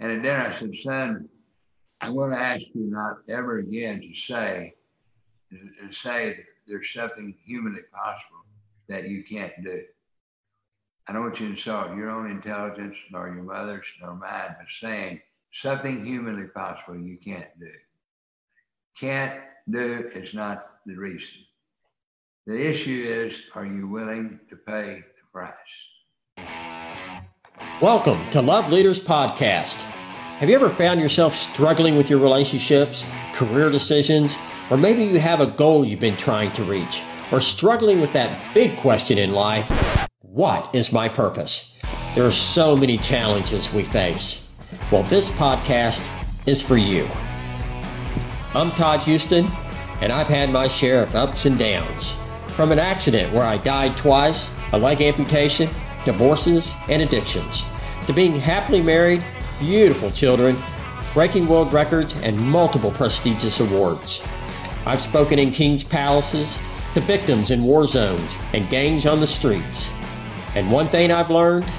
And 0.00 0.22
dinner, 0.22 0.54
I 0.54 0.58
said, 0.58 0.74
son, 0.82 1.28
I'm 2.00 2.14
going 2.14 2.30
to 2.30 2.38
ask 2.38 2.66
you 2.74 2.90
not 2.90 3.18
ever 3.28 3.58
again 3.58 4.00
to 4.00 4.14
say, 4.14 4.74
to 5.50 5.92
say 5.92 6.28
that 6.30 6.44
there's 6.66 6.90
something 6.90 7.36
humanly 7.44 7.82
possible 7.92 8.44
that 8.88 9.08
you 9.08 9.22
can't 9.22 9.52
do. 9.62 9.82
I 11.06 11.12
don't 11.12 11.22
want 11.22 11.38
you 11.38 11.48
to 11.48 11.52
insult 11.52 11.94
your 11.96 12.08
own 12.08 12.30
intelligence, 12.30 12.96
nor 13.10 13.28
your 13.28 13.42
mother's, 13.42 13.86
nor 14.00 14.14
mine, 14.14 14.56
by 14.58 14.64
saying 14.80 15.20
something 15.52 16.04
humanly 16.04 16.46
possible 16.46 16.96
you 16.96 17.18
can't 17.18 17.50
do. 17.60 17.72
Can't 18.98 19.38
do 19.68 20.10
is 20.14 20.32
not 20.32 20.66
the 20.86 20.96
reason. 20.96 21.44
The 22.46 22.70
issue 22.70 23.04
is, 23.06 23.38
are 23.54 23.66
you 23.66 23.86
willing 23.86 24.40
to 24.48 24.56
pay 24.56 25.04
the 25.04 25.30
price? 25.30 25.54
Welcome 27.80 28.28
to 28.32 28.42
Love 28.42 28.70
Leaders 28.70 29.00
Podcast. 29.00 29.84
Have 30.36 30.50
you 30.50 30.54
ever 30.54 30.68
found 30.68 31.00
yourself 31.00 31.34
struggling 31.34 31.96
with 31.96 32.10
your 32.10 32.18
relationships, 32.18 33.06
career 33.32 33.70
decisions, 33.70 34.36
or 34.68 34.76
maybe 34.76 35.02
you 35.02 35.18
have 35.18 35.40
a 35.40 35.46
goal 35.46 35.82
you've 35.82 35.98
been 35.98 36.18
trying 36.18 36.52
to 36.52 36.62
reach, 36.62 37.02
or 37.32 37.40
struggling 37.40 37.98
with 37.98 38.12
that 38.12 38.52
big 38.52 38.76
question 38.76 39.16
in 39.16 39.32
life 39.32 39.70
what 40.20 40.74
is 40.74 40.92
my 40.92 41.08
purpose? 41.08 41.74
There 42.14 42.26
are 42.26 42.30
so 42.30 42.76
many 42.76 42.98
challenges 42.98 43.72
we 43.72 43.82
face. 43.82 44.46
Well, 44.92 45.04
this 45.04 45.30
podcast 45.30 46.06
is 46.46 46.60
for 46.60 46.76
you. 46.76 47.08
I'm 48.54 48.72
Todd 48.72 49.00
Huston, 49.00 49.50
and 50.02 50.12
I've 50.12 50.28
had 50.28 50.50
my 50.50 50.68
share 50.68 51.02
of 51.02 51.14
ups 51.14 51.46
and 51.46 51.58
downs. 51.58 52.14
From 52.48 52.72
an 52.72 52.78
accident 52.78 53.32
where 53.32 53.44
I 53.44 53.56
died 53.56 53.96
twice, 53.96 54.54
a 54.74 54.78
leg 54.78 55.00
amputation, 55.00 55.70
divorces, 56.04 56.74
and 56.88 57.02
addictions, 57.02 57.64
to 58.06 58.12
being 58.12 58.38
happily 58.38 58.82
married 58.82 59.24
beautiful 59.58 60.10
children, 60.10 60.56
breaking 61.12 61.46
world 61.46 61.72
records, 61.72 62.14
and 62.22 62.38
multiple 62.38 62.90
prestigious 62.90 63.60
awards. 63.60 64.22
I've 64.86 65.00
spoken 65.00 65.38
in 65.38 65.50
king's 65.50 65.84
palaces, 65.84 66.58
to 66.94 67.00
victims 67.00 67.50
in 67.50 67.62
war 67.62 67.86
zones, 67.86 68.36
and 68.52 68.68
gangs 68.68 69.06
on 69.06 69.20
the 69.20 69.26
streets. 69.26 69.92
And 70.54 70.70
one 70.72 70.88
thing 70.88 71.12
I've 71.12 71.30
learned 71.30 71.70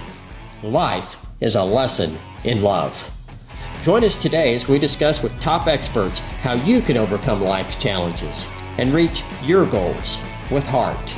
life 0.64 1.18
is 1.40 1.56
a 1.56 1.64
lesson 1.64 2.18
in 2.44 2.62
love. 2.62 3.12
Join 3.84 4.04
us 4.04 4.22
today 4.22 4.54
as 4.54 4.68
we 4.68 4.78
discuss 4.78 5.24
with 5.24 5.38
top 5.42 5.68
experts 5.68 6.20
how 6.20 6.54
you 6.54 6.82
can 6.82 6.98
overcome 6.98 7.42
life's 7.42 7.76
challenges 7.76 8.48
and 8.78 8.94
reach 8.94 9.24
your 9.44 9.66
goals 9.66 10.22
with 10.52 10.66
heart. 10.68 11.16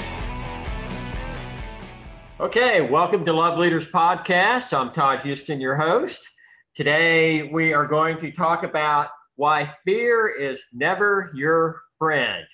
Okay, 2.44 2.82
welcome 2.82 3.24
to 3.24 3.32
Love 3.32 3.58
Leaders 3.58 3.88
Podcast. 3.88 4.78
I'm 4.78 4.92
Todd 4.92 5.20
Huston, 5.20 5.62
your 5.62 5.78
host. 5.78 6.30
Today, 6.76 7.44
we 7.44 7.74
are 7.74 7.88
going 7.88 8.18
to 8.18 8.34
talk 8.34 8.64
about 8.64 9.12
why 9.38 9.74
fear 9.86 10.28
is 10.28 10.62
never 10.74 11.32
your 11.34 11.84
friend. 11.98 12.46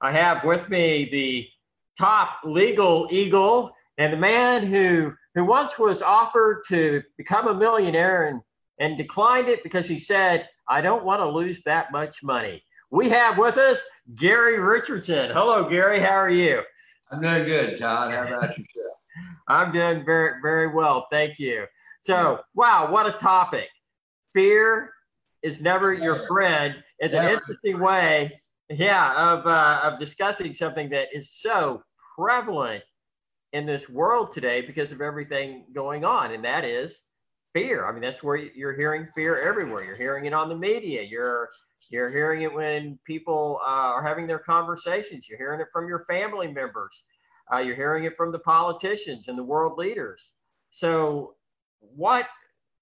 I 0.00 0.12
have 0.12 0.44
with 0.44 0.70
me 0.70 1.10
the 1.12 1.46
top 1.98 2.38
legal 2.42 3.06
eagle 3.10 3.72
and 3.98 4.14
the 4.14 4.16
man 4.16 4.66
who, 4.66 5.12
who 5.34 5.44
once 5.44 5.78
was 5.78 6.00
offered 6.00 6.62
to 6.68 7.02
become 7.18 7.46
a 7.46 7.54
millionaire 7.54 8.28
and, 8.28 8.40
and 8.80 8.96
declined 8.96 9.50
it 9.50 9.62
because 9.62 9.86
he 9.86 9.98
said, 9.98 10.48
I 10.68 10.80
don't 10.80 11.04
want 11.04 11.20
to 11.20 11.28
lose 11.28 11.60
that 11.64 11.92
much 11.92 12.22
money. 12.22 12.64
We 12.90 13.10
have 13.10 13.36
with 13.36 13.58
us 13.58 13.82
Gary 14.14 14.58
Richardson. 14.58 15.32
Hello, 15.32 15.68
Gary. 15.68 16.00
How 16.00 16.14
are 16.14 16.30
you? 16.30 16.62
I'm 17.12 17.20
doing 17.20 17.44
good, 17.44 17.78
Todd. 17.78 18.10
How 18.10 18.22
about 18.22 18.56
yourself? 18.56 18.83
I'm 19.48 19.72
doing 19.72 20.04
very, 20.04 20.40
very 20.42 20.68
well. 20.68 21.06
Thank 21.10 21.38
you. 21.38 21.66
So, 22.00 22.40
wow, 22.54 22.90
what 22.90 23.06
a 23.06 23.12
topic. 23.12 23.68
Fear 24.32 24.92
is 25.42 25.60
never 25.60 25.92
your 25.92 26.26
friend. 26.26 26.82
It's 26.98 27.14
an 27.14 27.24
interesting 27.24 27.78
way, 27.78 28.40
yeah, 28.70 29.32
of, 29.32 29.46
uh, 29.46 29.80
of 29.84 29.98
discussing 29.98 30.54
something 30.54 30.88
that 30.90 31.08
is 31.12 31.30
so 31.30 31.82
prevalent 32.16 32.82
in 33.52 33.66
this 33.66 33.88
world 33.88 34.32
today 34.32 34.60
because 34.60 34.92
of 34.92 35.00
everything 35.00 35.64
going 35.72 36.04
on, 36.04 36.32
and 36.32 36.44
that 36.44 36.64
is 36.64 37.02
fear. 37.54 37.86
I 37.86 37.92
mean, 37.92 38.02
that's 38.02 38.22
where 38.22 38.36
you're 38.36 38.76
hearing 38.76 39.06
fear 39.14 39.40
everywhere. 39.40 39.84
You're 39.84 39.96
hearing 39.96 40.26
it 40.26 40.34
on 40.34 40.48
the 40.48 40.56
media. 40.56 41.02
You're 41.02 41.48
you're 41.90 42.10
hearing 42.10 42.42
it 42.42 42.52
when 42.52 42.98
people 43.06 43.60
uh, 43.62 43.70
are 43.70 44.02
having 44.02 44.26
their 44.26 44.38
conversations. 44.38 45.28
You're 45.28 45.38
hearing 45.38 45.60
it 45.60 45.68
from 45.72 45.86
your 45.86 46.04
family 46.10 46.50
members. 46.50 47.04
Uh, 47.52 47.58
you're 47.58 47.76
hearing 47.76 48.04
it 48.04 48.16
from 48.16 48.32
the 48.32 48.38
politicians 48.38 49.28
and 49.28 49.36
the 49.36 49.42
world 49.42 49.78
leaders. 49.78 50.32
So, 50.70 51.34
what 51.80 52.28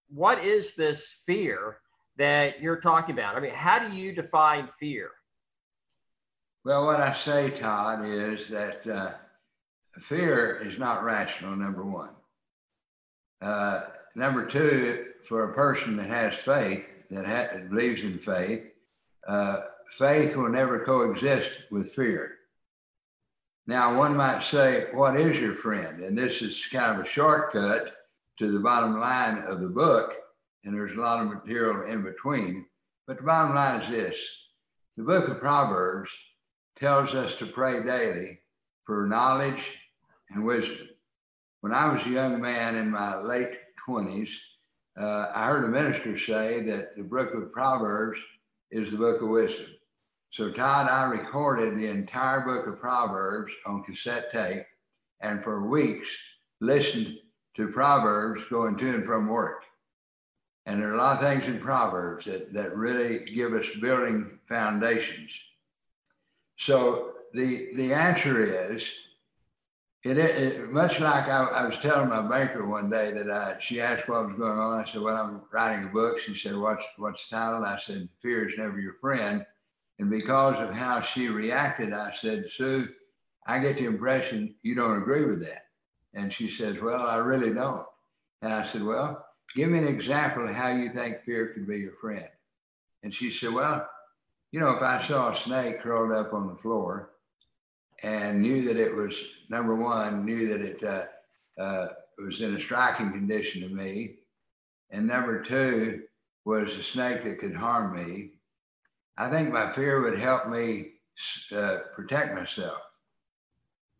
what 0.08 0.42
is 0.42 0.74
this 0.74 1.14
fear 1.26 1.78
that 2.16 2.60
you're 2.60 2.80
talking 2.80 3.14
about? 3.14 3.36
I 3.36 3.40
mean, 3.40 3.54
how 3.54 3.78
do 3.78 3.94
you 3.94 4.12
define 4.12 4.68
fear? 4.68 5.10
Well, 6.64 6.86
what 6.86 7.00
I 7.00 7.12
say, 7.12 7.50
Todd, 7.50 8.04
is 8.06 8.48
that 8.48 8.86
uh, 8.86 9.12
fear 9.98 10.62
is 10.64 10.78
not 10.78 11.02
rational, 11.02 11.56
number 11.56 11.84
one. 11.84 12.10
Uh, 13.40 13.80
number 14.14 14.46
two, 14.46 15.06
for 15.26 15.50
a 15.50 15.54
person 15.54 15.96
that 15.96 16.06
has 16.06 16.34
faith, 16.34 16.84
that 17.10 17.26
ha- 17.26 17.58
believes 17.68 18.02
in 18.02 18.18
faith, 18.18 18.66
uh, 19.26 19.56
faith 19.90 20.36
will 20.36 20.48
never 20.48 20.84
coexist 20.84 21.50
with 21.70 21.92
fear. 21.92 22.36
Now, 23.66 23.96
one 23.96 24.16
might 24.16 24.42
say, 24.42 24.86
What 24.92 25.18
is 25.18 25.40
your 25.40 25.54
friend? 25.54 26.02
And 26.02 26.18
this 26.18 26.42
is 26.42 26.66
kind 26.72 26.98
of 26.98 27.04
a 27.04 27.08
shortcut 27.08 27.94
to 28.38 28.50
the 28.50 28.60
bottom 28.60 28.98
line 28.98 29.38
of 29.46 29.60
the 29.60 29.68
book, 29.68 30.14
and 30.64 30.74
there's 30.74 30.96
a 30.96 31.00
lot 31.00 31.20
of 31.20 31.32
material 31.32 31.82
in 31.82 32.02
between. 32.02 32.66
But 33.06 33.18
the 33.18 33.22
bottom 33.22 33.54
line 33.54 33.80
is 33.82 33.88
this 33.88 34.36
the 34.96 35.04
book 35.04 35.28
of 35.28 35.40
Proverbs 35.40 36.10
tells 36.76 37.14
us 37.14 37.36
to 37.36 37.46
pray 37.46 37.82
daily 37.82 38.40
for 38.84 39.06
knowledge 39.06 39.78
and 40.30 40.44
wisdom. 40.44 40.88
When 41.60 41.72
I 41.72 41.92
was 41.92 42.04
a 42.04 42.10
young 42.10 42.40
man 42.40 42.76
in 42.76 42.90
my 42.90 43.16
late 43.16 43.52
20s, 43.88 44.30
uh, 45.00 45.26
I 45.34 45.46
heard 45.46 45.64
a 45.64 45.68
minister 45.68 46.18
say 46.18 46.62
that 46.64 46.96
the 46.96 47.04
book 47.04 47.32
of 47.34 47.52
Proverbs 47.52 48.18
is 48.70 48.90
the 48.90 48.98
book 48.98 49.22
of 49.22 49.28
wisdom. 49.28 49.66
So, 50.32 50.50
Todd, 50.50 50.88
I 50.88 51.04
recorded 51.04 51.76
the 51.76 51.88
entire 51.88 52.40
book 52.40 52.66
of 52.66 52.80
Proverbs 52.80 53.52
on 53.66 53.84
cassette 53.84 54.32
tape 54.32 54.62
and 55.20 55.44
for 55.44 55.68
weeks 55.68 56.08
listened 56.58 57.18
to 57.56 57.68
Proverbs 57.68 58.42
going 58.48 58.78
to 58.78 58.94
and 58.94 59.04
from 59.04 59.28
work. 59.28 59.64
And 60.64 60.80
there 60.80 60.88
are 60.88 60.94
a 60.94 60.96
lot 60.96 61.22
of 61.22 61.28
things 61.28 61.46
in 61.48 61.60
Proverbs 61.60 62.24
that, 62.24 62.50
that 62.54 62.74
really 62.74 63.26
give 63.26 63.52
us 63.52 63.66
building 63.78 64.38
foundations. 64.48 65.30
So 66.56 67.12
the, 67.34 67.74
the 67.74 67.92
answer 67.92 68.72
is, 68.72 68.90
it, 70.02 70.16
it 70.16 70.70
much 70.70 70.98
like 70.98 71.28
I, 71.28 71.44
I, 71.44 71.66
was 71.66 71.78
telling 71.78 72.08
my 72.08 72.22
banker 72.22 72.66
one 72.66 72.88
day 72.88 73.12
that 73.12 73.30
I, 73.30 73.60
she 73.60 73.82
asked 73.82 74.08
what 74.08 74.28
was 74.28 74.38
going 74.38 74.58
on. 74.58 74.80
I 74.80 74.84
said, 74.86 75.02
well, 75.02 75.16
I'm 75.16 75.42
writing 75.52 75.84
a 75.84 75.92
book. 75.92 76.18
She 76.18 76.34
said, 76.34 76.56
what's, 76.56 76.84
what's 76.96 77.28
the 77.28 77.36
title? 77.36 77.64
I 77.66 77.78
said, 77.78 78.08
Fear 78.22 78.48
is 78.48 78.56
Never 78.56 78.80
Your 78.80 78.94
Friend. 78.94 79.44
And 80.02 80.10
because 80.10 80.58
of 80.58 80.74
how 80.74 81.00
she 81.00 81.28
reacted, 81.28 81.92
I 81.92 82.12
said, 82.12 82.50
Sue, 82.50 82.88
I 83.46 83.60
get 83.60 83.78
the 83.78 83.84
impression 83.84 84.56
you 84.62 84.74
don't 84.74 85.00
agree 85.00 85.24
with 85.24 85.40
that. 85.46 85.66
And 86.12 86.32
she 86.32 86.50
says, 86.50 86.80
Well, 86.82 87.06
I 87.06 87.18
really 87.18 87.54
don't. 87.54 87.86
And 88.42 88.52
I 88.52 88.64
said, 88.64 88.82
Well, 88.82 89.24
give 89.54 89.70
me 89.70 89.78
an 89.78 89.86
example 89.86 90.48
of 90.48 90.56
how 90.56 90.70
you 90.70 90.88
think 90.88 91.22
fear 91.22 91.54
could 91.54 91.68
be 91.68 91.78
your 91.78 91.92
friend. 92.00 92.26
And 93.04 93.14
she 93.14 93.30
said, 93.30 93.52
Well, 93.52 93.88
you 94.50 94.58
know, 94.58 94.72
if 94.72 94.82
I 94.82 95.00
saw 95.06 95.30
a 95.30 95.36
snake 95.36 95.82
curled 95.82 96.10
up 96.10 96.32
on 96.32 96.48
the 96.48 96.60
floor 96.60 97.12
and 98.02 98.42
knew 98.42 98.62
that 98.62 98.76
it 98.76 98.92
was, 98.92 99.14
number 99.50 99.76
one, 99.76 100.24
knew 100.24 100.48
that 100.48 100.62
it 100.62 100.82
uh, 100.82 101.62
uh, 101.62 101.88
was 102.18 102.40
in 102.40 102.56
a 102.56 102.60
striking 102.60 103.12
condition 103.12 103.62
to 103.62 103.68
me, 103.68 104.16
and 104.90 105.06
number 105.06 105.44
two, 105.44 106.02
was 106.44 106.74
a 106.74 106.82
snake 106.82 107.22
that 107.22 107.38
could 107.38 107.54
harm 107.54 107.94
me, 107.94 108.32
I 109.18 109.28
think 109.30 109.52
my 109.52 109.70
fear 109.72 110.02
would 110.02 110.18
help 110.18 110.48
me 110.48 110.92
uh, 111.54 111.78
protect 111.94 112.34
myself. 112.34 112.80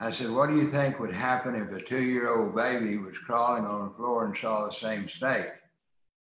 I 0.00 0.10
said, 0.10 0.30
What 0.30 0.48
do 0.48 0.56
you 0.56 0.70
think 0.70 0.98
would 0.98 1.12
happen 1.12 1.54
if 1.54 1.70
a 1.70 1.84
two 1.84 2.02
year 2.02 2.34
old 2.34 2.56
baby 2.56 2.96
was 2.96 3.18
crawling 3.18 3.64
on 3.64 3.88
the 3.88 3.94
floor 3.94 4.24
and 4.24 4.36
saw 4.36 4.66
the 4.66 4.72
same 4.72 5.08
snake? 5.08 5.48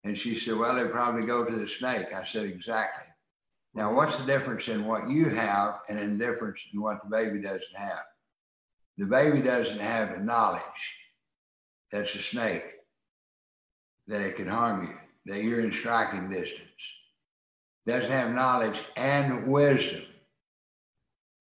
And 0.04 0.16
she 0.16 0.34
said, 0.34 0.56
Well, 0.56 0.74
they'd 0.74 0.90
probably 0.90 1.26
go 1.26 1.44
to 1.44 1.54
the 1.54 1.68
snake. 1.68 2.12
I 2.14 2.24
said, 2.24 2.46
Exactly. 2.46 3.04
Now, 3.74 3.94
what's 3.94 4.16
the 4.16 4.26
difference 4.26 4.66
in 4.68 4.86
what 4.86 5.08
you 5.08 5.28
have 5.28 5.80
and 5.88 6.00
in 6.00 6.18
the 6.18 6.24
difference 6.24 6.60
in 6.72 6.80
what 6.80 6.98
the 7.04 7.10
baby 7.10 7.40
doesn't 7.40 7.76
have? 7.76 8.02
The 8.96 9.06
baby 9.06 9.40
doesn't 9.40 9.78
have 9.78 10.10
the 10.10 10.24
knowledge 10.24 10.62
that's 11.92 12.14
a 12.14 12.18
snake, 12.18 12.64
that 14.08 14.20
it 14.20 14.36
can 14.36 14.48
harm 14.48 14.82
you, 14.82 15.32
that 15.32 15.44
you're 15.44 15.60
in 15.60 15.72
striking 15.72 16.28
distance. 16.28 16.62
Doesn't 17.88 18.12
have 18.12 18.32
knowledge 18.32 18.84
and 18.96 19.48
wisdom 19.48 20.02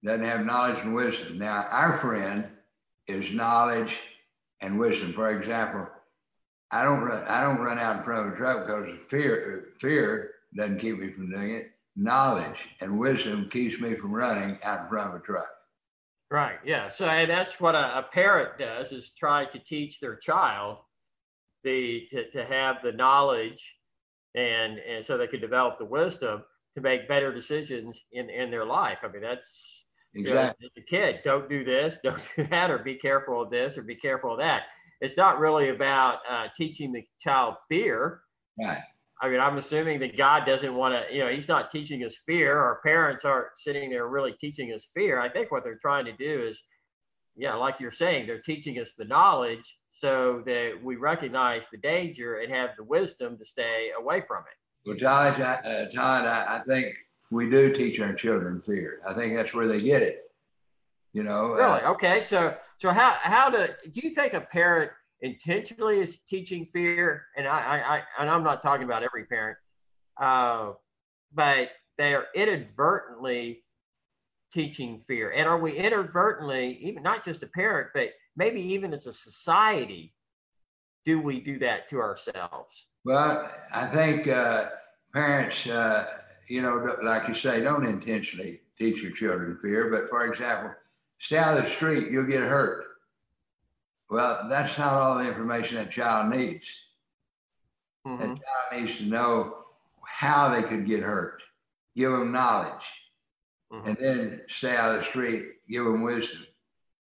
doesn't 0.04 0.26
have 0.26 0.46
knowledge 0.46 0.80
and 0.84 0.94
wisdom. 0.94 1.38
Now, 1.38 1.68
our 1.70 1.98
friend 1.98 2.46
is 3.08 3.34
knowledge 3.34 3.98
and 4.62 4.80
wisdom. 4.80 5.14
For 5.14 5.30
example, 5.38 5.88
I 6.72 6.84
don't 6.84 7.02
run. 7.02 7.24
I 7.28 7.42
don't 7.42 7.60
run 7.60 7.80
out 7.80 7.98
in 7.98 8.04
front 8.04 8.28
of 8.28 8.34
a 8.34 8.38
truck 8.38 8.68
because 8.68 9.06
fear. 9.08 9.70
Fear 9.80 10.32
doesn't 10.56 10.80
keep 10.80 11.00
me 11.00 11.12
from 11.12 11.30
doing 11.30 11.52
it. 11.52 11.72
Knowledge 11.96 12.70
and 12.82 13.00
wisdom 13.00 13.50
keeps 13.50 13.80
me 13.80 13.96
from 13.96 14.14
running 14.14 14.60
out 14.64 14.82
in 14.82 14.90
front 14.90 15.10
of 15.10 15.22
a 15.22 15.24
truck. 15.24 15.50
Right. 16.30 16.60
Yeah. 16.66 16.90
So 16.90 17.06
that's 17.06 17.60
what 17.60 17.76
a, 17.76 18.00
a 18.00 18.04
parent 18.04 18.60
does: 18.60 18.92
is 18.92 19.12
try 19.18 19.46
to 19.46 19.60
teach 19.60 20.00
their 20.00 20.16
child 20.16 20.80
the 21.64 22.08
to, 22.12 22.30
to 22.32 22.46
have 22.46 22.78
the 22.84 22.92
knowledge, 22.92 23.77
and 24.36 24.80
and 24.80 25.06
so 25.06 25.18
they 25.18 25.28
could 25.28 25.42
develop 25.42 25.78
the 25.78 25.86
wisdom 25.86 26.44
to 26.76 26.82
make 26.82 27.08
better 27.08 27.34
decisions 27.34 28.06
in 28.12 28.30
in 28.30 28.52
their 28.52 28.66
life. 28.66 29.00
I 29.04 29.08
mean, 29.08 29.22
that's 29.22 29.86
exactly. 30.14 30.32
You 30.32 30.36
know, 30.36 30.68
as 30.68 30.78
a 30.78 30.82
kid, 30.82 31.22
don't 31.24 31.50
do 31.50 31.64
this, 31.64 31.98
don't 32.04 32.28
do 32.36 32.44
that, 32.48 32.72
or 32.72 32.80
be 32.80 32.96
careful 32.96 33.42
of 33.42 33.50
this, 33.50 33.78
or 33.78 33.84
be 33.84 33.96
careful 33.96 34.34
of 34.34 34.40
that 34.40 34.64
it's 35.02 35.18
not 35.18 35.40
really 35.40 35.70
about 35.70 36.20
uh, 36.30 36.48
teaching 36.56 36.92
the 36.92 37.04
child 37.20 37.56
fear. 37.70 38.22
Right. 38.60 38.82
I 39.22 39.30
mean, 39.30 39.40
I'm 39.40 39.58
assuming 39.58 40.00
that 40.00 40.18
God 40.18 40.46
doesn't 40.46 40.76
want 40.76 40.94
to, 40.94 41.14
you 41.14 41.24
know, 41.24 41.30
He's 41.30 41.48
not 41.48 41.72
teaching 41.72 42.04
us 42.04 42.18
fear. 42.26 42.58
Our 42.58 42.82
parents 42.86 43.26
aren't 43.26 43.58
sitting 43.58 43.90
there 43.90 44.08
really 44.08 44.34
teaching 44.34 44.74
us 44.74 44.88
fear. 44.94 45.20
I 45.20 45.30
think 45.30 45.52
what 45.52 45.64
they're 45.64 45.80
trying 45.80 46.06
to 46.06 46.14
do 46.14 46.48
is, 46.48 46.62
yeah, 47.36 47.54
like 47.54 47.80
you're 47.80 47.92
saying, 47.92 48.28
they're 48.28 48.42
teaching 48.42 48.80
us 48.80 48.94
the 48.98 49.06
knowledge 49.06 49.78
so 49.98 50.44
that 50.46 50.78
we 50.84 50.96
recognize 50.96 51.68
the 51.70 51.78
danger 51.78 52.36
and 52.36 52.54
have 52.54 52.70
the 52.78 52.84
wisdom 52.84 53.36
to 53.36 53.44
stay 53.44 53.90
away 54.00 54.22
from 54.28 54.44
it. 54.44 54.88
Well, 54.88 54.96
Todd, 54.96 55.42
uh, 55.42 55.88
Todd, 55.88 56.26
I, 56.26 56.60
I 56.60 56.62
think 56.70 56.94
we 57.32 57.50
do 57.50 57.74
teach 57.74 58.00
our 58.00 58.14
children 58.14 58.62
fear. 58.62 59.02
I 59.10 59.16
think 59.16 59.36
that's 59.36 59.56
where 59.56 59.66
they 59.66 59.82
get 59.82 60.04
it. 60.04 60.20
You 61.14 61.24
know. 61.24 61.54
Really? 61.54 61.82
Uh, 61.82 61.94
okay. 61.94 62.24
So 62.26 62.56
so 62.78 62.92
how 62.92 63.18
how 63.22 63.50
do 63.50 63.68
do 63.92 64.02
you 64.04 64.12
think 64.12 64.34
a 64.34 64.42
parent 64.42 64.92
intentionally 65.22 66.00
is 66.00 66.20
teaching 66.28 66.64
fear? 66.64 67.26
And 67.36 67.48
I 67.48 67.58
I, 67.58 67.96
I 67.96 68.04
and 68.20 68.30
I'm 68.30 68.44
not 68.44 68.62
talking 68.62 68.84
about 68.84 69.02
every 69.02 69.26
parent, 69.26 69.58
uh, 70.22 70.74
but 71.34 71.72
they 71.98 72.14
are 72.14 72.28
inadvertently 72.36 73.64
teaching 74.54 75.00
fear. 75.00 75.32
And 75.36 75.48
are 75.48 75.58
we 75.58 75.76
inadvertently, 75.76 76.78
even 76.82 77.02
not 77.02 77.26
just 77.26 77.42
a 77.42 77.48
parent, 77.48 77.90
but 77.96 78.12
maybe 78.38 78.62
even 78.62 78.94
as 78.94 79.08
a 79.08 79.14
society, 79.14 80.14
do 81.04 81.20
we 81.20 81.42
do 81.42 81.58
that 81.60 81.90
to 81.90 82.00
ourselves? 82.00 82.86
Well, 83.04 83.50
I 83.74 83.88
think 83.88 84.28
uh, 84.28 84.70
parents, 85.14 85.66
uh, 85.68 86.08
you 86.48 86.62
know, 86.62 86.96
like 87.04 87.28
you 87.28 87.36
say, 87.36 87.62
don't 87.62 87.86
intentionally 87.86 88.62
teach 88.78 89.02
your 89.02 89.12
children 89.12 89.58
fear. 89.62 89.90
But 89.90 90.10
for 90.10 90.32
example, 90.32 90.72
stay 91.20 91.38
out 91.38 91.58
of 91.58 91.64
the 91.64 91.70
street, 91.70 92.12
you'll 92.12 92.26
get 92.26 92.44
hurt. 92.44 92.86
Well, 94.10 94.48
that's 94.50 94.78
not 94.78 94.94
all 94.94 95.18
the 95.18 95.28
information 95.28 95.78
that 95.78 95.92
child 95.92 96.34
needs. 96.34 96.66
Mm-hmm. 98.08 98.20
That 98.20 98.28
child 98.28 98.82
needs 98.82 98.98
to 99.00 99.06
know 99.06 99.56
how 100.06 100.50
they 100.50 100.64
could 100.64 100.86
get 100.86 101.04
hurt. 101.04 101.42
Give 101.96 102.12
them 102.12 102.32
knowledge, 102.32 102.86
mm-hmm. 103.74 103.88
and 103.88 103.98
then 104.00 104.42
stay 104.48 104.76
out 104.78 104.96
of 104.96 105.00
the 105.00 105.06
street. 105.06 105.46
Give 105.68 105.84
them 105.84 106.04
wisdom. 106.04 106.47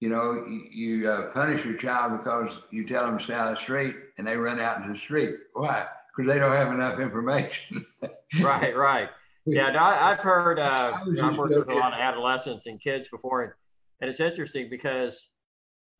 You 0.03 0.09
know, 0.09 0.45
you, 0.49 1.09
uh, 1.09 1.31
punish 1.31 1.65
your 1.65 1.77
child 1.77 2.19
because 2.19 2.59
you 2.73 2.85
tell 2.85 3.07
them 3.07 3.19
to 3.19 3.23
stay 3.23 3.35
out 3.35 3.53
of 3.53 3.55
the 3.55 3.61
street, 3.61 3.95
and 4.19 4.27
they 4.27 4.37
run 4.37 4.59
out 4.59 4.79
into 4.79 4.93
the 4.93 4.99
street. 4.99 5.37
Why? 5.53 5.87
Because 6.17 6.29
they 6.29 6.41
don't 6.41 6.57
have 6.57 6.75
enough 6.75 6.99
information. 6.99 7.87
right, 8.43 8.77
right. 8.77 9.11
Yeah, 9.47 9.71
no, 9.71 9.79
I, 9.79 10.09
have 10.09 10.19
heard. 10.19 10.59
Uh, 10.59 10.99
I've 11.23 11.39
worked 11.39 11.55
with 11.55 11.69
a 11.69 11.75
lot 11.75 11.93
of 11.93 12.01
adolescents 12.01 12.67
and 12.67 12.81
kids 12.81 13.07
before, 13.07 13.43
and 13.43 13.53
and 14.01 14.11
it's 14.11 14.19
interesting 14.19 14.69
because 14.69 15.29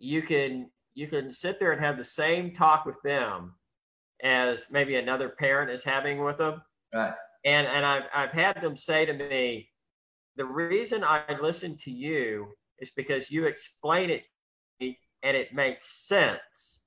you 0.01 0.21
can 0.21 0.69
you 0.95 1.07
can 1.07 1.31
sit 1.31 1.61
there 1.61 1.71
and 1.71 1.81
have 1.81 1.97
the 1.97 2.03
same 2.03 2.53
talk 2.53 2.85
with 2.85 3.01
them 3.05 3.55
as 4.25 4.67
maybe 4.69 4.97
another 4.97 5.29
parent 5.29 5.71
is 5.71 5.85
having 5.85 6.25
with 6.25 6.39
them. 6.39 6.61
Right. 6.93 7.15
And 7.45 7.69
and 7.69 7.87
I've 7.87 8.07
I've 8.13 8.33
had 8.33 8.61
them 8.63 8.77
say 8.77 9.07
to 9.07 9.13
me, 9.13 9.69
the 10.35 10.47
reason 10.47 11.05
I 11.05 11.23
listen 11.41 11.77
to 11.85 11.93
you 11.93 12.49
is 12.83 12.91
because 12.91 13.31
you 13.31 13.47
explain 13.47 14.11
it 14.11 14.25
and 14.81 15.37
it 15.37 15.55
makes 15.55 15.87
sense. 15.87 16.81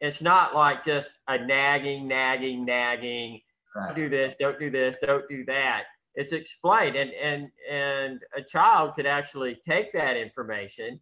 It's 0.00 0.22
not 0.22 0.54
like 0.54 0.84
just 0.84 1.12
a 1.28 1.36
nagging, 1.44 2.08
nagging, 2.08 2.64
nagging. 2.64 3.40
Right. 3.76 3.94
Don't 3.94 4.10
this, 4.10 4.34
don't 4.38 4.58
do 4.58 4.70
this, 4.70 4.96
don't 5.02 5.28
do 5.28 5.44
that 5.46 5.84
it's 6.14 6.32
explained 6.32 6.96
and 6.96 7.10
and 7.12 7.50
and 7.70 8.20
a 8.36 8.42
child 8.42 8.94
could 8.94 9.06
actually 9.06 9.58
take 9.66 9.92
that 9.92 10.16
information 10.16 11.00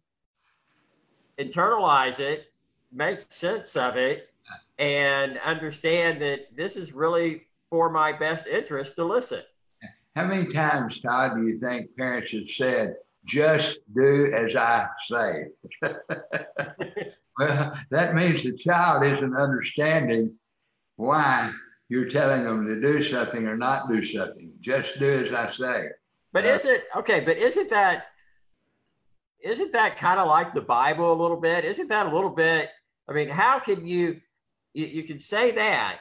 internalize 1.39 2.19
it 2.19 2.45
make 2.91 3.21
sense 3.29 3.75
of 3.75 3.97
it 3.97 4.29
and 4.79 5.37
understand 5.39 6.21
that 6.21 6.55
this 6.55 6.75
is 6.75 6.93
really 6.93 7.43
for 7.69 7.89
my 7.89 8.11
best 8.11 8.47
interest 8.47 8.95
to 8.95 9.03
listen 9.03 9.41
how 10.15 10.25
many 10.25 10.47
times 10.47 10.99
todd 10.99 11.31
do 11.35 11.47
you 11.47 11.59
think 11.59 11.95
parents 11.97 12.31
have 12.31 12.49
said 12.49 12.95
just 13.25 13.79
do 13.95 14.31
as 14.33 14.55
i 14.55 14.87
say 15.07 15.45
well 17.39 17.77
that 17.89 18.15
means 18.15 18.43
the 18.43 18.57
child 18.57 19.05
isn't 19.05 19.35
understanding 19.35 20.33
why 20.95 21.51
you're 21.91 22.09
telling 22.09 22.45
them 22.45 22.65
to 22.67 22.79
do 22.79 23.03
something 23.03 23.45
or 23.45 23.57
not 23.57 23.89
do 23.89 24.01
something. 24.05 24.49
Just 24.61 24.97
do 24.97 25.25
as 25.25 25.33
I 25.33 25.51
say. 25.51 25.89
But 26.31 26.45
uh, 26.45 26.47
is 26.47 26.63
it 26.63 26.85
okay? 26.95 27.19
But 27.19 27.37
isn't 27.37 27.69
that 27.69 28.05
isn't 29.43 29.73
that 29.73 29.97
kind 29.97 30.17
of 30.17 30.29
like 30.29 30.53
the 30.53 30.61
Bible 30.61 31.11
a 31.11 31.21
little 31.21 31.35
bit? 31.35 31.65
Isn't 31.65 31.89
that 31.89 32.05
a 32.05 32.15
little 32.15 32.29
bit? 32.29 32.69
I 33.09 33.13
mean, 33.13 33.27
how 33.27 33.59
can 33.59 33.85
you 33.85 34.21
you, 34.73 34.85
you 34.85 35.03
can 35.03 35.19
say 35.19 35.51
that, 35.51 35.99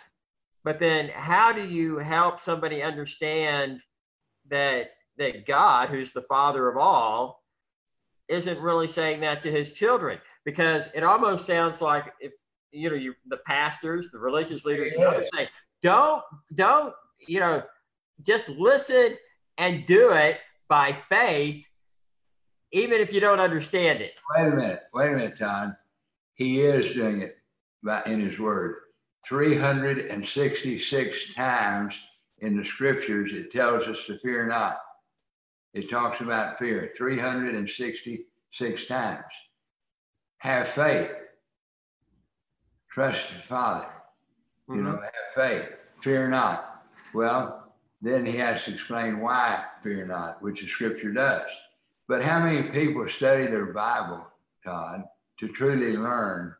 but 0.62 0.78
then 0.78 1.10
how 1.12 1.52
do 1.52 1.66
you 1.66 1.98
help 1.98 2.40
somebody 2.40 2.84
understand 2.84 3.82
that 4.48 4.90
that 5.20 5.46
God, 5.46 5.90
who's 5.90 6.12
the 6.12 6.22
Father 6.22 6.68
of 6.68 6.76
all, 6.76 7.44
isn't 8.28 8.58
really 8.58 8.88
saying 8.88 9.20
that 9.20 9.42
to 9.44 9.50
His 9.50 9.72
children? 9.72 10.18
Because 10.44 10.88
it 10.94 11.04
almost 11.04 11.46
sounds 11.46 11.80
like 11.80 12.12
if 12.20 12.32
you 12.72 12.90
know 12.90 12.96
you 12.96 13.14
the 13.28 13.38
pastors, 13.46 14.10
the 14.10 14.18
religious 14.18 14.64
leaders, 14.64 14.92
yeah. 14.96 15.20
saying, 15.34 15.48
don't 15.82 16.22
don't 16.54 16.94
you 17.26 17.40
know 17.40 17.62
just 18.22 18.48
listen 18.50 19.16
and 19.58 19.86
do 19.86 20.12
it 20.12 20.38
by 20.68 20.92
faith 20.92 21.64
even 22.72 23.00
if 23.00 23.12
you 23.12 23.20
don't 23.20 23.40
understand 23.40 24.00
it 24.00 24.12
wait 24.36 24.48
a 24.48 24.54
minute 24.54 24.82
wait 24.94 25.08
a 25.08 25.12
minute 25.12 25.38
Todd. 25.38 25.74
he 26.34 26.60
is 26.60 26.94
doing 26.94 27.22
it 27.22 27.32
by, 27.82 28.02
in 28.06 28.20
his 28.20 28.38
word 28.38 28.76
366 29.26 31.34
times 31.34 31.98
in 32.38 32.56
the 32.56 32.64
scriptures 32.64 33.32
it 33.32 33.50
tells 33.50 33.86
us 33.86 34.04
to 34.06 34.18
fear 34.18 34.46
not 34.46 34.78
it 35.74 35.90
talks 35.90 36.20
about 36.20 36.58
fear 36.58 36.92
366 36.96 38.86
times 38.86 39.24
have 40.38 40.68
faith 40.68 41.12
trust 42.92 43.28
the 43.34 43.42
father 43.42 43.90
you 44.70 44.76
mm-hmm. 44.76 44.84
know, 44.84 45.00
have 45.00 45.34
faith, 45.34 45.68
fear 46.00 46.28
not. 46.28 46.84
Well, 47.12 47.74
then 48.00 48.24
he 48.24 48.36
has 48.36 48.64
to 48.64 48.74
explain 48.74 49.20
why 49.20 49.64
fear 49.82 50.06
not, 50.06 50.40
which 50.42 50.60
the 50.60 50.68
scripture 50.68 51.12
does. 51.12 51.46
But 52.08 52.22
how 52.22 52.40
many 52.40 52.70
people 52.70 53.06
study 53.08 53.46
their 53.46 53.72
Bible, 53.72 54.24
Todd, 54.64 55.02
to 55.40 55.48
truly 55.48 55.96
learn 55.96 56.54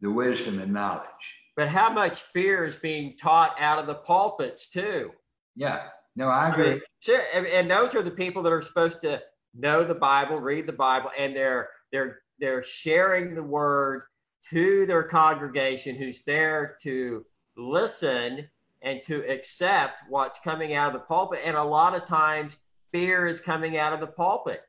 the 0.00 0.10
wisdom 0.10 0.58
and 0.58 0.72
knowledge? 0.72 1.08
But 1.56 1.68
how 1.68 1.92
much 1.92 2.22
fear 2.22 2.64
is 2.64 2.76
being 2.76 3.16
taught 3.16 3.54
out 3.60 3.78
of 3.78 3.86
the 3.86 3.94
pulpits 3.94 4.66
too? 4.66 5.12
Yeah, 5.54 5.88
no, 6.16 6.28
I 6.28 6.50
agree. 6.50 6.66
I 6.66 6.70
mean, 6.70 6.80
sure, 7.00 7.20
and 7.34 7.70
those 7.70 7.94
are 7.94 8.02
the 8.02 8.10
people 8.10 8.42
that 8.42 8.52
are 8.52 8.62
supposed 8.62 9.00
to 9.02 9.22
know 9.54 9.84
the 9.84 9.94
Bible, 9.94 10.38
read 10.38 10.66
the 10.66 10.72
Bible, 10.72 11.10
and 11.18 11.34
they're 11.36 11.70
they're 11.92 12.20
they're 12.38 12.62
sharing 12.62 13.34
the 13.34 13.42
word 13.42 14.02
to 14.50 14.86
their 14.86 15.02
congregation 15.02 15.96
who's 15.96 16.22
there 16.24 16.76
to 16.82 17.24
listen 17.56 18.48
and 18.82 19.02
to 19.04 19.26
accept 19.30 20.02
what's 20.08 20.38
coming 20.38 20.74
out 20.74 20.88
of 20.88 20.92
the 20.92 21.06
pulpit. 21.06 21.40
And 21.44 21.56
a 21.56 21.62
lot 21.62 21.94
of 21.94 22.04
times, 22.04 22.56
fear 22.92 23.26
is 23.26 23.40
coming 23.40 23.78
out 23.78 23.92
of 23.92 24.00
the 24.00 24.06
pulpit. 24.06 24.62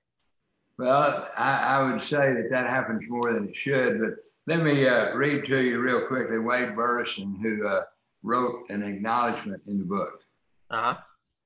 Well, 0.78 1.30
I, 1.38 1.78
I 1.78 1.84
would 1.84 2.02
say 2.02 2.34
that 2.34 2.48
that 2.52 2.70
happens 2.70 3.04
more 3.08 3.34
than 3.34 3.50
it 3.50 3.56
should. 3.56 4.00
But 4.00 4.10
let 4.48 4.64
me 4.64 4.88
uh, 4.88 5.16
read 5.16 5.46
to 5.46 5.62
you 5.62 5.80
real 5.80 6.08
quickly 6.08 6.40
Wade 6.40 6.76
Burleson, 6.76 7.38
who 7.42 7.68
uh, 7.68 7.84
wrote 8.24 8.70
an 8.70 8.84
acknowledgement 8.84 9.62
in 9.68 9.80
the 9.80 9.86
book. 9.86 10.22
Uh-huh. 10.70 10.96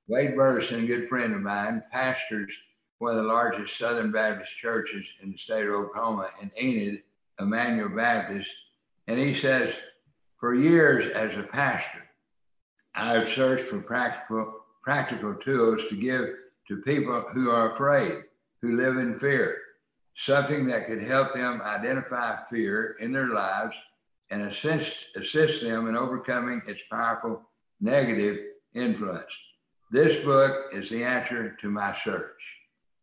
Wade 0.10 0.36
Burleson, 0.36 0.84
a 0.84 0.88
good 0.88 1.08
friend 1.08 1.36
of 1.36 1.42
mine, 1.42 1.84
pastors 1.92 2.52
one 2.98 3.12
of 3.12 3.18
the 3.18 3.30
largest 3.30 3.78
Southern 3.78 4.12
Baptist 4.12 4.58
churches 4.58 5.06
in 5.22 5.32
the 5.32 5.38
state 5.38 5.68
of 5.68 5.76
Oklahoma 5.76 6.32
in 6.42 6.52
Enid, 6.60 7.04
Emmanuel 7.40 7.90
Baptist. 7.90 8.50
And 9.08 9.20
he 9.20 9.36
says, 9.36 9.74
for 10.40 10.56
years 10.56 11.06
as 11.14 11.36
a 11.36 11.44
pastor, 11.44 12.10
I 12.96 13.14
have 13.14 13.30
searched 13.30 13.66
for 13.66 13.80
practical, 13.82 14.52
practical 14.82 15.36
tools 15.36 15.84
to 15.90 15.96
give 15.96 16.26
to 16.68 16.82
people 16.82 17.24
who 17.32 17.52
are 17.52 17.74
afraid, 17.74 18.24
who 18.64 18.78
live 18.78 18.98
in 18.98 19.20
fear, 19.20 19.58
something 20.16 20.66
that 20.66 20.88
could 20.88 21.04
help 21.04 21.36
them 21.36 21.62
identify 21.64 22.38
fear 22.50 22.98
in 23.00 23.12
their 23.12 23.28
lives 23.28 23.76
and 24.32 24.42
assist, 24.42 25.08
assist 25.16 25.62
them 25.62 25.88
in 25.88 25.96
overcoming 25.96 26.64
its 26.68 26.82
powerful 26.90 27.48
negative 27.80 28.40
influence. 28.74 29.32
This 29.92 30.24
book 30.24 30.68
is 30.72 30.90
the 30.90 31.04
answer 31.04 31.58
to 31.62 31.70
my 31.70 31.98
search. 32.04 32.40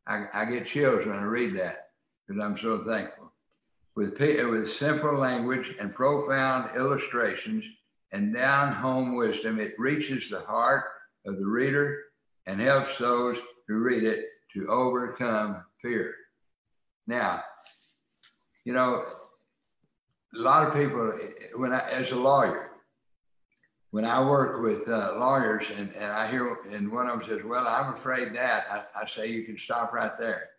I, 0.07 0.27
I 0.33 0.45
get 0.45 0.67
chills 0.67 1.05
when 1.05 1.19
I 1.19 1.25
read 1.25 1.57
that 1.57 1.89
because 2.27 2.41
I'm 2.41 2.57
so 2.57 2.85
thankful. 2.85 3.33
With, 3.97 4.21
with 4.21 4.73
simple 4.73 5.15
language 5.15 5.75
and 5.81 5.95
profound 5.95 6.77
illustrations 6.77 7.65
and 8.13 8.33
down 8.33 8.73
home 8.73 9.17
wisdom, 9.17 9.59
it 9.59 9.75
reaches 9.79 10.31
the 10.31 10.41
heart 10.41 10.85
of 11.27 11.39
the 11.39 11.47
reader 11.47 11.99
and 12.47 12.61
helps 12.61 12.99
those 12.99 13.37
who 13.67 13.79
read 13.79 14.05
it 14.05 14.27
to 14.55 14.69
overcome 14.69 15.65
fear. 15.83 16.15
Now, 17.09 17.43
you 18.65 18.73
know, 18.75 19.07
a 20.35 20.39
lot 20.39 20.69
of 20.69 20.75
people, 20.75 21.13
when 21.57 21.73
I, 21.73 21.89
as 21.91 22.13
a 22.13 22.17
lawyer, 22.17 22.71
when 23.97 24.05
I 24.05 24.21
work 24.23 24.61
with 24.61 24.87
uh, 24.91 25.15
lawyers 25.19 25.65
and, 25.75 25.91
and 25.95 26.13
I 26.13 26.31
hear, 26.31 26.59
and 26.71 26.93
one 26.93 27.09
of 27.09 27.19
them 27.19 27.29
says, 27.31 27.41
Well, 27.43 27.67
I'm 27.67 27.95
afraid 27.95 28.35
that, 28.35 28.67
I, 28.71 28.85
I 28.95 29.07
say, 29.07 29.29
You 29.29 29.45
can 29.45 29.57
stop 29.57 29.95
right 29.95 30.13
there. 30.19 30.51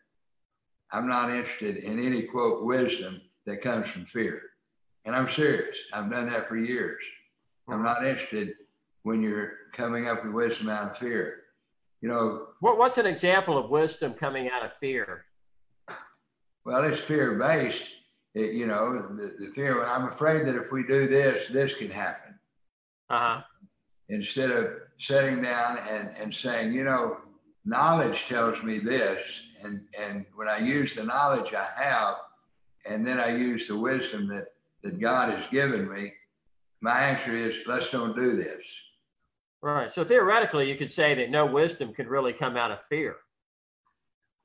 I'm 0.92 1.08
not 1.08 1.30
interested 1.30 1.78
in 1.78 2.04
any 2.04 2.24
quote 2.24 2.66
wisdom 2.66 3.22
that 3.46 3.62
comes 3.62 3.90
from 3.90 4.06
fear. 4.06 4.42
And 5.06 5.16
I'm 5.16 5.30
serious. 5.30 5.78
I've 5.94 6.10
done 6.10 6.26
that 6.32 6.48
for 6.48 6.58
years. 6.58 6.98
I'm 7.70 7.84
not 7.84 8.04
interested 8.04 8.54
when 9.04 9.22
you're 9.22 9.52
coming 9.72 10.10
up 10.10 10.26
with 10.26 10.34
wisdom 10.34 10.70
out 10.70 10.94
of 10.94 10.98
fear. 10.98 11.42
You 12.02 12.10
know, 12.10 12.48
what, 12.60 12.80
what's 12.80 12.98
an 12.98 13.06
example 13.06 13.56
of 13.60 13.70
wisdom 13.70 14.16
coming 14.16 14.50
out 14.50 14.66
of 14.66 14.72
fear? 14.80 15.26
Well, 16.66 16.84
it's 16.86 17.02
fear 17.02 17.36
based. 17.36 17.88
you 18.34 18.66
know, 18.66 18.94
the, 19.16 19.36
the 19.38 19.52
fear. 19.54 19.84
I'm 19.84 20.08
afraid 20.08 20.48
that 20.48 20.56
if 20.56 20.72
we 20.72 20.82
do 20.82 21.08
this, 21.08 21.50
this 21.50 21.76
can 21.76 21.92
happen. 21.92 22.27
Uh 23.10 23.20
huh. 23.20 23.42
Instead 24.10 24.52
of 24.52 24.72
sitting 24.98 25.42
down 25.42 25.80
and, 25.90 26.10
and 26.18 26.34
saying, 26.34 26.74
you 26.74 26.84
know, 26.84 27.18
knowledge 27.66 28.26
tells 28.28 28.62
me 28.64 28.80
this, 28.80 29.26
and 29.64 29.82
and 30.00 30.26
when 30.36 30.48
I 30.48 30.60
use 30.60 30.96
the 30.96 31.04
knowledge 31.04 31.54
I 31.54 31.68
have, 31.82 32.16
and 32.86 33.06
then 33.06 33.20
I 33.20 33.36
use 33.36 33.68
the 33.68 33.78
wisdom 33.78 34.28
that 34.30 34.54
that 34.84 35.00
God 35.00 35.30
has 35.30 35.48
given 35.50 35.92
me, 35.92 36.14
my 36.82 37.00
answer 37.00 37.36
is 37.36 37.58
let's 37.66 37.90
don't 37.90 38.16
do 38.16 38.36
this. 38.36 38.64
Right. 39.62 39.92
So 39.92 40.04
theoretically, 40.04 40.70
you 40.70 40.78
could 40.78 40.92
say 40.92 41.16
that 41.16 41.30
no 41.30 41.46
wisdom 41.46 41.94
could 41.94 42.08
really 42.08 42.34
come 42.34 42.56
out 42.56 42.72
of 42.72 42.80
fear. 42.90 43.18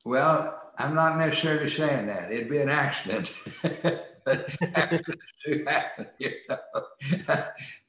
Well, 0.05 0.73
I'm 0.79 0.95
not 0.95 1.19
necessarily 1.19 1.69
saying 1.69 2.07
that. 2.07 2.33
It'd 2.33 2.49
be 2.49 2.59
an 2.59 2.71
accident. 2.71 3.33
happen, 4.27 6.07
you 6.19 6.31
know. 6.49 6.57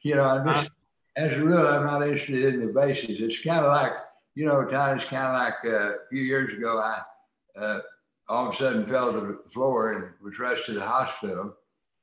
you 0.01 0.15
know, 0.15 0.25
I'm 0.25 0.45
just, 0.45 0.71
as 1.15 1.33
a 1.33 1.43
rule, 1.43 1.67
I'm 1.67 1.85
not 1.85 2.03
interested 2.03 2.53
in 2.53 2.65
the 2.65 2.73
bases. 2.73 3.19
It's 3.19 3.41
kind 3.41 3.65
of 3.65 3.71
like, 3.71 3.93
you 4.35 4.45
know, 4.45 4.65
Todd, 4.65 4.97
it's 4.97 5.05
kind 5.05 5.27
of 5.27 5.33
like 5.33 5.65
uh, 5.65 5.93
a 5.93 6.07
few 6.09 6.21
years 6.21 6.53
ago, 6.53 6.79
I 6.79 7.01
uh, 7.59 7.79
all 8.27 8.47
of 8.47 8.53
a 8.53 8.57
sudden 8.57 8.85
fell 8.85 9.13
to 9.13 9.19
the 9.19 9.49
floor 9.51 9.93
and 9.93 10.05
was 10.21 10.39
rushed 10.39 10.65
to 10.67 10.73
the 10.73 10.81
hospital 10.81 11.53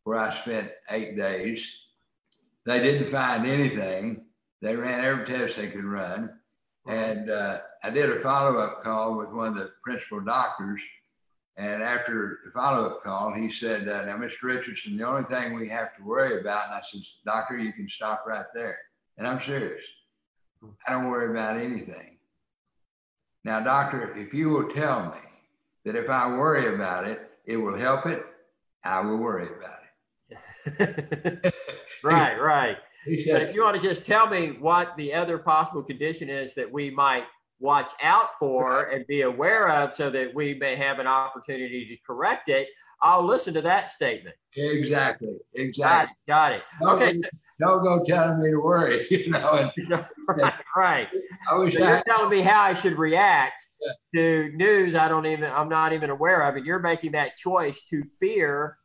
where 0.04 0.18
I 0.18 0.34
spent 0.34 0.70
eight 0.90 1.16
days. 1.16 1.66
They 2.66 2.80
didn't 2.80 3.10
find 3.10 3.46
anything. 3.46 4.26
They 4.62 4.76
ran 4.76 5.04
every 5.04 5.25
test 5.25 5.56
they 5.56 5.68
could 5.68 5.84
run. 5.84 6.30
And 6.87 7.30
uh, 7.30 7.58
I 7.82 7.90
did 7.90 8.10
a 8.10 8.20
follow 8.20 8.58
up 8.58 8.82
call 8.82 9.16
with 9.16 9.30
one 9.30 9.49
of 9.49 9.54
the 9.54 9.72
principal 9.82 10.20
doctors. 10.20 10.80
And 11.57 11.83
after 11.83 12.38
the 12.45 12.50
follow 12.52 12.87
up 12.87 13.02
call, 13.02 13.33
he 13.35 13.50
said, 13.50 13.88
uh, 13.88 14.04
Now, 14.07 14.16
Mr. 14.16 14.45
Richardson, 14.45 14.97
the 14.97 15.07
only 15.07 15.25
thing 15.25 15.54
we 15.54 15.69
have 15.69 15.95
to 15.97 16.02
worry 16.02 16.40
about, 16.40 16.66
and 16.66 16.75
I 16.75 16.80
said, 16.83 17.02
Doctor, 17.26 17.59
you 17.59 17.73
can 17.73 17.88
stop 17.88 18.25
right 18.26 18.47
there. 18.54 18.78
And 19.19 19.26
I'm 19.26 19.40
serious. 19.40 19.85
I 20.87 20.92
don't 20.92 21.11
worry 21.11 21.30
about 21.30 21.59
anything. 21.61 22.19
Now, 23.45 23.61
doctor, 23.61 24.14
if 24.16 24.35
you 24.35 24.50
will 24.50 24.69
tell 24.69 25.07
me 25.07 25.19
that 25.85 25.97
if 25.97 26.11
I 26.11 26.28
worry 26.28 26.75
about 26.75 27.07
it, 27.07 27.30
it 27.47 27.57
will 27.57 27.76
help 27.76 28.07
it, 28.07 28.25
I 28.85 29.00
will 29.00 29.16
worry 29.16 29.49
about 29.49 29.78
it. 29.83 31.54
right, 32.04 32.40
right. 32.40 32.76
But 33.07 33.40
if 33.40 33.54
you 33.54 33.62
want 33.62 33.80
to 33.80 33.83
just 33.83 34.04
tell 34.04 34.26
me 34.26 34.59
what 34.61 34.95
the 34.99 35.14
other 35.14 35.38
possible 35.38 35.83
condition 35.83 36.28
is 36.28 36.52
that 36.52 36.71
we 36.71 36.90
might 36.90 37.25
watch 37.61 37.93
out 38.02 38.31
for 38.38 38.85
and 38.85 39.07
be 39.07 39.23
aware 39.23 39.69
of 39.69 39.93
so 39.93 40.11
that 40.11 40.35
we 40.35 40.55
may 40.55 40.76
have 40.76 40.99
an 40.99 41.07
opportunity 41.07 41.87
to 41.87 41.97
correct 42.07 42.49
it, 42.49 42.69
I'll 43.02 43.25
listen 43.25 43.55
to 43.55 43.62
that 43.62 43.88
statement. 43.88 44.35
Exactly. 44.57 45.37
Exactly. 45.55 45.83
Got 45.83 46.05
it. 46.05 46.11
Got 46.26 46.52
it. 46.52 46.62
okay. 46.83 47.21
Don't 47.61 47.83
go 47.83 48.02
telling 48.02 48.40
me 48.40 48.50
to 48.50 48.59
worry, 48.59 49.07
you 49.11 49.31
know. 49.31 49.52
And, 49.52 50.07
right, 50.29 50.55
right. 50.75 51.09
I 51.50 51.59
wish 51.59 51.75
so 51.75 51.85
I, 51.85 51.88
you're 51.88 52.02
telling 52.07 52.31
me 52.31 52.40
how 52.40 52.62
I 52.62 52.73
should 52.73 52.99
react 52.99 53.67
yeah. 53.81 53.93
to 54.14 54.52
news 54.57 54.95
I 54.95 55.09
don't 55.09 55.26
even 55.26 55.45
I'm 55.45 55.69
not 55.69 55.93
even 55.93 56.09
aware 56.09 56.49
of, 56.49 56.57
and 56.57 56.64
you're 56.64 56.79
making 56.79 57.12
that 57.12 57.37
choice 57.37 57.83
to 57.90 58.02
fear 58.19 58.79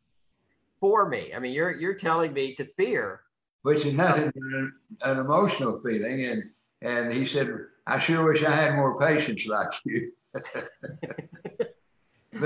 for 0.82 1.08
me. 1.08 1.34
I 1.34 1.39
mean, 1.39 1.53
you're 1.53 1.74
you're 1.74 1.96
telling 1.96 2.34
me 2.34 2.53
to 2.55 2.65
fear 2.65 3.22
which 3.65 3.84
is 3.84 3.96
nothing 3.96 4.32
but 4.36 4.44
an, 4.44 4.74
an 5.01 5.17
emotional 5.17 5.82
feeling. 5.84 6.25
And 6.25 6.44
and 6.84 7.12
he 7.12 7.25
said, 7.25 7.50
I 7.88 8.00
sure 8.00 8.25
wish 8.25 8.44
I 8.44 8.51
had 8.51 8.75
more 8.75 9.00
patience 9.00 9.46
like 9.46 9.70
you. 9.86 10.12
but 10.34 10.72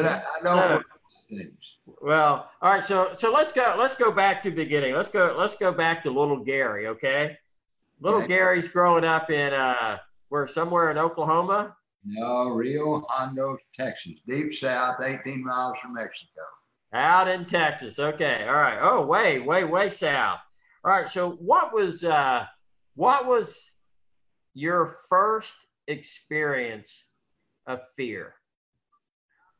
I, 0.05 0.23
I 0.39 0.43
don't 0.43 0.83
things. 1.29 1.53
Well, 2.01 2.49
all 2.61 2.71
right. 2.71 2.83
So 2.83 3.13
so 3.17 3.31
let's 3.31 3.51
go. 3.51 3.75
Let's 3.77 3.95
go 3.95 4.11
back 4.11 4.43
to 4.43 4.49
the 4.49 4.55
beginning. 4.55 4.93
Let's 4.93 5.09
go. 5.09 5.35
Let's 5.37 5.55
go 5.55 5.71
back 5.71 6.03
to 6.03 6.11
little 6.11 6.43
Gary. 6.43 6.87
Okay. 6.87 7.37
Little. 8.01 8.25
Gary's 8.25 8.67
growing 8.67 9.03
up 9.03 9.29
in 9.29 9.53
uh, 9.53 9.97
where 10.29 10.47
somewhere 10.47 10.91
in 10.91 10.97
Oklahoma. 10.97 11.75
No, 12.05 12.49
Rio 12.49 13.05
Hondo, 13.09 13.57
Texas, 13.75 14.13
deep 14.25 14.53
south, 14.53 15.01
18 15.03 15.43
miles 15.43 15.77
from 15.79 15.95
Mexico. 15.95 16.41
Out 16.93 17.27
in 17.27 17.45
Texas. 17.45 17.99
Okay. 17.99 18.45
All 18.47 18.53
right. 18.53 18.79
Oh, 18.81 19.05
way, 19.05 19.39
way, 19.39 19.65
way 19.65 19.89
south. 19.89 20.39
All 20.85 20.91
right. 20.91 21.09
So 21.09 21.31
what 21.33 21.73
was 21.73 22.03
uh, 22.03 22.45
what 22.95 23.27
was 23.27 23.71
your 24.59 24.97
first 25.07 25.67
experience 25.87 27.05
of 27.65 27.79
fear? 27.95 28.33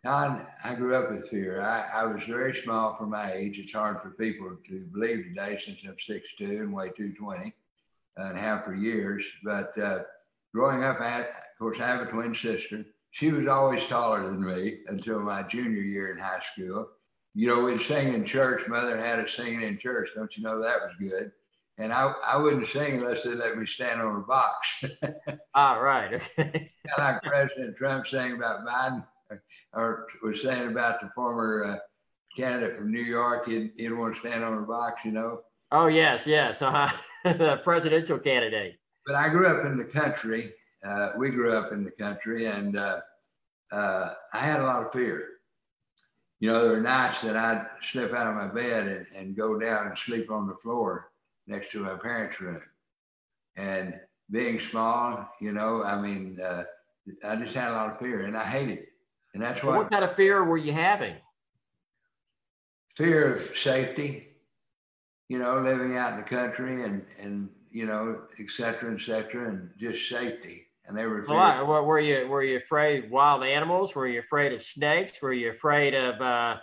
Don, 0.04 0.46
I 0.64 0.76
grew 0.76 0.96
up 0.96 1.12
with 1.12 1.30
fear. 1.30 1.62
I, 1.62 2.02
I 2.02 2.06
was 2.06 2.24
very 2.26 2.56
small 2.56 2.96
for 2.98 3.06
my 3.06 3.32
age. 3.32 3.60
It's 3.60 3.74
hard 3.74 4.02
for 4.02 4.12
people 4.12 4.58
to 4.68 4.86
believe 4.94 5.26
today 5.26 5.58
since 5.64 5.80
I'm 5.86 5.96
6'2 5.96 6.62
and 6.62 6.74
weigh 6.74 6.90
220 6.90 7.54
and 8.18 8.38
have 8.38 8.66
for 8.66 8.76
years. 8.76 9.24
But 9.44 9.78
uh, 9.78 10.00
growing 10.54 10.84
up, 10.84 11.00
I 11.00 11.10
had, 11.10 11.26
of 11.26 11.60
course, 11.60 11.80
I 11.80 11.88
have 11.88 12.02
a 12.02 12.12
twin 12.12 12.36
sister. 12.36 12.86
She 13.12 13.32
was 13.32 13.48
always 13.48 13.86
taller 13.88 14.26
than 14.28 14.46
me 14.46 14.80
until 14.88 15.20
my 15.20 15.44
junior 15.44 15.82
year 15.82 16.12
in 16.12 16.18
high 16.18 16.42
school 16.54 16.90
you 17.36 17.48
know, 17.48 17.64
we'd 17.64 17.82
sing 17.82 18.14
in 18.14 18.26
church. 18.26 18.68
Mother 18.68 18.98
had 18.98 19.20
us 19.20 19.34
singing 19.34 19.62
in 19.62 19.78
church. 19.78 20.10
Don't 20.16 20.36
you 20.36 20.44
know 20.44 20.62
that 20.62 20.82
was 20.82 20.94
good? 21.00 21.32
And 21.80 21.94
I, 21.94 22.14
I 22.28 22.36
wouldn't 22.36 22.68
sing 22.68 22.96
unless 22.96 23.24
they 23.24 23.32
let 23.32 23.58
me 23.58 23.66
stand 23.66 24.02
on 24.02 24.18
a 24.18 24.20
box. 24.20 24.84
All 24.84 25.38
ah, 25.56 25.76
right. 25.76 26.14
Okay. 26.38 26.72
like 26.98 27.22
President 27.24 27.78
Trump 27.78 28.06
saying 28.06 28.34
about 28.34 28.68
Biden, 28.68 29.06
or 29.74 30.08
was 30.22 30.42
saying 30.42 30.68
about 30.68 31.00
the 31.00 31.10
former 31.16 31.64
uh, 31.64 31.78
candidate 32.36 32.78
from 32.78 32.92
New 32.92 33.02
York, 33.02 33.48
he'd, 33.48 33.72
he'd 33.78 33.94
want 33.94 34.14
to 34.16 34.20
stand 34.20 34.44
on 34.44 34.58
a 34.58 34.62
box, 34.62 35.06
you 35.06 35.12
know? 35.12 35.42
Oh, 35.72 35.88
yes, 35.88 36.28
yes. 36.28 36.62
Uh-huh. 36.62 36.90
the 37.24 37.62
presidential 37.64 38.20
candidate. 38.20 38.78
But 39.06 39.16
I 39.16 39.30
grew 39.30 39.48
up 39.48 39.66
in 39.66 39.78
the 39.78 39.86
country. 39.86 40.52
Uh, 40.86 41.12
we 41.18 41.30
grew 41.30 41.54
up 41.54 41.72
in 41.72 41.86
the 41.86 41.92
country, 41.92 42.46
and 42.48 42.78
uh, 42.78 43.00
uh 43.72 44.14
I 44.34 44.40
had 44.40 44.60
a 44.60 44.64
lot 44.64 44.86
of 44.86 44.92
fear 44.92 45.40
you 46.40 46.52
know, 46.52 46.62
there 46.62 46.72
were 46.72 46.82
nights 46.82 47.22
that 47.22 47.36
I'd 47.36 47.68
slip 47.82 48.14
out 48.14 48.28
of 48.28 48.36
my 48.36 48.48
bed 48.48 48.88
and, 48.88 49.06
and 49.16 49.36
go 49.36 49.60
down 49.60 49.88
and 49.88 49.98
sleep 49.98 50.32
on 50.32 50.48
the 50.48 50.56
floor 50.56 51.09
next 51.50 51.72
to 51.72 51.80
my 51.80 51.96
parents' 51.96 52.40
room. 52.40 52.62
And 53.58 54.00
being 54.32 54.60
small, 54.60 55.28
you 55.42 55.52
know, 55.52 55.84
I 55.84 56.00
mean, 56.00 56.40
uh, 56.40 56.64
I 57.28 57.36
just 57.36 57.56
had 57.56 57.72
a 57.72 57.74
lot 57.74 57.90
of 57.90 58.00
fear 58.00 58.22
and 58.22 58.38
I 58.38 58.44
hated 58.44 58.78
it. 58.78 58.90
And 59.34 59.44
that's 59.44 59.64
why. 59.64 59.78
What 59.78 59.92
kind 59.92 60.06
of 60.06 60.16
fear 60.16 60.46
were 60.46 60.58
you 60.58 60.72
having? 60.72 61.16
Fear 62.96 63.36
of 63.36 63.58
safety, 63.58 64.28
you 65.28 65.40
know, 65.40 65.60
living 65.60 65.98
out 65.98 66.14
in 66.14 66.18
the 66.18 66.24
country 66.24 66.84
and, 66.84 67.06
and, 67.20 67.50
you 67.72 67.86
know, 67.86 68.22
et 68.40 68.50
cetera, 68.50 68.94
et 68.94 69.02
cetera, 69.02 69.50
and 69.50 69.70
just 69.78 70.08
safety 70.08 70.68
and 70.86 70.98
they 70.98 71.06
were. 71.06 71.24
Well, 71.28 71.86
were 71.86 72.00
you 72.00 72.28
were 72.28 72.44
you 72.44 72.58
afraid 72.58 73.06
of 73.06 73.12
wild 73.12 73.44
animals? 73.44 73.94
Were 73.96 74.08
you 74.08 74.20
afraid 74.20 74.54
of 74.54 74.64
snakes? 74.64 75.22
Were 75.22 75.34
you 75.34 75.52
afraid 75.52 75.94
of 75.94 76.20
uh, 76.20 76.58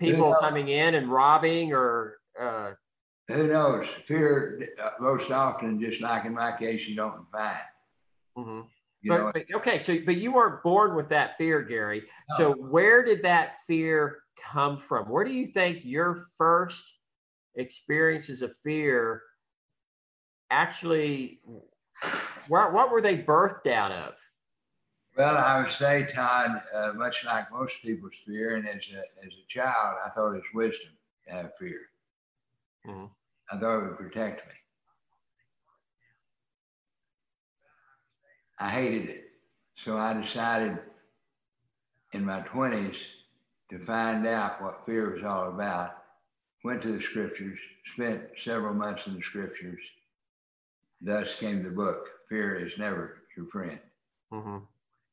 people 0.00 0.34
coming 0.40 0.68
in 0.68 0.94
and 0.94 1.10
robbing 1.10 1.72
or? 1.72 2.18
Uh... 2.38 2.72
Who 3.28 3.48
knows? 3.48 3.86
Fear 4.04 4.68
uh, 4.82 4.90
most 5.00 5.30
often, 5.30 5.80
just 5.80 6.00
like 6.00 6.24
in 6.24 6.34
my 6.34 6.56
case, 6.56 6.88
you 6.88 6.96
don't 6.96 7.30
find. 7.30 7.58
Mm-hmm. 8.36 8.60
But, 9.04 9.32
but, 9.32 9.44
okay, 9.54 9.82
so 9.82 9.98
but 10.04 10.16
you 10.16 10.32
weren't 10.32 10.62
born 10.62 10.96
with 10.96 11.08
that 11.10 11.36
fear, 11.38 11.62
Gary. 11.62 12.02
No. 12.30 12.36
So 12.36 12.52
where 12.52 13.04
did 13.04 13.22
that 13.22 13.56
fear 13.66 14.18
come 14.42 14.78
from? 14.78 15.08
Where 15.08 15.24
do 15.24 15.30
you 15.30 15.46
think 15.46 15.84
your 15.84 16.26
first 16.36 16.94
experiences 17.54 18.42
of 18.42 18.56
fear 18.56 19.22
actually 20.50 21.40
what, 22.48 22.72
what 22.72 22.90
were 22.90 23.00
they 23.00 23.18
birthed 23.18 23.66
out 23.66 23.92
of? 23.92 24.14
Well, 25.16 25.36
I 25.36 25.60
would 25.60 25.70
say, 25.70 26.06
Todd, 26.12 26.62
uh, 26.72 26.92
much 26.94 27.24
like 27.24 27.50
most 27.50 27.82
people's 27.82 28.14
fear, 28.24 28.54
and 28.54 28.68
as 28.68 28.76
a, 28.92 29.26
as 29.26 29.32
a 29.32 29.46
child, 29.48 29.96
I 30.04 30.10
thought 30.10 30.32
it 30.32 30.36
was 30.36 30.42
wisdom 30.54 30.92
have 31.26 31.50
fear. 31.58 31.80
Mm-hmm. 32.86 33.06
I 33.50 33.58
thought 33.58 33.78
it 33.78 33.88
would 33.88 33.96
protect 33.96 34.46
me. 34.46 34.54
I 38.60 38.70
hated 38.70 39.08
it. 39.08 39.24
So 39.76 39.96
I 39.96 40.12
decided 40.12 40.78
in 42.12 42.24
my 42.24 42.40
20s 42.40 42.96
to 43.70 43.78
find 43.84 44.26
out 44.26 44.62
what 44.62 44.84
fear 44.86 45.14
was 45.14 45.24
all 45.24 45.48
about. 45.48 45.90
Went 46.64 46.82
to 46.82 46.92
the 46.92 47.00
scriptures, 47.00 47.58
spent 47.94 48.22
several 48.42 48.74
months 48.74 49.06
in 49.06 49.14
the 49.14 49.22
scriptures. 49.22 49.80
Thus 51.00 51.36
came 51.36 51.62
the 51.62 51.70
book, 51.70 52.08
Fear 52.28 52.56
is 52.56 52.72
Never 52.76 53.22
Your 53.36 53.46
Friend. 53.46 53.78
Mm-hmm. 54.32 54.58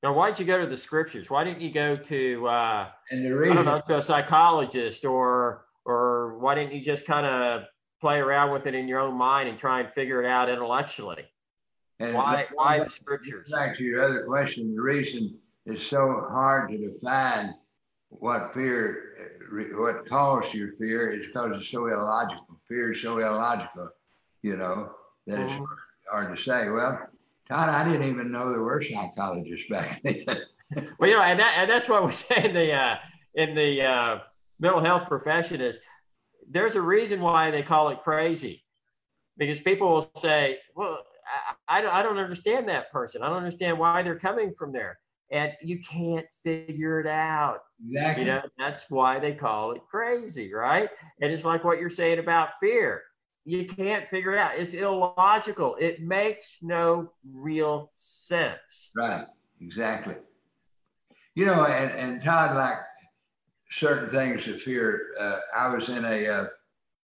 Now, 0.01 0.13
why 0.13 0.31
did 0.31 0.39
you 0.39 0.45
go 0.45 0.60
to 0.60 0.65
the 0.65 0.77
scriptures? 0.77 1.29
Why 1.29 1.43
didn't 1.43 1.62
you 1.62 1.72
go 1.72 1.95
to, 1.95 2.48
uh, 2.48 2.89
and 3.12 3.24
the 3.24 3.36
reason, 3.36 3.60
I 3.60 3.63
don't 3.63 3.65
know, 3.65 3.81
to 3.88 4.00
a 4.00 4.01
psychologist 4.01 5.05
or, 5.05 5.65
or 5.86 6.38
why 6.39 6.56
didn't 6.56 6.74
you 6.74 6.82
just 6.82 7.06
kind 7.06 7.25
of 7.25 7.63
play 8.01 8.20
around 8.20 8.51
with 8.51 8.68
it 8.68 8.75
in 8.75 8.88
your 8.88 9.00
own 9.00 9.15
mind 9.15 9.48
and 9.48 9.58
try 9.58 9.80
and 9.80 9.94
figure 9.94 10.22
it 10.22 10.27
out 10.27 10.50
intellectually? 10.50 11.25
And 12.00 12.13
why, 12.13 12.46
why 12.54 12.84
the 12.84 12.89
scriptures? 12.89 13.51
Back 13.51 13.77
to 13.77 13.84
your 13.84 14.04
other 14.04 14.25
question, 14.25 14.75
the 14.75 14.82
reason 14.82 15.38
it's 15.65 15.84
so 15.84 16.25
hard 16.30 16.70
to 16.72 16.77
define 16.77 17.56
what 18.10 18.54
fear, 18.54 19.39
what 19.77 20.08
caused 20.08 20.54
your 20.54 20.74
fear 20.74 21.12
is 21.12 21.27
because 21.27 21.51
it's 21.56 21.70
so 21.70 21.88
illogical. 21.88 22.60
Fear 22.68 22.92
is 22.92 23.01
so 23.01 23.18
illogical, 23.20 23.89
you 24.42 24.58
know, 24.58 24.92
that 25.27 25.39
it's 25.39 25.54
mm-hmm. 25.54 25.63
hard 26.12 26.36
to 26.36 26.44
say. 26.44 26.70
Well, 26.70 27.08
Todd, 27.48 27.70
I 27.70 27.89
didn't 27.89 28.08
even 28.08 28.32
know 28.32 28.50
there 28.50 28.62
were 28.62 28.82
psychologists 28.82 29.65
back 29.70 30.01
then. 30.04 30.25
well, 31.00 31.10
you 31.10 31.15
know, 31.15 31.22
and, 31.22 31.39
that, 31.39 31.56
and 31.60 31.70
that's 31.70 31.88
what 31.88 32.06
we 32.06 32.12
say 32.12 32.46
in 32.46 32.54
the 32.54 32.74
uh, 32.74 32.96
in 33.36 33.56
the 33.56 33.82
uh, 33.82 34.20
mental 34.60 34.82
health 34.82 35.08
profession 35.08 35.62
is 35.62 35.80
there's 36.50 36.76
a 36.76 36.82
reason 36.82 37.22
why 37.22 37.52
they 37.52 37.62
call 37.62 37.90
it 37.90 38.02
crazy, 38.02 38.64
because 39.38 39.60
people 39.60 39.90
will 39.90 40.10
say, 40.16 40.60
"Well, 40.76 41.00
I, 41.68 41.80
I, 41.82 42.00
I 42.00 42.04
don't 42.04 42.18
understand 42.18 42.70
that 42.70 42.92
person. 42.92 43.24
I 43.24 43.30
don't 43.30 43.38
understand 43.38 43.80
why 43.80 44.04
they're 44.04 44.20
coming 44.20 44.54
from 44.58 44.72
there." 44.72 45.00
and 45.32 45.52
you 45.62 45.80
can't 45.80 46.26
figure 46.44 47.00
it 47.00 47.08
out. 47.08 47.60
Exactly. 47.90 48.24
You 48.24 48.30
know, 48.30 48.42
that's 48.58 48.90
why 48.90 49.20
they 49.20 49.34
call 49.34 49.72
it 49.72 49.82
crazy, 49.90 50.54
right? 50.54 50.90
And 51.22 51.32
it's 51.32 51.46
like 51.46 51.64
what 51.64 51.80
you're 51.80 51.90
saying 51.90 52.20
about 52.20 52.50
fear. 52.60 53.04
You 53.44 53.66
can't 53.66 54.08
figure 54.08 54.34
it 54.34 54.40
out. 54.40 54.56
It's 54.56 54.74
illogical. 54.74 55.76
It 55.80 56.02
makes 56.02 56.58
no 56.62 57.12
real 57.32 57.90
sense. 57.94 58.92
Right. 58.96 59.26
Exactly. 59.62 60.16
You 61.36 61.46
know, 61.46 61.66
and, 61.66 61.92
and 61.92 62.24
Todd, 62.24 62.56
like 62.56 62.78
certain 63.77 64.10
things 64.10 64.48
of 64.48 64.62
fear, 64.62 65.08
uh, 65.20 65.39
I 65.55 65.67
was 65.67 65.89
in 65.89 66.05
a 66.05 66.27
uh, 66.27 66.46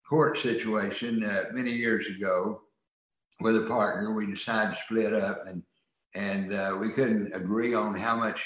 court 0.08 0.38
situation 0.38 1.24
uh, 1.24 1.44
many 1.52 1.72
years 1.72 2.06
ago 2.06 2.62
with 3.40 3.56
a 3.56 3.68
partner. 3.68 4.12
We 4.12 4.26
decided 4.26 4.76
to 4.76 4.82
split 4.82 5.12
up 5.12 5.46
and 5.46 5.62
and 6.16 6.54
uh, 6.54 6.76
we 6.80 6.90
couldn't 6.90 7.34
agree 7.34 7.74
on 7.74 7.96
how 7.96 8.16
much 8.16 8.40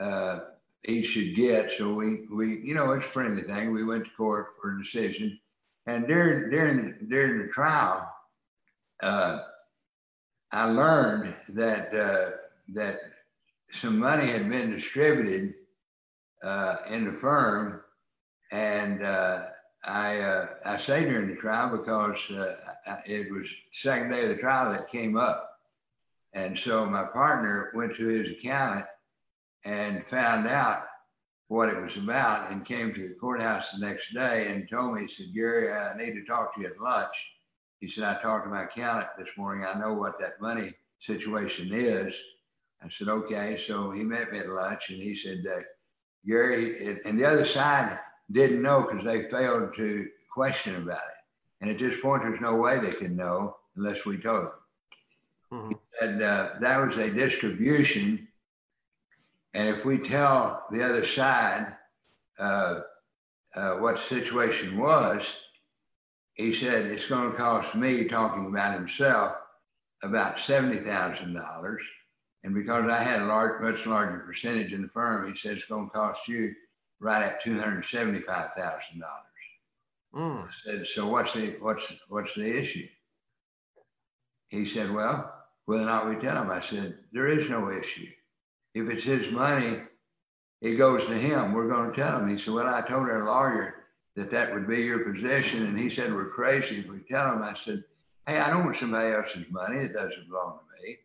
uh, 0.00 0.40
each 0.86 1.10
should 1.10 1.36
get. 1.36 1.70
So 1.78 1.92
we, 1.92 2.26
we, 2.32 2.58
you 2.64 2.74
know, 2.74 2.90
it's 2.92 3.06
a 3.06 3.10
friendly 3.10 3.42
thing. 3.42 3.72
We 3.72 3.84
went 3.84 4.06
to 4.06 4.10
court 4.16 4.54
for 4.60 4.74
a 4.74 4.82
decision, 4.82 5.38
and 5.86 6.08
during 6.08 6.50
during 6.50 7.06
during 7.08 7.38
the 7.38 7.52
trial, 7.52 8.12
uh, 9.02 9.38
I 10.50 10.64
learned 10.64 11.32
that 11.50 11.94
uh, 11.94 12.30
that 12.74 12.98
some 13.72 13.98
money 13.98 14.26
had 14.26 14.48
been 14.48 14.70
distributed 14.70 15.54
uh, 16.42 16.76
in 16.90 17.04
the 17.04 17.12
firm, 17.12 17.82
and 18.52 19.02
uh, 19.02 19.46
I 19.84 20.46
I 20.64 20.78
say 20.78 21.04
during 21.04 21.28
the 21.28 21.36
trial 21.36 21.76
because 21.76 22.18
it 23.06 23.30
was 23.32 23.46
second 23.72 24.10
day 24.10 24.24
of 24.24 24.28
the 24.30 24.36
trial 24.36 24.70
that 24.72 24.90
came 24.90 25.16
up 25.16 25.56
and 26.36 26.58
so 26.58 26.84
my 26.84 27.04
partner 27.04 27.72
went 27.74 27.96
to 27.96 28.06
his 28.06 28.30
accountant 28.30 28.84
and 29.64 30.06
found 30.06 30.46
out 30.46 30.84
what 31.48 31.70
it 31.70 31.80
was 31.80 31.96
about 31.96 32.50
and 32.50 32.66
came 32.66 32.92
to 32.92 33.08
the 33.08 33.14
courthouse 33.14 33.70
the 33.70 33.78
next 33.78 34.12
day 34.12 34.48
and 34.48 34.68
told 34.68 34.94
me, 34.94 35.06
he 35.06 35.08
said, 35.08 35.34
Gary, 35.34 35.72
I 35.72 35.96
need 35.96 36.12
to 36.12 36.26
talk 36.26 36.54
to 36.54 36.60
you 36.60 36.66
at 36.66 36.78
lunch. 36.78 37.16
He 37.80 37.88
said, 37.88 38.04
I 38.04 38.20
talked 38.20 38.44
to 38.44 38.50
my 38.50 38.64
accountant 38.64 39.08
this 39.18 39.34
morning. 39.38 39.66
I 39.66 39.78
know 39.78 39.94
what 39.94 40.20
that 40.20 40.38
money 40.38 40.74
situation 41.00 41.70
is. 41.72 42.14
I 42.82 42.90
said, 42.90 43.08
okay. 43.08 43.58
So 43.66 43.90
he 43.90 44.02
met 44.02 44.30
me 44.30 44.40
at 44.40 44.50
lunch 44.50 44.90
and 44.90 45.02
he 45.02 45.16
said, 45.16 45.42
uh, 45.50 45.60
Gary, 46.26 46.98
and 47.04 47.18
the 47.18 47.24
other 47.24 47.44
side 47.44 47.98
didn't 48.32 48.62
know 48.62 48.82
because 48.82 49.04
they 49.04 49.30
failed 49.30 49.74
to 49.76 50.08
question 50.32 50.76
about 50.76 50.96
it. 50.96 51.16
And 51.60 51.70
at 51.70 51.78
this 51.78 52.00
point, 52.00 52.22
there's 52.22 52.40
no 52.40 52.56
way 52.56 52.78
they 52.78 52.90
can 52.90 53.16
know 53.16 53.56
unless 53.76 54.04
we 54.04 54.18
told 54.18 54.46
them. 54.46 54.52
Mm-hmm. 55.52 56.04
And 56.04 56.22
uh, 56.22 56.48
that 56.60 56.86
was 56.86 56.96
a 56.96 57.10
distribution. 57.10 58.28
And 59.54 59.68
if 59.68 59.84
we 59.84 59.98
tell 59.98 60.66
the 60.70 60.82
other 60.82 61.06
side 61.06 61.74
uh, 62.38 62.80
uh, 63.54 63.74
what 63.76 63.96
the 63.96 64.02
situation 64.02 64.76
was, 64.78 65.32
he 66.34 66.52
said 66.52 66.86
it's 66.86 67.06
going 67.06 67.30
to 67.30 67.36
cost 67.36 67.74
me, 67.74 68.04
talking 68.04 68.46
about 68.46 68.74
himself, 68.74 69.36
about 70.02 70.36
$70,000. 70.36 71.76
And 72.44 72.54
because 72.54 72.90
I 72.90 73.02
had 73.02 73.22
a 73.22 73.26
large, 73.26 73.60
much 73.60 73.86
larger 73.86 74.18
percentage 74.20 74.72
in 74.72 74.82
the 74.82 74.88
firm, 74.88 75.28
he 75.28 75.36
said 75.36 75.56
it's 75.56 75.66
going 75.66 75.86
to 75.86 75.90
cost 75.90 76.28
you 76.28 76.54
right 77.00 77.22
at 77.22 77.42
$275,000. 77.42 78.24
Mm. 80.14 80.44
I 80.44 80.48
said, 80.64 80.86
so 80.86 81.08
what's 81.08 81.34
the, 81.34 81.56
what's, 81.60 81.92
what's 82.08 82.34
the 82.34 82.58
issue? 82.58 82.86
He 84.48 84.64
said, 84.64 84.90
well, 84.92 85.34
whether 85.66 85.82
or 85.82 85.86
not 85.86 86.08
we 86.08 86.14
tell 86.16 86.40
him. 86.42 86.50
I 86.50 86.60
said, 86.60 86.98
there 87.12 87.26
is 87.26 87.50
no 87.50 87.70
issue. 87.70 88.06
If 88.74 88.88
it's 88.88 89.04
his 89.04 89.30
money, 89.30 89.80
it 90.62 90.76
goes 90.76 91.04
to 91.06 91.14
him. 91.18 91.52
We're 91.52 91.68
going 91.68 91.90
to 91.90 91.96
tell 91.96 92.20
him. 92.20 92.28
He 92.28 92.38
said, 92.38 92.54
well, 92.54 92.72
I 92.72 92.80
told 92.82 93.08
our 93.08 93.24
lawyer 93.24 93.74
that 94.14 94.30
that 94.30 94.54
would 94.54 94.68
be 94.68 94.82
your 94.82 95.00
position. 95.00 95.66
And 95.66 95.78
he 95.78 95.90
said, 95.90 96.14
we're 96.14 96.30
crazy 96.30 96.78
if 96.80 96.86
we 96.86 97.00
tell 97.00 97.32
him. 97.32 97.42
I 97.42 97.54
said, 97.54 97.84
hey, 98.26 98.38
I 98.38 98.50
don't 98.50 98.64
want 98.64 98.76
somebody 98.76 99.12
else's 99.12 99.46
money. 99.50 99.78
It 99.78 99.92
doesn't 99.92 100.28
belong 100.28 100.58
to 100.58 100.82
me. 100.82 100.96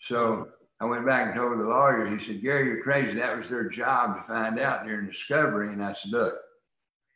So 0.00 0.48
I 0.80 0.86
went 0.86 1.06
back 1.06 1.26
and 1.26 1.34
told 1.34 1.58
the 1.58 1.64
lawyer. 1.64 2.06
He 2.06 2.24
said, 2.24 2.42
Gary, 2.42 2.66
you're 2.66 2.82
crazy. 2.82 3.14
That 3.14 3.36
was 3.36 3.50
their 3.50 3.68
job 3.68 4.16
to 4.16 4.22
find 4.22 4.58
out 4.58 4.84
during 4.84 5.06
discovery. 5.06 5.68
And 5.68 5.84
I 5.84 5.92
said, 5.92 6.10
look, 6.10 6.34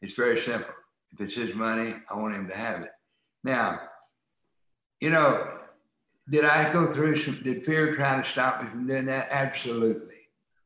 it's 0.03 0.15
very 0.15 0.39
simple. 0.39 0.75
If 1.13 1.21
it's 1.21 1.35
his 1.35 1.55
money, 1.55 1.95
I 2.11 2.15
want 2.15 2.35
him 2.35 2.49
to 2.49 2.57
have 2.57 2.83
it. 2.83 2.91
Now, 3.43 3.81
you 5.01 5.11
know, 5.11 5.47
did 6.31 6.45
I 6.45 6.73
go 6.73 6.93
through 6.93 7.19
some, 7.19 7.41
did 7.43 7.65
fear 7.65 7.95
try 7.95 8.21
to 8.21 8.29
stop 8.29 8.63
me 8.63 8.69
from 8.69 8.87
doing 8.87 9.07
that? 9.07 9.29
Absolutely. 9.31 10.15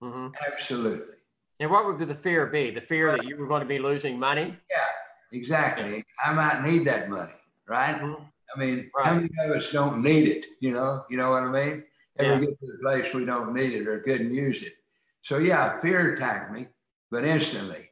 Mm-hmm. 0.03 0.29
Absolutely. 0.47 1.15
And 1.61 1.71
what 1.71 1.87
would 1.87 1.99
the 2.07 2.15
fear 2.15 2.47
be? 2.47 2.71
The 2.71 2.81
fear 2.81 3.11
that 3.17 3.25
you 3.25 3.37
were 3.37 3.49
going 3.49 3.63
to 3.63 3.67
be 3.67 3.79
losing 3.79 4.19
money? 4.19 4.57
Yeah, 4.71 5.37
exactly. 5.39 6.05
I 6.25 6.33
might 6.33 6.63
need 6.63 6.87
that 6.87 7.11
money, 7.11 7.33
right? 7.69 7.97
Mm-hmm. 7.97 8.23
I 8.55 8.59
mean, 8.59 8.91
right. 8.97 9.07
how 9.07 9.15
many 9.15 9.29
of 9.41 9.51
us 9.51 9.71
don't 9.71 10.03
need 10.03 10.29
it? 10.29 10.47
You 10.61 10.73
know, 10.73 11.05
you 11.11 11.17
know 11.17 11.31
what 11.31 11.43
I 11.43 11.51
mean? 11.51 11.85
Ever 12.19 12.35
yeah. 12.35 12.41
get 12.41 12.61
to 12.61 12.67
the 12.67 12.79
place 12.83 13.15
we 13.15 13.25
don't 13.25 13.55
need 13.55 13.75
it 13.75 13.87
or 13.87 14.01
couldn't 14.01 14.35
use 14.35 14.63
it. 14.63 14.75
So 15.23 15.39
yeah, 15.39 15.79
fear 15.79 16.15
attacked 16.15 16.53
me, 16.53 16.69
but 17.11 17.25
instantly 17.25 17.91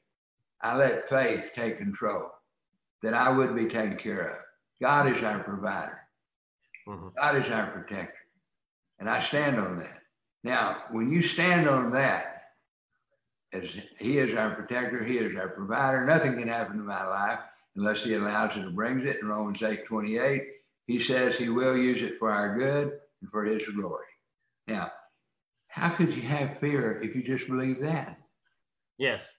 I 0.61 0.77
let 0.77 1.09
faith 1.09 1.53
take 1.55 1.79
control 1.79 2.31
that 3.03 3.15
I 3.15 3.31
would 3.31 3.55
be 3.55 3.67
taken 3.67 3.97
care 3.97 4.21
of. 4.21 4.37
God 4.81 5.07
is 5.15 5.23
our 5.23 5.41
provider. 5.41 6.01
Mm-hmm. 6.89 7.09
God 7.17 7.37
is 7.37 7.51
our 7.51 7.67
protector. 7.69 8.15
And 8.99 9.09
I 9.09 9.21
stand 9.21 9.59
on 9.59 9.79
that. 9.79 10.01
Now, 10.45 10.85
when 10.91 11.11
you 11.11 11.23
stand 11.23 11.69
on 11.69 11.93
that, 11.93 12.43
as 13.53 13.69
He 13.99 14.19
is 14.19 14.35
our 14.35 14.51
protector, 14.55 15.05
He 15.05 15.19
is 15.19 15.37
our 15.37 15.49
provider, 15.49 16.05
nothing 16.05 16.39
can 16.39 16.49
happen 16.49 16.77
to 16.79 16.83
my 16.83 17.05
life 17.05 17.41
unless 17.77 18.03
He 18.03 18.15
allows 18.15 18.57
it 18.57 18.65
or 18.65 18.71
brings 18.71 19.05
it. 19.05 19.21
In 19.21 19.29
Romans 19.29 19.63
8 19.63 19.85
28, 19.85 20.43
He 20.87 21.01
says 21.01 21.37
He 21.37 21.49
will 21.49 21.77
use 21.77 22.03
it 22.03 22.19
for 22.19 22.31
our 22.31 22.57
good 22.59 22.99
and 23.21 23.31
for 23.31 23.45
His 23.45 23.63
glory. 23.67 24.05
Now, 24.69 24.91
how 25.69 25.91
could 25.91 26.15
you 26.15 26.23
have 26.23 26.59
fear 26.59 27.01
if 27.01 27.15
you 27.15 27.23
just 27.23 27.49
believe 27.49 27.81
that? 27.81 28.19
Yes. 28.99 29.31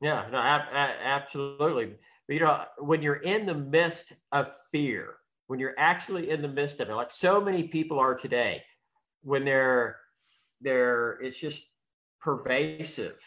Yeah, 0.00 0.28
no, 0.30 0.38
ab- 0.38 0.68
absolutely. 0.72 1.96
But, 2.28 2.34
you 2.34 2.40
know, 2.40 2.64
when 2.78 3.02
you're 3.02 3.16
in 3.16 3.46
the 3.46 3.54
midst 3.54 4.12
of 4.32 4.48
fear, 4.70 5.16
when 5.46 5.58
you're 5.60 5.74
actually 5.78 6.30
in 6.30 6.42
the 6.42 6.48
midst 6.48 6.80
of 6.80 6.88
it, 6.90 6.94
like 6.94 7.12
so 7.12 7.40
many 7.40 7.68
people 7.68 7.98
are 7.98 8.14
today, 8.14 8.62
when 9.22 9.44
they're 9.44 9.98
they're 10.60 11.12
it's 11.22 11.38
just 11.38 11.64
pervasive 12.20 13.18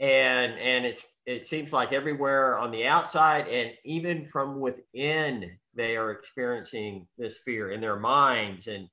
and 0.00 0.52
and 0.58 0.86
it's 0.86 1.04
it 1.26 1.48
seems 1.48 1.72
like 1.72 1.92
everywhere 1.92 2.58
on 2.58 2.70
the 2.70 2.86
outside 2.86 3.48
and 3.48 3.72
even 3.84 4.28
from 4.28 4.60
within 4.60 5.58
they 5.74 5.96
are 5.96 6.10
experiencing 6.12 7.06
this 7.18 7.38
fear 7.44 7.70
in 7.70 7.80
their 7.80 7.98
minds 7.98 8.68
and 8.68 8.88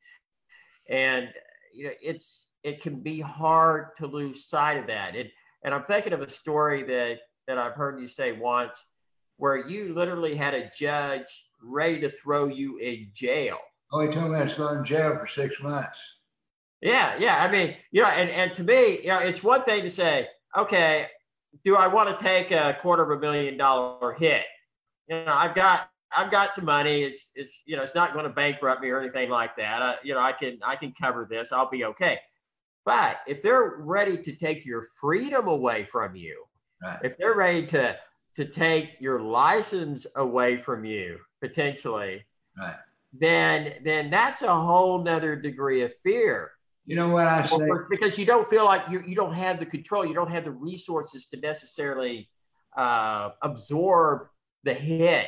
and 0.89 1.29
you 1.75 1.85
know 1.85 1.93
it's 2.01 2.47
it 2.63 2.81
can 2.81 3.01
be 3.01 3.19
hard 3.19 3.95
to 3.97 4.07
lose 4.07 4.45
sight 4.45 4.77
of 4.77 4.87
that. 4.87 5.15
It, 5.15 5.31
and 5.63 5.73
i'm 5.73 5.83
thinking 5.83 6.13
of 6.13 6.21
a 6.21 6.29
story 6.29 6.83
that 6.83 7.19
that 7.47 7.57
i've 7.57 7.73
heard 7.73 7.99
you 7.99 8.07
say 8.07 8.31
once 8.31 8.83
where 9.37 9.67
you 9.67 9.93
literally 9.93 10.35
had 10.35 10.53
a 10.53 10.71
judge 10.77 11.27
ready 11.61 11.99
to 11.99 12.09
throw 12.09 12.47
you 12.47 12.77
in 12.77 13.09
jail. 13.13 13.57
Oh 13.91 14.01
he 14.01 14.13
told 14.13 14.31
me 14.31 14.37
i 14.37 14.43
was 14.43 14.53
going 14.53 14.77
to 14.77 14.83
jail 14.83 15.17
for 15.17 15.27
six 15.27 15.61
months. 15.61 15.97
Yeah 16.81 17.15
yeah. 17.19 17.43
I 17.43 17.51
mean 17.51 17.75
you 17.91 18.01
know 18.01 18.09
and, 18.09 18.29
and 18.29 18.55
to 18.55 18.63
me 18.63 19.01
you 19.01 19.07
know 19.07 19.19
it's 19.19 19.43
one 19.43 19.63
thing 19.63 19.83
to 19.83 19.89
say 19.89 20.27
okay 20.57 21.07
do 21.63 21.75
I 21.75 21.87
want 21.87 22.09
to 22.09 22.23
take 22.23 22.51
a 22.51 22.77
quarter 22.81 23.03
of 23.03 23.17
a 23.17 23.19
million 23.19 23.57
dollar 23.57 24.13
hit? 24.13 24.43
You 25.07 25.23
know, 25.25 25.33
I've 25.33 25.55
got 25.55 25.89
I've 26.11 26.31
got 26.31 26.53
some 26.53 26.65
money. 26.65 27.03
It's 27.03 27.29
it's 27.35 27.63
you 27.65 27.75
know 27.75 27.83
it's 27.83 27.95
not 27.95 28.13
going 28.13 28.25
to 28.25 28.31
bankrupt 28.31 28.81
me 28.81 28.89
or 28.89 28.99
anything 28.99 29.29
like 29.29 29.55
that. 29.57 29.81
Uh, 29.81 29.95
you 30.03 30.13
know, 30.13 30.19
I 30.19 30.31
can 30.31 30.59
I 30.63 30.75
can 30.75 30.93
cover 30.99 31.27
this. 31.29 31.51
I'll 31.51 31.69
be 31.69 31.85
okay. 31.85 32.19
But 32.85 33.21
if 33.27 33.41
they're 33.41 33.77
ready 33.79 34.17
to 34.17 34.33
take 34.33 34.65
your 34.65 34.89
freedom 35.01 35.47
away 35.47 35.87
from 35.91 36.15
you, 36.15 36.43
right. 36.83 36.99
if 37.03 37.17
they're 37.17 37.35
ready 37.35 37.65
to 37.67 37.97
to 38.35 38.45
take 38.45 38.91
your 38.99 39.21
license 39.21 40.05
away 40.15 40.61
from 40.61 40.85
you 40.85 41.19
potentially, 41.41 42.23
right. 42.57 42.75
then 43.13 43.73
then 43.83 44.09
that's 44.09 44.41
a 44.41 44.55
whole 44.55 45.03
nother 45.03 45.35
degree 45.35 45.81
of 45.81 45.95
fear. 45.97 46.51
You 46.85 46.95
know 46.95 47.09
what 47.09 47.25
I 47.25 47.43
say? 47.43 47.67
Because 47.89 48.17
you 48.17 48.25
don't 48.25 48.47
feel 48.47 48.65
like 48.65 48.83
you, 48.91 49.03
you 49.07 49.15
don't 49.15 49.33
have 49.33 49.59
the 49.59 49.65
control, 49.65 50.05
you 50.05 50.13
don't 50.13 50.29
have 50.29 50.43
the 50.43 50.51
resources 50.51 51.25
to 51.27 51.37
necessarily 51.37 52.29
uh, 52.77 53.31
absorb 53.41 54.27
the 54.63 54.73
hit. 54.73 55.27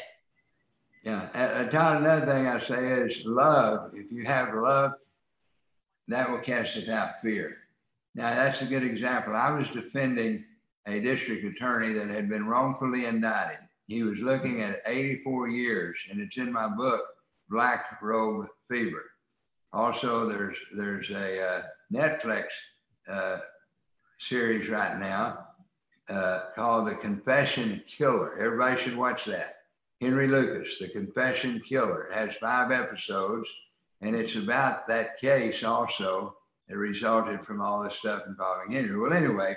Yeah. 1.07 1.29
Uh, 1.33 1.63
Todd, 1.69 2.01
another 2.01 2.25
thing 2.25 2.47
I 2.47 2.59
say 2.59 2.83
is 2.83 3.23
love. 3.25 3.91
If 3.93 4.11
you 4.11 4.25
have 4.25 4.53
love, 4.53 4.91
that 6.09 6.29
will 6.29 6.39
cast 6.39 6.85
out 6.89 7.21
fear. 7.21 7.59
Now, 8.13 8.31
that's 8.31 8.61
a 8.61 8.65
good 8.65 8.83
example. 8.83 9.33
I 9.33 9.51
was 9.51 9.69
defending 9.69 10.43
a 10.85 10.99
district 10.99 11.45
attorney 11.45 11.93
that 11.93 12.09
had 12.09 12.27
been 12.27 12.45
wrongfully 12.45 13.05
indicted. 13.05 13.59
He 13.87 14.03
was 14.03 14.19
looking 14.19 14.61
at 14.61 14.81
84 14.85 15.47
years, 15.47 15.97
and 16.11 16.19
it's 16.19 16.35
in 16.35 16.51
my 16.51 16.67
book, 16.67 16.99
Black 17.49 18.01
Robe 18.01 18.47
Fever. 18.69 19.05
Also, 19.71 20.27
there's 20.27 20.57
there's 20.75 21.09
a 21.09 21.41
uh, 21.41 21.61
Netflix 21.89 22.47
uh, 23.09 23.37
series 24.19 24.67
right 24.67 24.99
now 24.99 25.47
uh, 26.09 26.39
called 26.53 26.89
The 26.89 26.95
Confession 26.95 27.81
Killer. 27.87 28.37
Everybody 28.37 28.81
should 28.81 28.97
watch 28.97 29.23
that. 29.23 29.56
Henry 30.01 30.27
Lucas, 30.27 30.77
The 30.79 30.89
Confession 30.89 31.61
Killer, 31.67 32.09
has 32.13 32.35
five 32.35 32.71
episodes, 32.71 33.49
and 34.01 34.15
it's 34.15 34.35
about 34.35 34.87
that 34.87 35.19
case 35.19 35.63
also 35.63 36.37
that 36.67 36.77
resulted 36.77 37.41
from 37.41 37.61
all 37.61 37.83
this 37.83 37.95
stuff 37.95 38.23
involving 38.27 38.73
Henry. 38.73 38.97
Well, 38.97 39.13
anyway, 39.13 39.55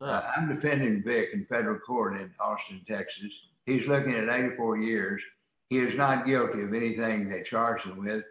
uh, 0.00 0.22
I'm 0.36 0.48
defending 0.48 1.02
Vic 1.02 1.30
in 1.32 1.46
federal 1.46 1.78
court 1.78 2.16
in 2.16 2.32
Austin, 2.40 2.82
Texas. 2.88 3.32
He's 3.64 3.86
looking 3.86 4.14
at 4.14 4.28
84 4.28 4.78
years. 4.78 5.22
He 5.70 5.78
is 5.78 5.94
not 5.94 6.26
guilty 6.26 6.62
of 6.62 6.74
anything 6.74 7.28
they 7.28 7.42
charged 7.42 7.84
him 7.84 8.04
with 8.04 8.24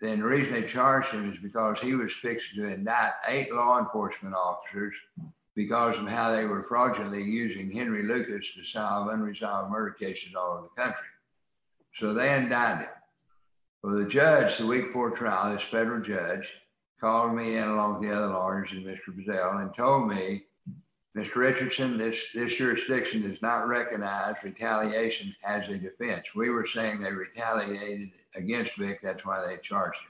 then 0.00 0.20
the 0.20 0.26
reason 0.26 0.52
they 0.52 0.62
charged 0.62 1.10
him 1.10 1.30
is 1.30 1.38
because 1.40 1.78
he 1.78 1.94
was 1.94 2.12
fixed 2.14 2.54
to 2.54 2.64
indict 2.64 3.12
eight 3.28 3.52
law 3.52 3.78
enforcement 3.78 4.34
officers 4.34 4.94
because 5.64 5.98
of 5.98 6.08
how 6.08 6.32
they 6.32 6.46
were 6.46 6.62
fraudulently 6.62 7.22
using 7.22 7.70
Henry 7.70 8.02
Lucas 8.02 8.50
to 8.54 8.64
solve 8.64 9.08
unresolved 9.08 9.70
murder 9.70 9.90
cases 9.90 10.34
all 10.34 10.52
over 10.52 10.62
the 10.62 10.82
country. 10.82 11.04
So 11.96 12.14
they 12.14 12.34
indicted. 12.34 12.88
Well, 13.82 13.96
the 13.96 14.08
judge, 14.08 14.56
the 14.56 14.64
week 14.64 14.86
before 14.86 15.10
trial, 15.10 15.52
this 15.52 15.62
federal 15.62 16.00
judge, 16.00 16.48
called 16.98 17.34
me 17.34 17.56
in 17.56 17.68
along 17.68 17.98
with 18.00 18.08
the 18.08 18.16
other 18.16 18.28
lawyers 18.28 18.70
and 18.72 18.86
Mr. 18.86 19.10
Bazell 19.14 19.60
and 19.60 19.74
told 19.74 20.08
me 20.08 20.44
Mr. 21.14 21.36
Richardson, 21.36 21.98
this, 21.98 22.18
this 22.34 22.54
jurisdiction 22.54 23.28
does 23.28 23.42
not 23.42 23.68
recognize 23.68 24.36
retaliation 24.42 25.36
as 25.46 25.68
a 25.68 25.76
defense. 25.76 26.34
We 26.34 26.48
were 26.48 26.66
saying 26.66 27.00
they 27.00 27.12
retaliated 27.12 28.12
against 28.34 28.76
Vic, 28.76 29.00
that's 29.02 29.26
why 29.26 29.46
they 29.46 29.58
charged 29.62 29.98
him. 29.98 30.09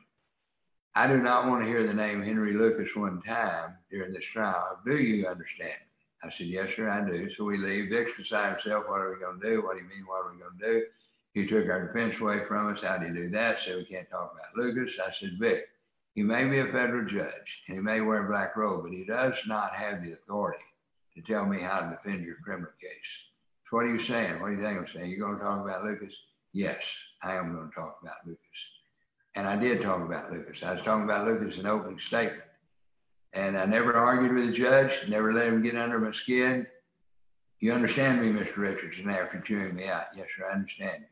I 0.96 1.07
do 1.07 1.22
not 1.22 1.46
want 1.46 1.62
to 1.62 1.68
hear 1.68 1.87
the 1.87 1.94
name 1.94 2.20
Henry 2.20 2.53
Lucas 2.53 2.96
one 2.96 3.22
time 3.22 3.76
during 3.92 4.12
this 4.12 4.24
trial. 4.24 4.81
Do 4.85 4.96
you 4.96 5.26
understand? 5.26 5.79
I 6.24 6.31
said, 6.31 6.48
Yes, 6.48 6.74
sir, 6.74 6.88
I 6.88 7.07
do. 7.07 7.31
So 7.31 7.44
we 7.44 7.59
leave. 7.59 7.90
Vic's 7.90 8.18
beside 8.18 8.53
himself. 8.53 8.87
What 8.88 9.00
are 9.00 9.12
we 9.12 9.20
going 9.20 9.40
to 9.40 9.48
do? 9.48 9.62
What 9.62 9.76
do 9.76 9.85
you 9.85 9.88
mean? 9.88 10.05
What 10.07 10.26
are 10.26 10.33
we 10.33 10.40
going 10.40 10.59
to 10.59 10.66
do? 10.66 10.87
He 11.33 11.46
took 11.46 11.70
our 11.70 11.87
defense 11.87 12.20
away 12.20 12.44
from 12.44 12.74
us. 12.74 12.83
How 12.83 12.98
do 12.98 13.07
you 13.07 13.14
do 13.14 13.31
that? 13.31 13.61
Said 13.61 13.76
we 13.76 13.85
can't 13.85 14.11
talk 14.11 14.35
about 14.35 14.57
Lucas. 14.57 14.98
I 14.98 15.12
said, 15.12 15.38
Vic, 15.38 15.68
he 16.14 16.24
may 16.24 16.44
be 16.48 16.59
a 16.59 16.66
federal 16.66 17.07
judge 17.07 17.62
and 17.68 17.76
he 17.76 17.83
may 17.83 18.00
wear 18.00 18.24
a 18.24 18.29
black 18.29 18.57
robe, 18.57 18.83
but 18.83 18.92
he 18.92 19.05
does 19.05 19.40
not 19.46 19.72
have 19.72 20.03
the 20.03 20.14
authority 20.14 20.64
to 21.14 21.22
tell 21.22 21.46
me 21.46 21.61
how 21.61 21.81
to 21.81 21.90
defend 21.90 22.24
your 22.24 22.37
criminal 22.44 22.72
case. 22.81 22.90
So 23.70 23.76
what 23.76 23.87
are 23.87 23.92
you 23.92 24.00
saying? 24.00 24.40
What 24.40 24.48
do 24.48 24.55
you 24.55 24.61
think 24.61 24.81
I'm 24.81 24.87
saying? 24.92 25.09
You're 25.09 25.20
going 25.24 25.38
to 25.38 25.44
talk 25.44 25.64
about 25.64 25.85
Lucas? 25.85 26.12
Yes, 26.53 26.83
I 27.22 27.37
am 27.37 27.55
going 27.55 27.68
to 27.68 27.74
talk 27.74 27.98
about 28.03 28.26
Lucas. 28.26 28.40
And 29.35 29.47
I 29.47 29.57
did 29.57 29.83
talk 29.83 30.01
about 30.01 30.33
Lucas. 30.33 30.62
I 30.62 30.75
was 30.75 30.83
talking 30.83 31.05
about 31.05 31.27
Lucas 31.27 31.59
in 31.59 31.66
opening 31.66 31.99
statement. 31.99 32.43
And 33.33 33.57
I 33.57 33.64
never 33.64 33.95
argued 33.95 34.35
with 34.35 34.47
the 34.47 34.53
judge, 34.53 35.09
never 35.09 35.33
let 35.33 35.47
him 35.47 35.62
get 35.62 35.77
under 35.77 36.01
my 36.01 36.11
skin. 36.11 36.66
You 37.61 37.73
understand 37.73 38.21
me, 38.21 38.33
Mr. 38.33 38.57
Richardson, 38.57 39.09
after 39.09 39.40
chewing 39.40 39.77
me 39.77 39.87
out. 39.87 40.07
Yes, 40.16 40.27
sir, 40.37 40.47
I 40.51 40.55
understand 40.55 41.01
you. 41.01 41.07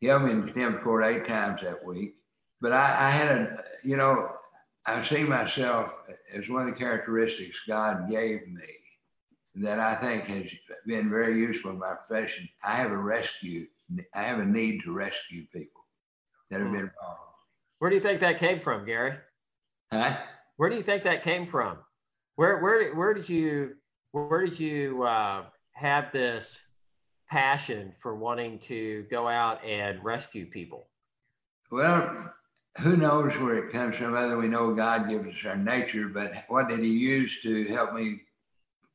He 0.00 0.06
held 0.08 0.24
me 0.24 0.32
in 0.32 0.42
contempt 0.42 0.82
court 0.82 1.04
eight 1.04 1.26
times 1.26 1.62
that 1.62 1.84
week. 1.84 2.16
But 2.60 2.72
I, 2.72 3.06
I 3.06 3.10
had 3.10 3.30
a, 3.30 3.58
you 3.82 3.96
know, 3.96 4.32
I 4.84 5.02
see 5.02 5.22
myself 5.22 5.90
as 6.34 6.48
one 6.48 6.62
of 6.62 6.68
the 6.68 6.78
characteristics 6.78 7.62
God 7.66 8.10
gave 8.10 8.46
me 8.48 8.62
that 9.54 9.78
I 9.78 9.94
think 9.94 10.24
has 10.24 10.50
been 10.86 11.08
very 11.08 11.38
useful 11.38 11.70
in 11.70 11.78
my 11.78 11.94
profession. 11.94 12.48
I 12.64 12.72
have 12.72 12.90
a 12.90 12.96
rescue, 12.96 13.66
I 14.14 14.22
have 14.22 14.40
a 14.40 14.44
need 14.44 14.82
to 14.82 14.92
rescue 14.92 15.46
people 15.52 15.81
that 16.52 16.60
have 16.60 16.72
been 16.72 16.82
wrong. 16.82 17.16
Where 17.78 17.90
do 17.90 17.96
you 17.96 18.02
think 18.02 18.20
that 18.20 18.38
came 18.38 18.60
from, 18.60 18.84
Gary? 18.84 19.14
Huh? 19.90 20.16
Where 20.56 20.68
do 20.68 20.76
you 20.76 20.82
think 20.82 21.02
that 21.02 21.22
came 21.22 21.46
from? 21.46 21.78
Where 22.36 22.60
where 22.60 22.94
where 22.94 23.14
did 23.14 23.28
you 23.28 23.76
where 24.12 24.44
did 24.44 24.60
you 24.60 25.02
uh, 25.02 25.44
have 25.72 26.12
this 26.12 26.60
passion 27.28 27.94
for 28.00 28.14
wanting 28.14 28.58
to 28.60 29.04
go 29.10 29.26
out 29.26 29.64
and 29.64 30.02
rescue 30.04 30.46
people? 30.46 30.88
Well, 31.70 32.32
who 32.80 32.96
knows 32.96 33.36
where 33.38 33.66
it 33.66 33.72
comes 33.72 33.96
from? 33.96 34.12
Whether 34.12 34.36
we 34.36 34.48
know 34.48 34.74
God 34.74 35.08
gives 35.08 35.34
us 35.34 35.44
our 35.44 35.56
nature, 35.56 36.08
but 36.08 36.32
what 36.48 36.68
did 36.68 36.80
He 36.80 36.90
use 36.90 37.40
to 37.42 37.64
help 37.68 37.94
me 37.94 38.20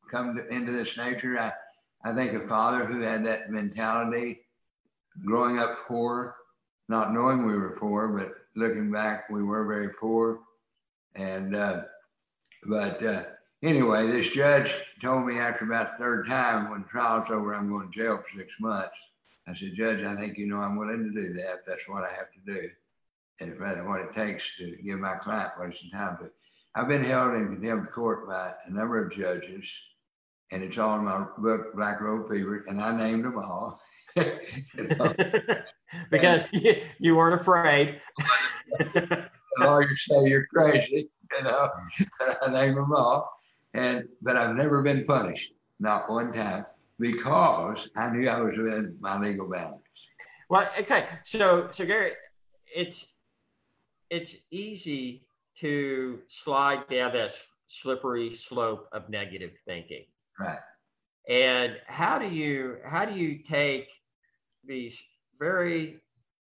come 0.09 0.35
to, 0.35 0.47
into 0.47 0.71
this 0.71 0.97
nature. 0.97 1.37
I, 1.39 1.51
I 2.07 2.13
think 2.13 2.33
a 2.33 2.47
father 2.47 2.85
who 2.85 3.01
had 3.01 3.25
that 3.25 3.49
mentality, 3.49 4.41
growing 5.25 5.59
up 5.59 5.79
poor, 5.87 6.35
not 6.87 7.13
knowing 7.13 7.45
we 7.45 7.55
were 7.55 7.77
poor, 7.79 8.07
but 8.07 8.33
looking 8.55 8.91
back, 8.91 9.29
we 9.29 9.43
were 9.43 9.65
very 9.65 9.89
poor. 9.89 10.39
And, 11.15 11.55
uh, 11.55 11.81
but 12.65 13.03
uh, 13.03 13.23
anyway, 13.63 14.07
this 14.07 14.29
judge 14.29 14.73
told 15.01 15.25
me 15.25 15.39
after 15.39 15.65
about 15.65 15.97
the 15.97 16.03
third 16.03 16.27
time, 16.27 16.69
when 16.69 16.83
trial's 16.85 17.29
over, 17.29 17.53
I'm 17.53 17.69
going 17.69 17.91
to 17.91 17.97
jail 17.97 18.17
for 18.17 18.39
six 18.39 18.51
months. 18.59 18.95
I 19.47 19.55
said, 19.55 19.75
Judge, 19.75 20.03
I 20.03 20.15
think 20.15 20.37
you 20.37 20.47
know 20.47 20.57
I'm 20.57 20.75
willing 20.75 21.05
to 21.05 21.21
do 21.21 21.33
that. 21.33 21.59
That's 21.65 21.87
what 21.87 22.03
I 22.03 22.09
have 22.09 22.31
to 22.33 22.53
do. 22.53 22.69
And 23.39 23.51
if 23.51 23.59
that's 23.59 23.85
what 23.85 24.01
it 24.01 24.13
takes 24.13 24.43
to 24.57 24.75
give 24.83 24.99
my 24.99 25.15
client 25.15 25.53
some 25.57 25.89
time. 25.91 26.17
But 26.19 26.33
I've 26.75 26.89
been 26.89 27.03
held 27.03 27.35
in 27.35 27.47
contempt 27.47 27.87
of 27.87 27.93
court 27.93 28.27
by 28.27 28.53
a 28.65 28.71
number 28.71 29.01
of 29.01 29.13
judges 29.13 29.69
and 30.51 30.63
it's 30.63 30.77
all 30.77 30.97
in 30.97 31.05
my 31.05 31.25
book, 31.37 31.75
Black 31.75 31.99
Robe 32.01 32.29
Fever, 32.29 32.63
and 32.67 32.81
I 32.81 32.95
named 32.95 33.25
them 33.25 33.37
all. 33.37 33.81
because 36.11 36.43
and, 36.53 36.81
you, 36.99 37.15
weren't 37.15 37.39
afraid. 37.39 38.01
the 38.79 39.29
lawyers 39.59 40.05
say 40.09 40.27
you're 40.27 40.47
crazy, 40.47 41.09
you 41.37 41.43
know. 41.43 41.69
I 42.41 42.51
named 42.51 42.77
them 42.77 42.93
all, 42.93 43.29
and 43.73 44.07
but 44.21 44.37
I've 44.37 44.55
never 44.55 44.81
been 44.81 45.05
punished, 45.05 45.51
not 45.79 46.09
one 46.09 46.33
time, 46.33 46.65
because 46.99 47.89
I 47.95 48.09
knew 48.09 48.27
I 48.29 48.39
was 48.39 48.57
within 48.57 48.97
my 48.99 49.19
legal 49.19 49.49
boundaries. 49.49 49.81
Well, 50.49 50.69
okay, 50.79 51.07
so 51.23 51.69
so 51.71 51.85
Gary, 51.85 52.13
it's 52.75 53.05
it's 54.09 54.35
easy 54.51 55.25
to 55.59 56.19
slide 56.27 56.87
down 56.89 57.13
this 57.13 57.37
slippery 57.65 58.33
slope 58.33 58.87
of 58.93 59.09
negative 59.09 59.51
thinking 59.65 60.05
Right. 60.39 60.59
And 61.29 61.77
how 61.87 62.19
do 62.19 62.27
you 62.27 62.77
how 62.85 63.05
do 63.05 63.17
you 63.17 63.39
take 63.39 63.89
these 64.67 65.01
very 65.39 65.99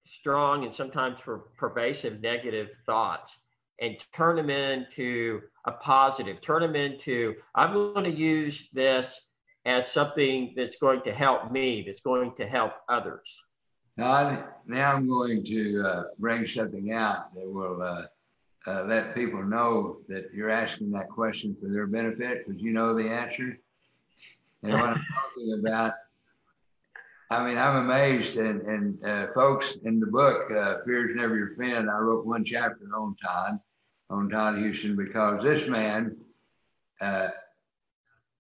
strong 0.05 0.63
and 0.63 0.73
sometimes 0.73 1.19
per- 1.21 1.45
pervasive 1.57 2.21
negative 2.21 2.69
thoughts 2.85 3.39
and 3.81 3.97
turn 4.13 4.35
them 4.35 4.49
into 4.49 5.41
a 5.65 5.71
positive, 5.71 6.41
turn 6.41 6.61
them 6.61 6.75
into, 6.75 7.35
I'm 7.55 7.73
going 7.73 8.03
to 8.03 8.11
use 8.11 8.69
this 8.73 9.19
as 9.65 9.91
something 9.91 10.53
that's 10.55 10.75
going 10.75 11.01
to 11.01 11.13
help 11.13 11.51
me, 11.51 11.83
that's 11.85 12.01
going 12.01 12.35
to 12.35 12.45
help 12.45 12.73
others? 12.89 13.43
Now, 13.95 14.49
now 14.65 14.93
I'm 14.93 15.07
going 15.07 15.43
to 15.45 15.83
uh, 15.85 16.03
bring 16.19 16.47
something 16.47 16.91
out 16.91 17.33
that 17.35 17.49
will 17.49 17.81
uh, 17.81 18.05
uh, 18.67 18.83
let 18.83 19.15
people 19.15 19.43
know 19.43 19.97
that 20.09 20.33
you're 20.33 20.49
asking 20.49 20.91
that 20.91 21.09
question 21.09 21.55
for 21.61 21.69
their 21.69 21.87
benefit 21.87 22.45
because 22.45 22.61
you 22.61 22.71
know 22.71 22.95
the 22.95 23.09
answer. 23.09 23.59
And 24.63 24.73
what 24.73 24.89
I'm 24.89 25.05
talking 25.13 25.59
about, 25.59 25.93
I 27.33 27.43
mean, 27.43 27.57
I'm 27.57 27.77
amazed. 27.77 28.35
And, 28.37 28.61
and 28.61 29.05
uh, 29.05 29.27
folks 29.33 29.77
in 29.85 29.99
the 29.99 30.05
book, 30.05 30.51
uh, 30.51 30.77
Fear's 30.85 31.15
Never 31.15 31.35
Your 31.35 31.55
Friend, 31.55 31.89
I 31.89 31.97
wrote 31.97 32.27
one 32.27 32.45
chapter 32.45 32.85
on 32.95 33.15
Todd, 33.23 33.59
on 34.11 34.29
Todd 34.29 34.59
Huston, 34.59 34.95
because 34.95 35.41
this 35.41 35.67
man, 35.67 36.15
uh, 37.01 37.29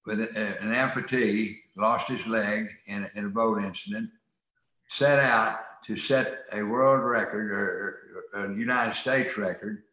with 0.05 0.19
a, 0.19 0.57
an 0.61 0.73
amputee, 0.75 1.57
lost 1.75 2.07
his 2.07 2.23
leg 2.27 2.67
in, 2.85 3.09
in 3.15 3.25
a 3.25 3.29
boat 3.29 3.63
incident, 3.63 4.11
set 4.89 5.17
out 5.19 5.59
to 5.87 5.97
set 5.97 6.45
a 6.51 6.61
world 6.61 7.03
record 7.03 7.51
or, 7.51 8.19
or 8.35 8.45
a 8.45 8.55
United 8.55 8.95
States 8.95 9.37
record 9.37 9.83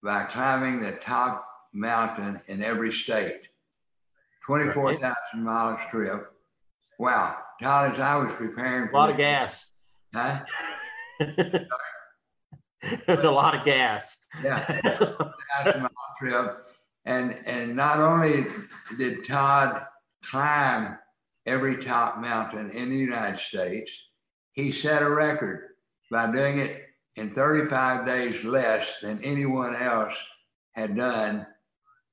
by 0.00 0.22
climbing 0.24 0.80
the 0.80 0.92
top 0.92 1.44
mountain 1.72 2.40
in 2.46 2.62
every 2.62 2.92
state. 2.92 3.40
24,000 4.46 5.16
miles 5.34 5.80
trip. 5.90 6.32
Wow. 7.00 7.36
Todd, 7.62 7.94
as 7.94 8.00
I 8.00 8.16
was 8.16 8.32
preparing 8.34 8.88
for 8.88 8.94
a 8.94 8.98
lot 8.98 9.10
of 9.10 9.16
gas. 9.16 9.66
Huh? 10.14 10.44
There's 13.06 13.24
a 13.24 13.30
lot 13.30 13.56
of 13.56 13.64
gas. 13.64 14.16
Yeah. 14.42 14.82
trip. 16.18 16.64
And 17.04 17.36
and 17.46 17.74
not 17.74 18.00
only 18.00 18.46
did 18.96 19.26
Todd 19.26 19.86
climb 20.24 20.98
every 21.46 21.82
top 21.82 22.18
mountain 22.18 22.70
in 22.70 22.90
the 22.90 22.96
United 22.96 23.40
States, 23.40 23.90
he 24.52 24.72
set 24.72 25.02
a 25.02 25.10
record 25.10 25.68
by 26.10 26.30
doing 26.30 26.58
it 26.58 26.84
in 27.16 27.30
35 27.30 28.06
days 28.06 28.44
less 28.44 28.98
than 29.00 29.22
anyone 29.24 29.74
else 29.74 30.14
had 30.72 30.96
done 30.96 31.46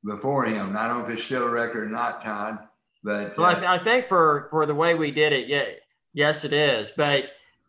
before 0.03 0.45
him. 0.45 0.75
I 0.77 0.88
don't 0.88 0.99
know 0.99 1.05
if 1.05 1.12
it's 1.12 1.23
still 1.23 1.43
a 1.43 1.49
record 1.49 1.88
or 1.88 1.89
not, 1.89 2.23
Todd, 2.23 2.60
but 3.05 3.37
well, 3.37 3.45
uh, 3.45 3.51
I, 3.51 3.53
th- 3.53 3.65
I, 3.65 3.77
think 3.77 4.07
for 4.07 4.47
for 4.49 4.65
the 4.65 4.73
way 4.73 4.95
we 4.95 5.11
did 5.11 5.31
it, 5.31 5.47
yeah, 5.47 5.65
yes, 6.13 6.43
it 6.43 6.51
is. 6.51 6.91
But 6.97 7.25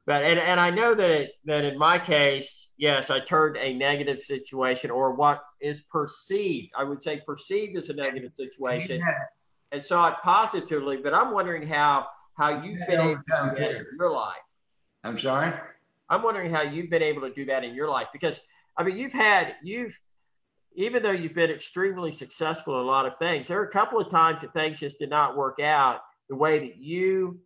but 0.07 0.25
and, 0.25 0.41
and 0.41 0.59
I 0.59 0.71
know 0.71 0.95
that 0.95 1.11
it 1.11 1.33
that 1.45 1.63
in 1.63 1.79
my 1.79 1.99
case, 1.99 2.69
yes, 2.79 3.11
I 3.11 3.21
turned 3.21 3.59
a 3.59 3.75
negative 3.75 4.19
situation 4.21 4.91
or 4.91 5.15
what 5.15 5.45
is 5.61 5.83
perceived, 5.83 6.69
I 6.77 6.85
would 6.85 7.03
say 7.03 7.21
perceived 7.27 7.77
as 7.77 7.91
a 7.91 7.95
negative 7.95 8.33
situation, 8.35 9.01
yeah. 9.01 9.13
and 9.73 9.83
saw 9.83 10.09
it 10.09 10.15
positively. 10.23 10.97
But 10.97 11.13
I'm 11.13 11.33
wondering 11.33 11.69
how 11.69 12.07
how 12.39 12.63
you've 12.63 12.79
yeah, 12.81 12.87
been 12.87 13.01
able 13.01 13.17
to 13.17 13.53
do 13.55 13.61
that 13.61 13.71
in 13.77 13.87
your 13.99 14.13
life. 14.13 14.37
I'm 15.05 15.19
sorry. 15.19 15.53
I'm 16.09 16.23
wondering 16.23 16.51
how 16.51 16.63
you've 16.63 16.89
been 16.89 17.03
able 17.03 17.21
to 17.23 17.35
do 17.35 17.45
that 17.45 17.63
in 17.63 17.75
your 17.75 17.91
life 17.91 18.07
because 18.11 18.41
I 18.79 18.85
mean 18.85 18.97
you've 18.97 19.13
had 19.13 19.57
you've 19.63 19.99
even 20.77 21.03
though 21.03 21.11
you've 21.11 21.35
been 21.35 21.51
extremely 21.51 22.13
successful 22.13 22.75
in 22.79 22.83
a 22.83 22.89
lot 22.89 23.07
of 23.07 23.17
things, 23.17 23.49
there 23.49 23.59
are 23.59 23.65
a 23.65 23.71
couple 23.71 23.99
of 23.99 24.11
times 24.11 24.43
that 24.43 24.53
things 24.53 24.79
just 24.79 24.99
did 24.99 25.09
not 25.09 25.37
work 25.37 25.59
out 25.59 26.01
the 26.29 26.37
way 26.37 26.59
that 26.59 26.77
you 26.77 27.41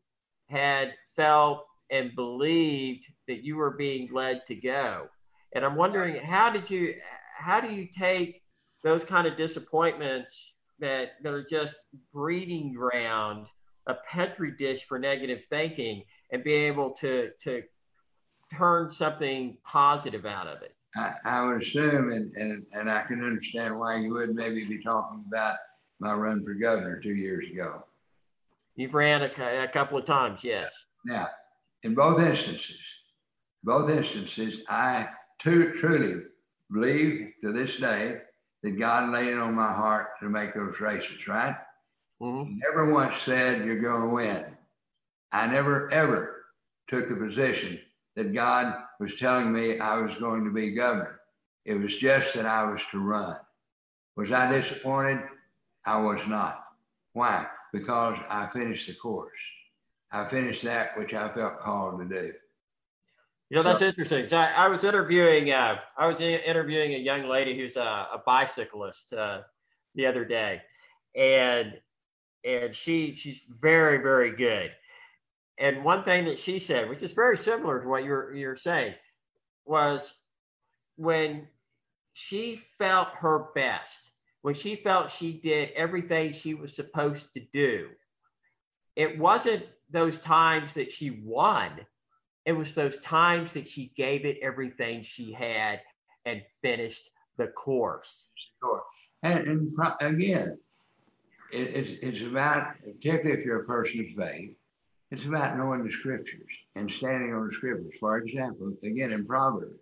had 0.49 0.93
felt 1.14 1.64
and 1.90 2.14
believed 2.16 3.07
that 3.29 3.45
you 3.45 3.57
were 3.57 3.71
being 3.71 4.12
led 4.12 4.45
to 4.47 4.57
go. 4.57 5.09
And 5.55 5.64
I'm 5.64 5.77
wondering 5.77 6.16
how 6.16 6.51
did 6.51 6.69
you 6.69 6.95
how 7.37 7.61
do 7.61 7.73
you 7.73 7.87
take 7.87 8.43
those 8.83 9.05
kind 9.05 9.27
of 9.27 9.37
disappointments 9.37 10.55
that 10.81 11.12
that 11.23 11.33
are 11.33 11.45
just 11.45 11.77
breeding 12.12 12.73
ground, 12.73 13.47
a 13.87 13.95
petri 13.95 14.51
dish 14.51 14.85
for 14.85 14.99
negative 14.99 15.45
thinking, 15.45 16.03
and 16.33 16.43
be 16.43 16.53
able 16.53 16.90
to 16.95 17.31
to 17.43 17.62
turn 18.53 18.90
something 18.90 19.57
positive 19.64 20.27
out 20.27 20.49
of 20.49 20.62
it? 20.62 20.75
I, 20.96 21.12
I 21.24 21.46
would 21.46 21.62
assume, 21.62 22.11
and, 22.11 22.35
and, 22.35 22.66
and 22.72 22.90
I 22.90 23.03
can 23.03 23.22
understand 23.22 23.79
why 23.79 23.96
you 23.96 24.12
would 24.14 24.35
maybe 24.35 24.66
be 24.66 24.83
talking 24.83 25.24
about 25.29 25.57
my 26.00 26.12
run 26.14 26.44
for 26.44 26.55
governor 26.55 27.00
two 27.00 27.14
years 27.14 27.48
ago. 27.50 27.85
You've 28.74 28.94
ran 28.94 29.22
a, 29.22 29.64
a 29.64 29.68
couple 29.68 29.98
of 29.98 30.05
times, 30.05 30.42
yes. 30.42 30.87
Now, 31.05 31.29
in 31.83 31.94
both 31.94 32.20
instances, 32.20 32.81
both 33.62 33.90
instances, 33.90 34.62
I 34.68 35.09
too, 35.38 35.74
truly 35.79 36.22
believe 36.72 37.33
to 37.44 37.53
this 37.53 37.76
day 37.76 38.18
that 38.62 38.79
God 38.79 39.11
laid 39.11 39.29
it 39.29 39.38
on 39.38 39.55
my 39.55 39.72
heart 39.72 40.09
to 40.20 40.29
make 40.29 40.55
those 40.55 40.81
races, 40.81 41.26
right? 41.29 41.57
Mm-hmm. 42.20 42.59
Never 42.59 42.92
once 42.92 43.16
said 43.16 43.64
you're 43.64 43.81
going 43.81 44.03
to 44.03 44.14
win. 44.14 44.44
I 45.33 45.46
never 45.46 45.90
ever 45.92 46.44
took 46.88 47.09
the 47.09 47.16
position 47.16 47.81
that 48.16 48.35
God 48.35 48.74
was 49.01 49.17
telling 49.17 49.53
me 49.53 49.79
I 49.79 49.99
was 49.99 50.15
going 50.17 50.45
to 50.45 50.51
be 50.53 50.71
governor. 50.71 51.21
It 51.65 51.75
was 51.75 51.97
just 51.97 52.35
that 52.35 52.47
I 52.47 52.71
was 52.71 52.83
to 52.93 53.01
run. 53.01 53.37
Was 54.17 54.31
I 54.31 54.53
disappointed? 54.53 55.23
I 55.87 55.99
was 56.01 56.21
not. 56.29 56.63
Why? 57.15 57.47
Because 57.73 58.19
I 58.29 58.49
finished 58.53 58.87
the 58.87 58.95
course. 58.95 59.33
I 60.13 60.27
finished 60.27 60.63
that 60.65 60.99
which 60.99 61.15
I 61.15 61.29
felt 61.31 61.61
called 61.61 62.01
to 62.01 62.07
do. 62.07 62.33
You 63.49 63.57
know, 63.57 63.63
that's 63.63 63.83
interesting. 63.83 64.29
So 64.29 64.37
I, 64.37 64.53
I, 64.53 64.69
was 64.69 64.85
interviewing, 64.85 65.51
uh, 65.51 65.77
I 65.97 66.07
was 66.07 66.21
interviewing 66.21 66.95
a 66.95 66.99
young 66.99 67.29
lady 67.29 67.57
who's 67.57 67.77
a, 67.77 68.09
a 68.13 68.23
bicyclist 68.25 69.13
uh, 69.13 69.41
the 69.95 70.07
other 70.07 70.25
day, 70.25 70.63
and 71.17 71.75
and 72.45 72.75
she 72.75 73.15
she's 73.15 73.45
very 73.61 73.99
very 73.99 74.31
good 74.37 74.73
and 75.61 75.85
one 75.85 76.03
thing 76.05 76.25
that 76.25 76.38
she 76.38 76.59
said, 76.59 76.88
which 76.88 77.03
is 77.03 77.12
very 77.12 77.37
similar 77.37 77.83
to 77.83 77.88
what 77.88 78.03
you're 78.03 78.35
you're 78.35 78.57
saying, 78.57 78.94
was 79.66 80.14
when 80.96 81.46
she 82.14 82.57
felt 82.79 83.09
her 83.16 83.49
best, 83.55 84.11
when 84.42 84.55
she 84.55 84.75
felt 84.75 85.11
she 85.11 85.35
did 85.35 85.70
everything 85.77 86.33
she 86.33 86.55
was 86.55 86.75
supposed 86.75 87.33
to 87.35 87.40
do, 87.53 87.88
it 88.96 89.18
wasn't 89.18 89.64
those 89.90 90.18
times 90.18 90.75
that 90.75 90.90
she 90.90 91.23
won. 91.25 91.70
It 92.46 92.53
was 92.53 92.75
those 92.75 92.99
times 92.99 93.53
that 93.53 93.68
she 93.68 93.92
gave 93.96 94.25
it 94.25 94.38
everything 94.42 95.03
she 95.03 95.33
had 95.33 95.83
and 96.25 96.42
finished 96.62 97.11
the 97.37 97.49
course. 97.49 98.29
Sure. 98.61 98.83
And, 99.23 99.46
and 99.46 99.73
again, 100.01 100.59
it, 101.53 101.59
it's, 101.59 101.90
it's 102.03 102.23
about, 102.23 102.77
particularly 102.79 103.38
if 103.38 103.44
you're 103.44 103.62
a 103.62 103.66
person 103.66 104.01
of 104.01 104.27
faith, 104.27 104.57
it's 105.11 105.25
about 105.25 105.57
knowing 105.57 105.85
the 105.85 105.92
scriptures 105.92 106.51
and 106.77 106.90
standing 106.90 107.35
on 107.35 107.49
the 107.49 107.55
scriptures. 107.55 107.94
For 107.99 108.18
example, 108.18 108.73
again 108.83 109.12
in 109.12 109.27
Proverbs, 109.27 109.75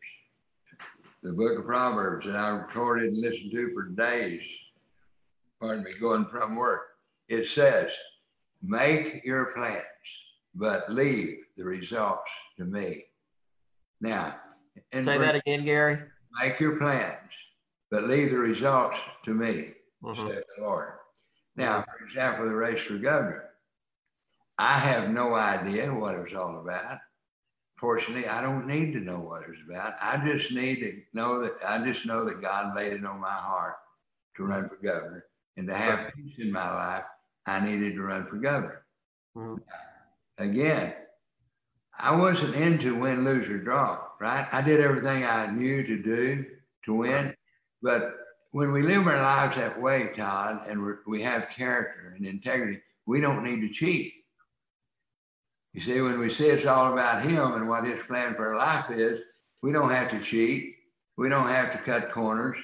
the 1.23 1.33
book 1.33 1.59
of 1.59 1.67
Proverbs 1.67 2.27
that 2.27 2.37
I 2.37 2.49
recorded 2.49 3.13
and 3.13 3.21
listened 3.21 3.51
to 3.53 3.73
for 3.75 3.89
days, 3.89 4.43
pardon 5.61 5.85
me, 5.85 5.93
going 6.01 6.27
from 6.27 6.57
work, 6.57 6.81
it 7.29 7.47
says, 7.47 7.93
Make 8.63 9.25
your 9.25 9.53
plans, 9.53 9.83
but 10.55 10.91
leave 10.91 11.39
the 11.57 11.65
results 11.65 12.31
to 12.57 12.65
me. 12.65 13.05
Now, 14.01 14.37
say 14.93 15.19
that 15.19 15.35
again, 15.35 15.65
Gary. 15.65 15.99
Make 16.41 16.59
your 16.59 16.77
plans, 16.77 17.31
but 17.91 18.05
leave 18.05 18.31
the 18.31 18.39
results 18.39 18.99
to 19.25 19.35
me, 19.35 19.75
mm-hmm. 20.03 20.27
said 20.27 20.43
the 20.57 20.65
Lord. 20.65 20.95
Now, 21.57 21.83
for 21.83 22.05
example, 22.07 22.47
the 22.47 22.55
race 22.55 22.81
for 22.81 22.97
governor. 22.97 23.48
I 24.59 24.79
have 24.79 25.11
no 25.11 25.35
idea 25.35 25.93
what 25.93 26.17
it 26.17 26.23
was 26.23 26.35
all 26.35 26.61
about. 26.61 26.99
Fortunately, 27.77 28.27
I 28.27 28.43
don't 28.43 28.67
need 28.67 28.93
to 28.95 29.01
know 29.01 29.21
what 29.21 29.43
it 29.43 29.51
was 29.51 29.59
about. 29.69 29.95
I 30.01 30.21
just 30.27 30.51
need 30.51 30.81
to 30.81 31.01
know 31.15 31.43
that 31.43 31.53
I 31.67 31.85
just 31.85 32.07
know 32.07 32.25
that 32.25 32.43
God 32.43 32.75
laid 32.75 32.93
it 32.93 33.07
on 33.07 33.21
my 33.21 33.29
heart 33.29 33.77
to 34.37 34.45
run 34.45 34.69
for 34.69 34.77
governor 34.77 35.25
and 35.57 35.69
to 35.69 35.75
have 35.75 36.13
peace 36.15 36.35
in 36.39 36.51
my 36.51 36.69
life. 36.75 37.05
I 37.47 37.61
needed 37.61 37.95
to 37.95 38.03
run 38.03 38.27
for 38.27 38.37
governor. 38.37 38.85
Mm-hmm. 39.37 39.63
Again, 40.39 40.95
I 41.97 42.15
wasn't 42.15 42.55
into 42.55 42.97
win, 42.97 43.25
lose, 43.25 43.49
or 43.49 43.59
draw, 43.59 44.01
right? 44.21 44.49
I 44.53 44.61
did 44.61 44.81
everything 44.81 45.25
I 45.25 45.51
knew 45.51 45.85
to 45.85 46.03
do 46.03 46.45
to 46.85 46.95
win. 46.95 47.35
But 47.83 48.17
when 48.53 48.73
we 48.73 48.83
live 48.83 49.07
our 49.07 49.21
lives 49.21 49.57
that 49.57 49.81
way, 49.81 50.13
Todd, 50.17 50.67
and 50.69 50.97
we 51.07 51.23
have 51.23 51.51
character 51.51 52.15
and 52.17 52.27
integrity, 52.27 52.81
we 53.07 53.21
don't 53.21 53.45
need 53.45 53.61
to 53.61 53.71
cheat. 53.73 54.15
You 55.79 55.85
see, 55.85 56.01
when 56.01 56.19
we 56.19 56.29
say 56.29 56.47
it's 56.47 56.67
all 56.67 56.93
about 56.93 57.23
him 57.23 57.53
and 57.53 57.69
what 57.69 57.87
his 57.87 58.03
plan 58.03 58.35
for 58.35 58.57
life 58.57 58.91
is, 58.91 59.21
we 59.63 59.71
don't 59.71 59.91
have 59.91 60.11
to 60.11 60.21
cheat. 60.21 60.75
We 61.17 61.29
don't 61.29 61.47
have 61.47 61.71
to 61.71 61.79
cut 61.79 62.11
corners. 62.11 62.57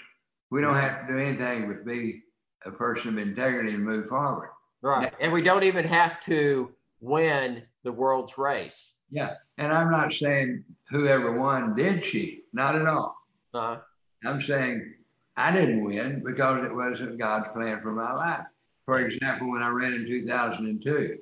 We 0.51 0.61
don't 0.61 0.75
have 0.75 1.07
to 1.07 1.13
do 1.13 1.19
anything 1.21 1.69
but 1.69 1.87
be 1.87 2.25
a 2.67 2.73
person 2.73 3.11
of 3.11 3.19
integrity 3.19 3.73
and 3.73 3.85
move 3.85 4.09
forward. 4.09 4.49
Right. 4.83 5.13
Now, 5.13 5.19
and 5.21 5.33
we 5.33 5.43
don't 5.43 5.63
even 5.63 5.85
have 5.85 6.19
to 6.23 6.73
win 7.01 7.63
the 7.85 7.93
world's 7.93 8.37
race. 8.37 8.95
Yeah. 9.13 9.35
And 9.59 9.73
I'm 9.73 9.93
not 9.93 10.13
saying 10.13 10.65
whoever 10.89 11.39
won 11.39 11.77
did 11.77 12.03
cheat, 12.03 12.47
not 12.53 12.75
at 12.75 12.89
all. 12.89 13.17
Uh-huh. 13.55 13.79
I'm 14.27 14.43
saying 14.43 14.93
I 15.37 15.53
didn't 15.53 15.85
win 15.85 16.21
because 16.25 16.65
it 16.65 16.75
wasn't 16.75 17.21
God's 17.21 17.47
plan 17.53 17.81
for 17.81 17.93
my 17.93 18.13
life. 18.13 18.47
For 18.87 18.99
example, 18.99 19.53
when 19.53 19.63
I 19.63 19.69
ran 19.69 19.95
in 19.95 20.05
2002, 20.05 21.19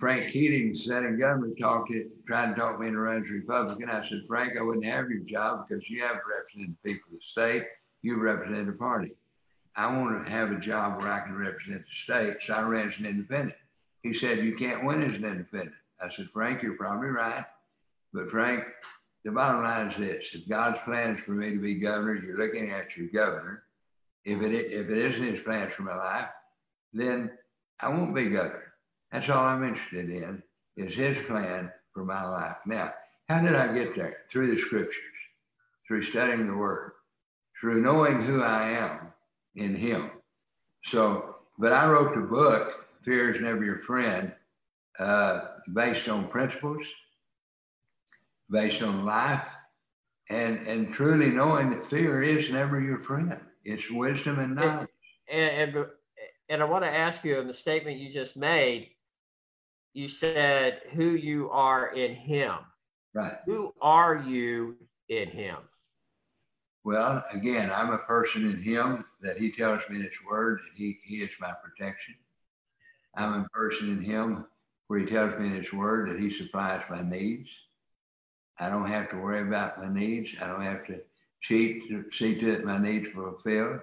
Frank 0.00 0.32
Keating 0.32 0.74
sat 0.74 1.02
in 1.02 1.18
government, 1.18 1.58
talked 1.60 1.92
tried 2.26 2.54
to 2.54 2.54
talk 2.58 2.80
me 2.80 2.86
into 2.86 3.00
running 3.00 3.22
as 3.22 3.30
Republican. 3.30 3.90
I 3.90 4.08
said, 4.08 4.22
Frank, 4.26 4.54
I 4.58 4.62
wouldn't 4.62 4.86
have 4.86 5.10
your 5.10 5.20
job 5.20 5.66
because 5.68 5.88
you 5.90 6.02
have 6.02 6.16
represented 6.26 6.74
the 6.82 6.92
people 6.92 7.12
of 7.12 7.18
the 7.18 7.22
state. 7.22 7.66
You 8.00 8.18
represent 8.18 8.66
the 8.66 8.72
party. 8.72 9.12
I 9.76 9.94
want 9.94 10.24
to 10.24 10.32
have 10.32 10.52
a 10.52 10.58
job 10.58 10.98
where 10.98 11.12
I 11.12 11.20
can 11.20 11.36
represent 11.36 11.82
the 11.82 11.94
state. 11.94 12.38
So 12.40 12.54
I 12.54 12.62
ran 12.62 12.88
as 12.88 12.98
an 12.98 13.04
independent. 13.04 13.58
He 14.02 14.14
said, 14.14 14.38
You 14.38 14.56
can't 14.56 14.84
win 14.84 15.02
as 15.02 15.14
an 15.14 15.24
independent. 15.26 15.74
I 16.00 16.10
said, 16.10 16.30
Frank, 16.32 16.62
you're 16.62 16.78
probably 16.78 17.08
right. 17.08 17.44
But 18.14 18.30
Frank, 18.30 18.64
the 19.24 19.32
bottom 19.32 19.62
line 19.62 19.90
is 19.90 19.98
this 19.98 20.30
if 20.32 20.48
God's 20.48 20.80
plan 20.80 21.16
is 21.16 21.22
for 21.22 21.32
me 21.32 21.50
to 21.50 21.58
be 21.60 21.74
governor, 21.74 22.14
you're 22.14 22.38
looking 22.38 22.70
at 22.70 22.96
your 22.96 23.08
governor. 23.08 23.64
If 24.24 24.40
it, 24.40 24.52
if 24.52 24.88
it 24.88 24.98
isn't 24.98 25.22
his 25.22 25.42
plans 25.42 25.74
for 25.74 25.82
my 25.82 25.94
life, 25.94 26.28
then 26.94 27.30
I 27.80 27.90
won't 27.90 28.14
be 28.14 28.30
governor. 28.30 28.69
That's 29.12 29.28
all 29.28 29.44
I'm 29.44 29.64
interested 29.64 30.10
in 30.10 30.42
is 30.76 30.94
his 30.94 31.18
plan 31.26 31.70
for 31.92 32.04
my 32.04 32.24
life. 32.24 32.56
Now, 32.66 32.92
how 33.28 33.42
did 33.42 33.54
I 33.54 33.72
get 33.72 33.94
there? 33.94 34.18
Through 34.30 34.54
the 34.54 34.60
scriptures, 34.60 35.02
through 35.86 36.04
studying 36.04 36.46
the 36.46 36.56
word, 36.56 36.92
through 37.60 37.82
knowing 37.82 38.22
who 38.22 38.42
I 38.42 38.70
am 38.70 39.12
in 39.56 39.74
him. 39.74 40.10
So, 40.84 41.36
but 41.58 41.72
I 41.72 41.88
wrote 41.88 42.14
the 42.14 42.20
book, 42.20 42.86
Fear 43.04 43.34
is 43.34 43.40
Never 43.40 43.64
Your 43.64 43.80
Friend, 43.80 44.32
uh, 44.98 45.40
based 45.72 46.08
on 46.08 46.28
principles, 46.28 46.86
based 48.50 48.82
on 48.82 49.04
life, 49.04 49.50
and, 50.28 50.66
and 50.66 50.94
truly 50.94 51.28
knowing 51.28 51.70
that 51.70 51.86
fear 51.86 52.22
is 52.22 52.50
never 52.50 52.80
your 52.80 53.00
friend. 53.00 53.40
It's 53.64 53.90
wisdom 53.90 54.38
and 54.38 54.54
knowledge. 54.54 54.88
And, 55.30 55.76
and, 55.76 55.86
and 56.48 56.62
I 56.62 56.64
want 56.64 56.84
to 56.84 56.90
ask 56.90 57.24
you 57.24 57.38
in 57.40 57.46
the 57.46 57.52
statement 57.52 57.98
you 57.98 58.12
just 58.12 58.36
made, 58.36 58.90
you 59.92 60.08
said 60.08 60.80
who 60.90 61.10
you 61.10 61.50
are 61.50 61.92
in 61.92 62.14
him. 62.14 62.54
Right. 63.14 63.36
Who 63.46 63.74
are 63.80 64.16
you 64.16 64.76
in 65.08 65.28
him? 65.28 65.58
Well, 66.84 67.24
again, 67.32 67.70
I'm 67.74 67.90
a 67.90 67.98
person 67.98 68.48
in 68.48 68.62
him 68.62 69.04
that 69.20 69.36
he 69.36 69.52
tells 69.52 69.82
me 69.88 69.96
in 69.96 70.02
his 70.02 70.12
word 70.28 70.60
that 70.60 70.76
he, 70.76 70.98
he 71.04 71.16
is 71.16 71.30
my 71.40 71.52
protection. 71.62 72.14
I'm 73.16 73.42
a 73.42 73.48
person 73.48 73.88
in 73.88 74.00
him 74.00 74.46
where 74.86 75.00
he 75.00 75.06
tells 75.06 75.38
me 75.38 75.46
in 75.46 75.62
his 75.62 75.72
word 75.72 76.08
that 76.08 76.18
he 76.18 76.30
supplies 76.30 76.82
my 76.88 77.02
needs. 77.02 77.48
I 78.58 78.68
don't 78.68 78.88
have 78.88 79.10
to 79.10 79.16
worry 79.16 79.42
about 79.42 79.78
my 79.78 79.92
needs. 79.92 80.34
I 80.40 80.46
don't 80.46 80.62
have 80.62 80.86
to 80.86 81.00
cheat 81.40 81.88
to 81.88 82.04
see 82.12 82.38
to 82.40 82.50
it 82.50 82.64
my 82.64 82.78
needs 82.78 83.08
are 83.08 83.12
fulfilled. 83.12 83.80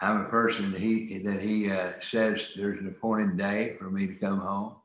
I'm 0.00 0.22
a 0.22 0.28
person 0.28 0.72
that 0.72 0.80
he 0.80 1.18
that 1.18 1.42
he 1.42 1.70
uh, 1.70 1.92
says 2.00 2.48
there's 2.56 2.80
an 2.80 2.88
appointed 2.88 3.36
day 3.36 3.76
for 3.78 3.90
me 3.90 4.06
to 4.06 4.14
come 4.14 4.40
home. 4.40 4.76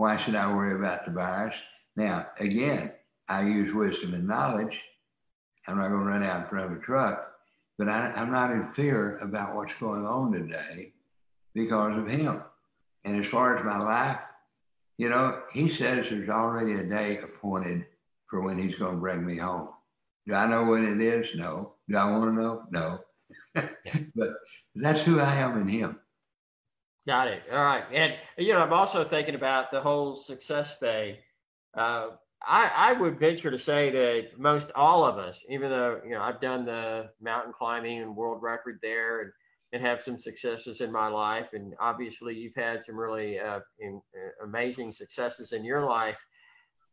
Why 0.00 0.16
should 0.16 0.34
I 0.34 0.50
worry 0.50 0.74
about 0.74 1.04
the 1.04 1.10
virus? 1.10 1.54
Now, 1.94 2.28
again, 2.38 2.92
I 3.28 3.42
use 3.42 3.74
wisdom 3.74 4.14
and 4.14 4.26
knowledge. 4.26 4.80
I'm 5.66 5.76
not 5.76 5.90
going 5.90 6.00
to 6.00 6.06
run 6.06 6.22
out 6.22 6.40
in 6.40 6.48
front 6.48 6.72
of 6.72 6.78
a 6.78 6.80
truck, 6.80 7.30
but 7.76 7.86
I, 7.86 8.10
I'm 8.16 8.32
not 8.32 8.50
in 8.50 8.70
fear 8.70 9.18
about 9.18 9.54
what's 9.54 9.74
going 9.74 10.06
on 10.06 10.32
today 10.32 10.94
because 11.54 11.98
of 11.98 12.08
him. 12.08 12.42
And 13.04 13.22
as 13.22 13.30
far 13.30 13.58
as 13.58 13.62
my 13.62 13.76
life, 13.76 14.20
you 14.96 15.10
know, 15.10 15.42
he 15.52 15.68
says 15.68 16.08
there's 16.08 16.30
already 16.30 16.80
a 16.80 16.82
day 16.82 17.18
appointed 17.18 17.84
for 18.26 18.40
when 18.40 18.56
he's 18.56 18.76
going 18.76 18.94
to 18.94 19.00
bring 19.00 19.26
me 19.26 19.36
home. 19.36 19.68
Do 20.26 20.32
I 20.32 20.46
know 20.46 20.64
when 20.64 20.98
it 20.98 21.04
is? 21.04 21.26
No. 21.34 21.74
Do 21.90 21.98
I 21.98 22.10
want 22.10 22.24
to 22.24 22.42
know? 22.42 22.62
No. 22.70 23.00
but 24.16 24.30
that's 24.76 25.02
who 25.02 25.20
I 25.20 25.34
am 25.34 25.60
in 25.60 25.68
him. 25.68 25.98
Got 27.06 27.28
it. 27.28 27.42
All 27.50 27.64
right. 27.64 27.84
And, 27.92 28.14
you 28.36 28.52
know, 28.52 28.60
I'm 28.60 28.72
also 28.72 29.04
thinking 29.04 29.34
about 29.34 29.70
the 29.70 29.80
whole 29.80 30.14
success 30.14 30.76
thing. 30.78 31.16
Uh, 31.76 32.08
I, 32.46 32.70
I 32.74 32.92
would 32.92 33.18
venture 33.18 33.50
to 33.50 33.58
say 33.58 33.90
that 33.90 34.38
most 34.38 34.70
all 34.74 35.04
of 35.04 35.18
us, 35.18 35.42
even 35.48 35.70
though, 35.70 36.00
you 36.04 36.10
know, 36.10 36.22
I've 36.22 36.40
done 36.40 36.64
the 36.64 37.10
mountain 37.20 37.52
climbing 37.56 38.02
and 38.02 38.16
world 38.16 38.42
record 38.42 38.78
there 38.82 39.22
and, 39.22 39.32
and 39.72 39.82
have 39.82 40.02
some 40.02 40.18
successes 40.18 40.80
in 40.80 40.90
my 40.90 41.08
life. 41.08 41.50
And 41.52 41.74
obviously 41.80 42.34
you've 42.34 42.54
had 42.54 42.84
some 42.84 42.96
really 42.96 43.38
uh, 43.38 43.60
in, 43.78 44.00
uh, 44.14 44.44
amazing 44.44 44.92
successes 44.92 45.52
in 45.52 45.64
your 45.64 45.86
life 45.86 46.18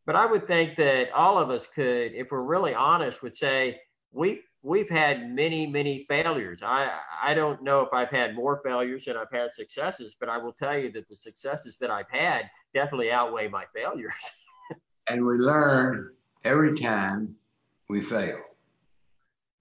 but 0.07 0.15
I 0.15 0.25
would 0.25 0.47
think 0.47 0.75
that 0.75 1.11
all 1.11 1.37
of 1.37 1.49
us 1.49 1.67
could, 1.67 2.13
if 2.13 2.31
we're 2.31 2.41
really 2.41 2.73
honest, 2.73 3.21
would 3.21 3.35
say 3.35 3.77
we 4.13 4.39
we've 4.61 4.89
had 4.89 5.29
many 5.29 5.67
many 5.67 6.05
failures. 6.09 6.59
I 6.63 6.99
I 7.21 7.33
don't 7.33 7.63
know 7.63 7.81
if 7.81 7.89
I've 7.93 8.09
had 8.09 8.35
more 8.35 8.61
failures 8.63 9.05
than 9.05 9.17
I've 9.17 9.31
had 9.31 9.53
successes, 9.53 10.15
but 10.19 10.29
I 10.29 10.37
will 10.37 10.53
tell 10.53 10.77
you 10.77 10.91
that 10.91 11.07
the 11.07 11.15
successes 11.15 11.77
that 11.79 11.91
I've 11.91 12.09
had 12.09 12.49
definitely 12.73 13.11
outweigh 13.11 13.47
my 13.47 13.65
failures. 13.75 14.13
and 15.09 15.25
we 15.25 15.35
learn 15.35 16.11
every 16.43 16.77
time 16.77 17.35
we 17.89 18.01
fail. 18.01 18.39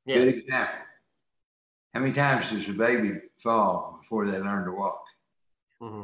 Yes. 0.04 0.18
Good 0.18 0.34
example. 0.34 0.76
How 1.94 2.00
many 2.00 2.12
times 2.12 2.50
does 2.50 2.68
a 2.68 2.72
baby 2.72 3.12
fall 3.38 3.98
before 4.00 4.26
they 4.26 4.38
learn 4.38 4.66
to 4.66 4.72
walk? 4.72 5.04
Mm-hmm. 5.82 6.02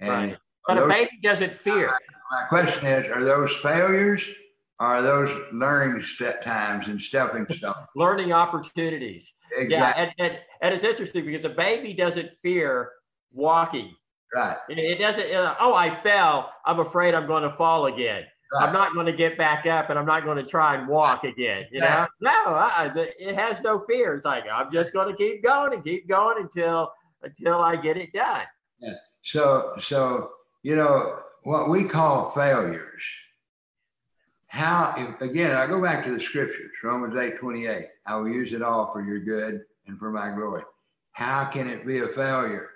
And 0.00 0.10
right. 0.10 0.38
But 0.66 0.78
a 0.78 0.86
baby 0.86 1.18
doesn't 1.22 1.54
fear 1.54 1.92
my 2.32 2.44
question 2.44 2.86
is, 2.86 3.06
are 3.08 3.22
those 3.22 3.54
failures 3.56 4.26
are 4.82 5.00
those 5.00 5.30
learning 5.52 6.02
step 6.02 6.42
times 6.42 6.88
and 6.88 7.00
stepping 7.00 7.46
stones? 7.56 7.76
learning 7.94 8.32
opportunities. 8.32 9.32
Exactly. 9.56 9.70
Yeah, 9.70 9.92
and, 9.96 10.12
and, 10.18 10.38
and 10.60 10.74
it's 10.74 10.82
interesting 10.82 11.24
because 11.24 11.44
a 11.44 11.50
baby 11.50 11.94
doesn't 11.94 12.30
fear 12.42 12.90
walking. 13.32 13.94
Right. 14.34 14.56
It, 14.68 14.78
it 14.78 14.98
doesn't, 14.98 15.28
you 15.28 15.34
know, 15.34 15.54
oh, 15.60 15.74
I 15.74 15.94
fell. 15.94 16.52
I'm 16.64 16.80
afraid 16.80 17.14
I'm 17.14 17.28
going 17.28 17.44
to 17.44 17.54
fall 17.56 17.86
again. 17.86 18.24
Right. 18.52 18.66
I'm 18.66 18.72
not 18.72 18.92
going 18.92 19.06
to 19.06 19.12
get 19.12 19.38
back 19.38 19.66
up 19.66 19.88
and 19.88 19.98
I'm 19.98 20.04
not 20.04 20.24
going 20.24 20.36
to 20.36 20.42
try 20.42 20.74
and 20.74 20.88
walk 20.88 21.22
again. 21.24 21.66
You 21.70 21.80
know, 21.80 22.06
no, 22.20 22.30
uh, 22.30 22.70
I, 22.72 22.90
it 23.18 23.34
has 23.36 23.60
no 23.60 23.84
fear. 23.88 24.14
It's 24.14 24.24
like 24.24 24.44
I'm 24.52 24.70
just 24.72 24.92
going 24.92 25.08
to 25.08 25.16
keep 25.16 25.44
going 25.44 25.72
and 25.72 25.84
keep 25.84 26.08
going 26.08 26.42
until 26.42 26.92
until 27.22 27.60
I 27.60 27.76
get 27.76 27.96
it 27.96 28.12
done. 28.12 28.44
Yeah. 28.80 28.92
So 29.22 29.72
so 29.80 30.32
you 30.62 30.76
know 30.76 31.18
what 31.44 31.70
we 31.70 31.84
call 31.84 32.28
failures. 32.30 33.02
How, 34.52 34.94
if, 34.98 35.18
again, 35.22 35.56
I 35.56 35.66
go 35.66 35.80
back 35.80 36.04
to 36.04 36.14
the 36.14 36.20
scriptures, 36.20 36.70
Romans 36.84 37.16
8 37.16 37.38
28. 37.38 37.86
I 38.04 38.16
will 38.16 38.28
use 38.28 38.52
it 38.52 38.60
all 38.60 38.92
for 38.92 39.02
your 39.02 39.18
good 39.18 39.62
and 39.86 39.98
for 39.98 40.10
my 40.10 40.28
glory. 40.28 40.62
How 41.12 41.46
can 41.46 41.68
it 41.68 41.86
be 41.86 42.00
a 42.00 42.08
failure? 42.08 42.68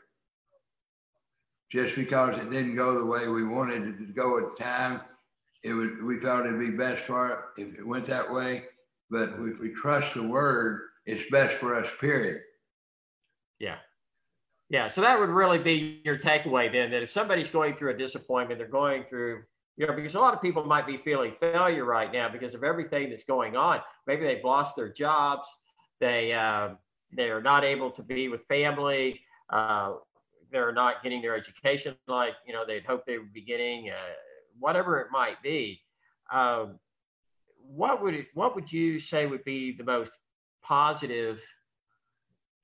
Just 1.71 1.95
because 1.95 2.39
it 2.39 2.51
didn't 2.51 2.77
go 2.77 2.99
the 2.99 3.05
way 3.05 3.29
we 3.29 3.45
wanted 3.45 3.83
it 3.83 3.99
to 3.99 4.13
go 4.15 4.39
at 4.39 4.57
the 4.57 4.65
time, 4.65 5.03
it 5.65 5.75
would, 5.75 6.03
we 6.03 6.19
thought 6.19 6.47
it'd 6.47 6.59
be 6.59 6.71
best 6.71 7.03
for 7.03 7.29
it 7.57 7.61
if 7.61 7.79
it 7.79 7.87
went 7.87 8.07
that 8.07 8.33
way. 8.33 8.65
But 9.11 9.35
if 9.39 9.61
we 9.61 9.69
trust 9.75 10.15
the 10.15 10.27
word, 10.27 10.81
it's 11.05 11.31
best 11.31 11.57
for 11.57 11.79
us, 11.79 11.91
period. 12.01 12.41
Yeah. 13.59 13.77
Yeah, 14.71 14.89
so 14.89 15.03
that 15.03 15.21
would 15.21 15.29
really 15.29 15.59
be 15.59 16.01
your 16.07 16.17
takeaway 16.17 16.73
then 16.73 16.91
that 16.93 17.03
if 17.03 17.11
somebody's 17.11 17.49
going 17.49 17.75
through 17.75 17.91
a 17.91 17.99
disappointment, 17.99 18.59
they're 18.59 18.67
going 18.67 19.05
through, 19.05 19.43
you 19.77 19.87
know, 19.87 19.93
because 19.93 20.15
a 20.15 20.21
lot 20.21 20.35
of 20.35 20.41
people 20.41 20.65
might 20.65 20.87
be 20.87 20.97
feeling 20.97 21.35
failure 21.39 21.85
right 21.85 22.13
now 22.13 22.29
because 22.29 22.55
of 22.55 22.65
everything 22.65 23.11
that's 23.11 23.25
going 23.25 23.57
on. 23.57 23.81
Maybe 24.07 24.25
they've 24.25 24.45
lost 24.45 24.77
their 24.77 24.93
jobs, 24.93 25.49
they 26.01 26.33
uh, 26.33 26.71
they 27.13 27.31
are 27.31 27.43
not 27.43 27.65
able 27.65 27.91
to 27.93 28.03
be 28.03 28.29
with 28.29 28.43
family, 28.43 29.21
uh, 29.51 29.95
they're 30.51 30.73
not 30.73 31.03
getting 31.03 31.23
their 31.23 31.37
education 31.37 31.95
like 32.07 32.35
you 32.47 32.53
know 32.53 32.65
they'd 32.67 32.85
hope 32.85 33.05
they 33.07 33.19
would 33.19 33.33
be 33.33 33.43
getting, 33.43 33.91
uh, 33.91 34.15
whatever 34.59 35.01
it 35.01 35.09
might 35.11 35.43
be. 35.43 35.81
Um, 36.33 36.79
what 37.69 38.03
would 38.03 38.15
it, 38.15 38.27
what 38.35 38.55
would 38.55 38.73
you 38.73 38.99
say 38.99 39.27
would 39.27 39.45
be 39.45 39.73
the 39.73 39.85
most 39.85 40.13
positive 40.63 41.45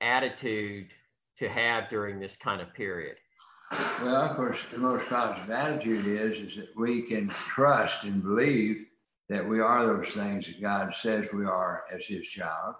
attitude? 0.01 0.91
to 1.37 1.49
have 1.49 1.89
during 1.89 2.19
this 2.19 2.35
kind 2.35 2.61
of 2.61 2.73
period? 2.73 3.17
Well, 4.01 4.15
of 4.15 4.35
course, 4.35 4.57
the 4.71 4.77
most 4.77 5.07
positive 5.07 5.49
attitude 5.49 6.05
is 6.05 6.51
is 6.51 6.57
that 6.57 6.75
we 6.75 7.01
can 7.01 7.29
trust 7.29 8.03
and 8.03 8.21
believe 8.21 8.85
that 9.29 9.47
we 9.47 9.59
are 9.61 9.85
those 9.85 10.09
things 10.09 10.45
that 10.45 10.61
God 10.61 10.93
says 11.01 11.27
we 11.33 11.45
are 11.45 11.83
as 11.91 12.05
His 12.05 12.27
child. 12.27 12.75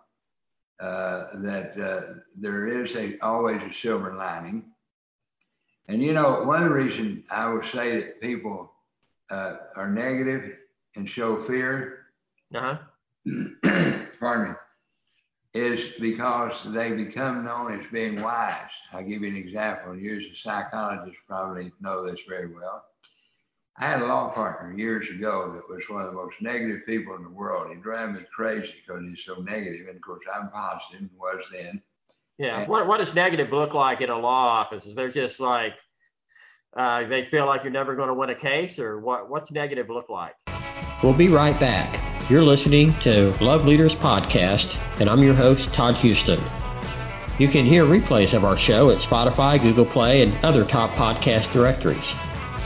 Uh, 0.80 1.26
that 1.42 1.80
uh, 1.80 2.14
there 2.36 2.68
is 2.68 2.96
a 2.96 3.18
always 3.20 3.62
a 3.62 3.74
silver 3.74 4.14
lining, 4.14 4.66
and 5.88 6.02
you 6.02 6.14
know 6.14 6.44
one 6.44 6.70
reason 6.70 7.24
I 7.32 7.52
would 7.52 7.66
say 7.66 7.96
that 7.98 8.22
people 8.22 8.72
uh, 9.30 9.58
are 9.76 9.90
negative 9.90 10.58
and 10.96 11.10
show 11.10 11.38
fear. 11.38 12.08
Uh 12.54 12.78
huh. 13.26 14.00
pardon 14.20 14.50
me 14.50 14.56
is 15.54 15.94
because 16.00 16.62
they 16.66 16.94
become 16.94 17.46
known 17.46 17.80
as 17.80 17.86
being 17.92 18.22
wise. 18.22 18.56
I'll 18.92 19.04
give 19.04 19.22
you 19.22 19.28
an 19.28 19.36
example. 19.36 19.96
You 19.96 20.20
as 20.20 20.26
a 20.26 20.36
psychologist 20.36 21.18
probably 21.28 21.72
know 21.80 22.10
this 22.10 22.22
very 22.28 22.48
well. 22.48 22.86
I 23.78 23.86
had 23.86 24.02
a 24.02 24.06
law 24.06 24.30
partner 24.30 24.74
years 24.74 25.10
ago 25.10 25.52
that 25.52 25.68
was 25.70 25.84
one 25.90 26.04
of 26.04 26.08
the 26.08 26.14
most 26.14 26.42
negative 26.42 26.86
people 26.86 27.16
in 27.16 27.24
the 27.24 27.30
world. 27.30 27.70
He 27.70 27.82
drove 27.82 28.12
me 28.12 28.22
crazy 28.36 28.74
because 28.86 29.04
he's 29.04 29.26
so 29.26 29.42
negative. 29.42 29.88
And 29.88 29.96
of 29.96 30.02
course, 30.02 30.26
I'm 30.36 30.50
positive, 30.50 31.10
was 31.18 31.44
then. 31.52 31.82
Yeah. 32.38 32.60
And, 32.60 32.68
what, 32.68 32.88
what 32.88 33.00
does 33.00 33.14
negative 33.14 33.52
look 33.52 33.74
like 33.74 34.02
in 34.02 34.10
a 34.10 34.18
law 34.18 34.48
office? 34.48 34.86
Is 34.86 34.96
they're 34.96 35.10
just 35.10 35.40
like, 35.40 35.74
uh, 36.76 37.04
they 37.06 37.26
feel 37.26 37.46
like 37.46 37.64
you're 37.64 37.72
never 37.72 37.96
going 37.96 38.08
to 38.08 38.14
win 38.16 38.32
a 38.32 38.36
case, 38.36 38.80
or 38.80 39.00
what? 39.00 39.30
What's 39.30 39.52
negative 39.52 39.90
look 39.90 40.10
like? 40.10 40.34
We'll 41.04 41.14
be 41.14 41.28
right 41.28 41.60
back. 41.60 42.13
You're 42.34 42.42
listening 42.42 43.00
to 43.02 43.32
Love 43.44 43.64
Leaders 43.64 43.94
Podcast, 43.94 44.80
and 45.00 45.08
I'm 45.08 45.22
your 45.22 45.36
host, 45.36 45.72
Todd 45.72 45.94
Huston. 45.94 46.42
You 47.38 47.48
can 47.48 47.64
hear 47.64 47.84
replays 47.84 48.34
of 48.34 48.44
our 48.44 48.58
show 48.58 48.90
at 48.90 48.98
Spotify, 48.98 49.62
Google 49.62 49.86
Play, 49.86 50.24
and 50.24 50.44
other 50.44 50.66
top 50.66 50.90
podcast 50.98 51.54
directories. 51.54 52.16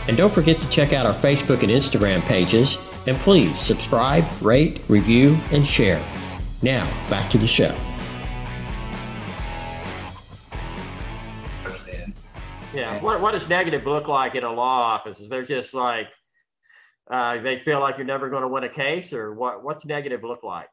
And 0.07 0.15
don't 0.15 0.33
forget 0.33 0.57
to 0.61 0.69
check 0.69 0.93
out 0.93 1.05
our 1.05 1.13
Facebook 1.13 1.63
and 1.63 1.69
Instagram 1.69 2.21
pages, 2.21 2.77
and 3.07 3.17
please 3.17 3.59
subscribe, 3.59 4.23
rate, 4.41 4.81
review, 4.87 5.37
and 5.51 5.67
share. 5.67 6.01
Now, 6.61 6.85
back 7.09 7.29
to 7.31 7.37
the 7.37 7.45
show. 7.45 7.75
Yeah. 12.73 13.01
What, 13.01 13.19
what 13.19 13.33
does 13.33 13.49
negative 13.49 13.85
look 13.85 14.07
like 14.07 14.35
in 14.35 14.45
a 14.45 14.53
law 14.53 14.93
office? 14.93 15.19
Is 15.19 15.29
they're 15.29 15.43
just 15.43 15.73
like, 15.73 16.07
uh, 17.09 17.37
they 17.39 17.57
feel 17.57 17.79
like 17.79 17.97
you're 17.97 18.05
never 18.05 18.29
going 18.29 18.43
to 18.43 18.47
win 18.47 18.63
a 18.63 18.69
case, 18.69 19.13
or 19.13 19.33
what? 19.33 19.63
What's 19.63 19.85
negative 19.85 20.23
look 20.23 20.43
like? 20.43 20.69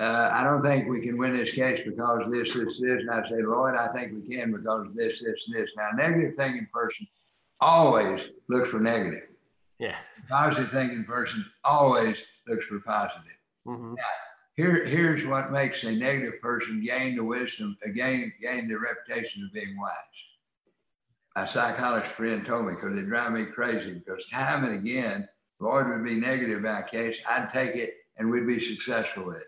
uh, 0.00 0.30
I 0.32 0.44
don't 0.44 0.62
think 0.62 0.88
we 0.88 1.00
can 1.00 1.18
win 1.18 1.34
this 1.34 1.50
case 1.50 1.82
because 1.84 2.22
this, 2.30 2.54
this, 2.54 2.80
this. 2.80 3.00
And 3.00 3.10
I 3.10 3.28
say, 3.28 3.42
Lloyd, 3.42 3.74
I 3.74 3.92
think 3.92 4.12
we 4.12 4.36
can 4.36 4.52
because 4.52 4.86
this, 4.94 5.20
this, 5.20 5.44
and 5.46 5.56
this. 5.56 5.70
Now, 5.76 5.90
negative 5.96 6.34
thinking 6.36 6.68
person 6.72 7.06
always 7.60 8.20
looks 8.48 8.70
for 8.70 8.78
negative. 8.78 9.28
Yeah. 9.80 9.96
Positive 10.28 10.70
thinking 10.70 11.04
person 11.04 11.44
always 11.64 12.16
looks 12.46 12.66
for 12.66 12.80
positive. 12.80 13.24
Mm-hmm. 13.66 13.94
Now, 13.94 14.02
here, 14.54 14.84
here's 14.84 15.26
what 15.26 15.50
makes 15.50 15.82
a 15.82 15.92
negative 15.92 16.40
person 16.40 16.82
gain 16.84 17.16
the 17.16 17.24
wisdom, 17.24 17.76
uh, 17.84 17.90
gain, 17.94 18.32
gain 18.40 18.68
the 18.68 18.78
reputation 18.78 19.44
of 19.44 19.52
being 19.52 19.76
wise. 19.80 19.92
My 21.36 21.46
psychologist 21.46 22.12
friend 22.12 22.44
told 22.44 22.66
me 22.66 22.74
because 22.74 22.96
it 22.98 23.06
drive 23.06 23.32
me 23.32 23.46
crazy 23.46 23.94
because 23.94 24.26
time 24.26 24.64
and 24.64 24.74
again, 24.74 25.28
Lloyd 25.60 25.88
would 25.88 26.04
be 26.04 26.14
negative 26.14 26.58
in 26.58 26.66
a 26.66 26.82
case. 26.82 27.18
I'd 27.28 27.52
take 27.52 27.74
it 27.74 27.94
and 28.16 28.30
we'd 28.30 28.46
be 28.46 28.60
successful 28.60 29.24
with 29.24 29.38
it. 29.38 29.46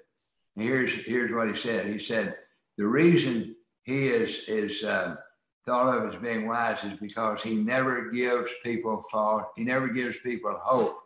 And 0.56 0.64
here's 0.64 0.92
here's 0.92 1.32
what 1.32 1.48
he 1.48 1.54
said. 1.54 1.86
He 1.86 1.98
said 1.98 2.36
the 2.76 2.86
reason 2.86 3.54
he 3.82 4.08
is 4.08 4.44
is 4.48 4.82
uh, 4.84 5.16
thought 5.66 5.96
of 5.96 6.14
as 6.14 6.20
being 6.20 6.48
wise 6.48 6.82
is 6.84 6.98
because 6.98 7.42
he 7.42 7.54
never 7.54 8.11
gives 8.11 8.50
people 8.64 9.04
false. 9.11 9.44
He 9.56 9.64
never 9.64 9.88
gives 9.88 10.18
people 10.18 10.58
hope. 10.61 10.98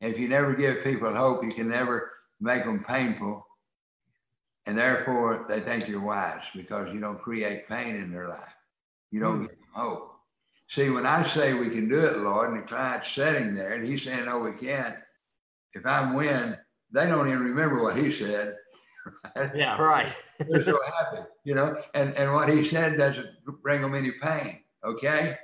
And 0.00 0.12
if 0.12 0.18
you 0.18 0.28
never 0.28 0.54
give 0.54 0.84
people 0.84 1.14
hope, 1.14 1.44
you 1.44 1.52
can 1.52 1.68
never 1.68 2.10
make 2.40 2.64
them 2.64 2.84
painful. 2.84 3.46
And 4.66 4.78
therefore, 4.78 5.44
they 5.48 5.60
think 5.60 5.88
you're 5.88 6.00
wise 6.00 6.44
because 6.54 6.92
you 6.92 7.00
don't 7.00 7.20
create 7.20 7.68
pain 7.68 7.96
in 7.96 8.10
their 8.10 8.28
life. 8.28 8.54
You 9.10 9.20
don't 9.20 9.40
mm. 9.40 9.48
give 9.48 9.50
them 9.50 9.68
hope. 9.72 10.13
See, 10.68 10.90
when 10.90 11.06
I 11.06 11.22
say 11.24 11.54
we 11.54 11.68
can 11.68 11.88
do 11.88 12.00
it, 12.00 12.18
Lloyd, 12.18 12.50
and 12.50 12.62
the 12.62 12.66
client's 12.66 13.10
sitting 13.12 13.54
there 13.54 13.74
and 13.74 13.86
he's 13.86 14.02
saying, 14.02 14.24
no, 14.24 14.38
we 14.38 14.52
can't, 14.52 14.96
if 15.74 15.84
I 15.84 16.14
win, 16.14 16.56
they 16.92 17.06
don't 17.06 17.28
even 17.28 17.40
remember 17.40 17.82
what 17.82 17.96
he 17.96 18.12
said. 18.12 18.56
Right? 19.36 19.50
Yeah, 19.54 19.76
right. 19.76 20.10
They're 20.38 20.64
so 20.64 20.78
happy, 20.98 21.22
you 21.44 21.54
know, 21.54 21.76
and, 21.92 22.14
and 22.14 22.32
what 22.32 22.48
he 22.48 22.64
said 22.64 22.96
doesn't 22.96 23.28
bring 23.62 23.82
them 23.82 23.94
any 23.94 24.12
pain. 24.12 24.60
Okay. 24.82 25.36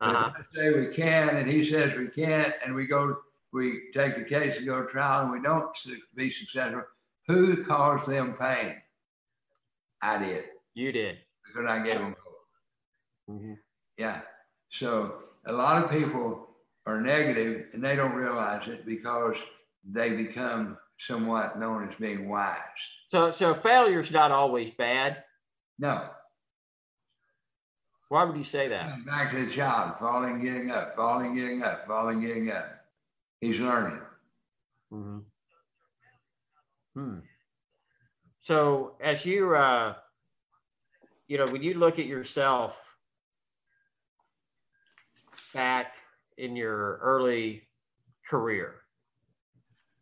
Uh-huh. 0.00 0.30
If 0.38 0.46
I 0.52 0.54
say 0.54 0.78
we 0.78 0.94
can, 0.94 1.30
and 1.30 1.50
he 1.50 1.68
says 1.68 1.98
we 1.98 2.06
can't, 2.08 2.54
and 2.64 2.74
we 2.74 2.86
go, 2.86 3.16
we 3.52 3.90
take 3.92 4.14
the 4.14 4.22
case 4.22 4.56
and 4.58 4.66
go 4.66 4.84
to 4.84 4.88
trial, 4.88 5.22
and 5.22 5.32
we 5.32 5.40
don't 5.40 5.76
be 6.14 6.30
successful. 6.30 6.84
Who 7.26 7.64
caused 7.64 8.08
them 8.08 8.36
pain? 8.40 8.76
I 10.00 10.18
did. 10.18 10.44
You 10.74 10.92
did. 10.92 11.18
Because 11.44 11.68
I 11.68 11.82
gave 11.82 11.98
them 11.98 12.14
hope. 12.22 13.36
Mm-hmm. 13.36 13.54
Yeah. 13.96 14.20
So 14.70 15.14
a 15.46 15.52
lot 15.52 15.82
of 15.82 15.90
people 15.90 16.48
are 16.86 17.00
negative 17.00 17.66
and 17.72 17.84
they 17.84 17.96
don't 17.96 18.14
realize 18.14 18.66
it 18.68 18.86
because 18.86 19.36
they 19.84 20.10
become 20.10 20.76
somewhat 20.98 21.58
known 21.58 21.88
as 21.88 21.94
being 21.96 22.28
wise. 22.28 22.56
So, 23.08 23.30
so 23.30 23.54
failure's 23.54 24.10
not 24.10 24.30
always 24.30 24.70
bad. 24.70 25.22
No. 25.78 26.02
Why 28.08 28.24
would 28.24 28.36
you 28.36 28.44
say 28.44 28.68
that? 28.68 28.90
Back 29.06 29.32
to 29.32 29.44
the 29.44 29.50
child, 29.52 29.96
falling, 29.98 30.40
getting 30.40 30.70
up, 30.70 30.96
falling, 30.96 31.34
getting 31.34 31.62
up, 31.62 31.86
falling, 31.86 32.20
getting 32.20 32.50
up. 32.50 32.66
He's 33.40 33.58
learning. 33.60 34.00
Mm-hmm. 34.92 35.18
Hmm. 36.94 37.18
So, 38.40 38.94
as 39.02 39.26
you, 39.26 39.54
uh, 39.54 39.94
you 41.28 41.36
know, 41.36 41.46
when 41.46 41.62
you 41.62 41.74
look 41.74 41.98
at 41.98 42.06
yourself 42.06 42.87
back 45.52 45.94
in 46.36 46.56
your 46.56 46.98
early 46.98 47.68
career, 48.28 48.76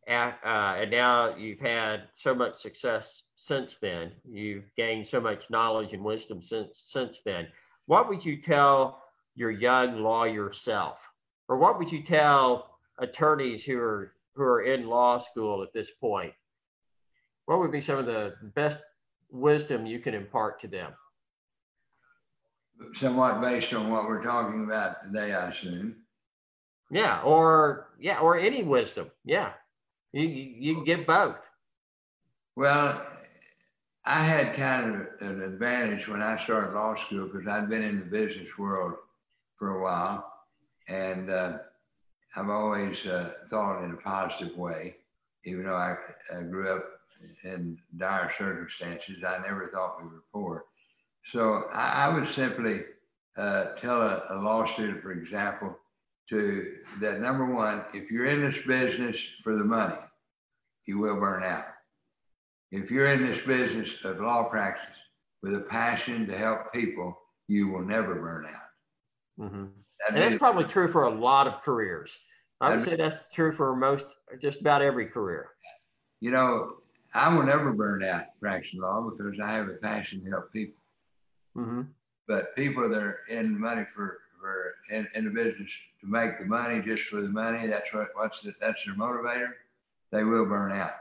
uh, 0.09 0.33
and 0.45 0.91
now 0.91 1.35
you've 1.37 1.61
had 1.61 2.05
so 2.15 2.35
much 2.35 2.61
success 2.61 3.25
since 3.35 3.79
then. 3.79 4.13
You've 4.25 4.71
gained 4.77 5.07
so 5.07 5.21
much 5.21 5.51
knowledge 5.51 5.93
and 5.93 6.05
wisdom 6.05 6.43
since 6.43 6.83
since 6.85 7.23
then. 7.23 7.49
What 7.87 8.09
would 8.09 8.25
you 8.25 8.41
tell 8.41 9.03
your 9.35 9.51
young 9.51 10.03
lawyer 10.03 10.53
self, 10.53 11.01
or 11.49 11.57
what 11.57 11.79
would 11.79 11.91
you 11.91 12.03
tell 12.03 12.79
attorneys 12.99 13.65
who 13.65 13.79
are 13.79 14.13
who 14.35 14.43
are 14.43 14.63
in 14.63 14.87
law 14.87 15.19
school 15.19 15.63
at 15.63 15.73
this 15.73 15.91
point? 15.91 16.33
What 17.47 17.59
would 17.59 17.73
be 17.73 17.81
some 17.81 17.99
of 17.99 18.07
the 18.07 18.35
best 18.55 18.79
wisdom 19.31 19.87
you 19.87 19.99
can 19.99 20.15
impart 20.15 20.61
to 20.61 20.69
them? 20.69 20.93
Somewhat 22.95 23.41
based 23.41 23.73
on 23.75 23.91
what 23.91 24.05
we're 24.05 24.23
talking 24.23 24.65
about 24.65 25.05
today, 25.05 25.33
I 25.33 25.51
assume. 25.51 25.97
Yeah, 26.91 27.21
or 27.23 27.89
yeah, 27.99 28.19
or 28.21 28.39
any 28.39 28.63
wisdom. 28.63 29.11
Yeah. 29.25 29.53
You, 30.13 30.29
you 30.29 30.75
can 30.75 30.85
get 30.85 31.07
both. 31.07 31.49
Well, 32.55 33.03
I 34.05 34.23
had 34.23 34.55
kind 34.55 34.95
of 34.95 35.07
an 35.21 35.43
advantage 35.43 36.07
when 36.07 36.23
I 36.23 36.43
started 36.43 36.75
law 36.75 36.95
school 36.95 37.27
because 37.27 37.49
I'd 37.49 37.69
been 37.69 37.83
in 37.83 37.99
the 37.99 38.07
business 38.07 38.57
world 38.57 38.95
for 39.59 39.77
a 39.77 39.83
while. 39.83 40.33
And 40.89 41.29
uh, 41.29 41.59
I've 42.37 42.49
always 42.49 43.05
uh, 43.05 43.33
thought 43.51 43.83
in 43.83 43.91
a 43.91 43.97
positive 43.97 44.57
way, 44.57 44.97
even 45.45 45.65
though 45.65 45.75
I, 45.75 45.97
I, 46.35 46.43
grew 46.43 46.71
up 46.71 46.85
in 47.43 47.79
dire 47.97 48.33
circumstances. 48.39 49.25
I 49.27 49.39
never 49.39 49.69
thought 49.69 50.01
we 50.01 50.09
were 50.09 50.23
poor. 50.33 50.67
So 51.33 51.65
I, 51.73 52.07
I 52.07 52.15
would 52.15 52.29
simply 52.29 52.83
uh, 53.37 53.75
tell 53.79 54.01
a, 54.03 54.23
a 54.31 54.37
law 54.37 54.65
student, 54.67 55.03
for 55.03 55.13
example, 55.13 55.77
to 56.31 56.77
that 57.01 57.21
number 57.21 57.47
one, 57.47 57.85
if 57.95 58.11
you're 58.11 58.27
in 58.27 58.43
this 58.43 58.61
business 58.67 59.17
for 59.43 59.55
the 59.55 59.65
money, 59.65 59.97
you 60.87 60.99
will 60.99 61.21
burn 61.21 61.43
out. 61.43 61.65
If 62.73 62.91
you're 62.91 63.13
in 63.13 63.25
this 63.25 63.43
business 63.43 63.91
of 64.05 64.21
law 64.21 64.45
practice 64.45 64.97
with 65.43 65.55
a 65.55 65.61
passion 65.61 66.27
to 66.27 66.37
help 66.37 66.73
people, 66.73 67.17
you 67.49 67.69
will 67.69 67.85
never 67.85 68.17
burn 68.17 68.47
out. 68.47 69.45
Mm-hmm. 69.45 69.65
And 70.09 70.17
that's 70.17 70.39
probably 70.39 70.65
true 70.65 70.91
for 70.91 71.05
a 71.05 71.11
lot 71.11 71.47
of 71.47 71.63
careers. 71.63 72.17
I 72.61 72.71
would 72.71 72.83
say 72.83 72.97
that's 72.97 73.17
true 73.33 73.53
for 73.53 73.77
most, 73.77 74.07
just 74.41 74.61
about 74.61 74.83
every 74.83 75.07
career. 75.07 75.51
You 76.21 76.31
know, 76.31 76.77
I 77.15 77.33
will 77.35 77.45
never 77.45 77.73
burn 77.73 78.03
out 78.03 78.25
practicing 78.41 78.81
law 78.81 79.11
because 79.11 79.39
I 79.41 79.53
have 79.53 79.69
a 79.69 79.75
passion 79.75 80.25
to 80.25 80.31
help 80.31 80.53
people. 80.53 80.81
Mm-hmm. 81.57 81.83
But 82.29 82.55
people 82.57 82.89
that 82.89 83.03
are 83.03 83.21
in 83.29 83.59
money 83.59 83.85
for, 83.95 84.19
for 84.41 84.75
in, 84.91 85.07
in 85.15 85.25
the 85.25 85.31
business 85.31 85.71
to 86.01 86.07
make 86.07 86.39
the 86.39 86.45
money 86.45 86.81
just 86.81 87.05
for 87.05 87.21
the 87.21 87.29
money, 87.29 87.67
that's 87.67 87.93
what 87.93 88.09
what's 88.15 88.43
the, 88.43 88.55
that's 88.61 88.85
their 88.85 88.95
motivator 88.95 89.53
they 90.13 90.25
will 90.25 90.47
burn 90.47 90.73
out. 90.73 90.93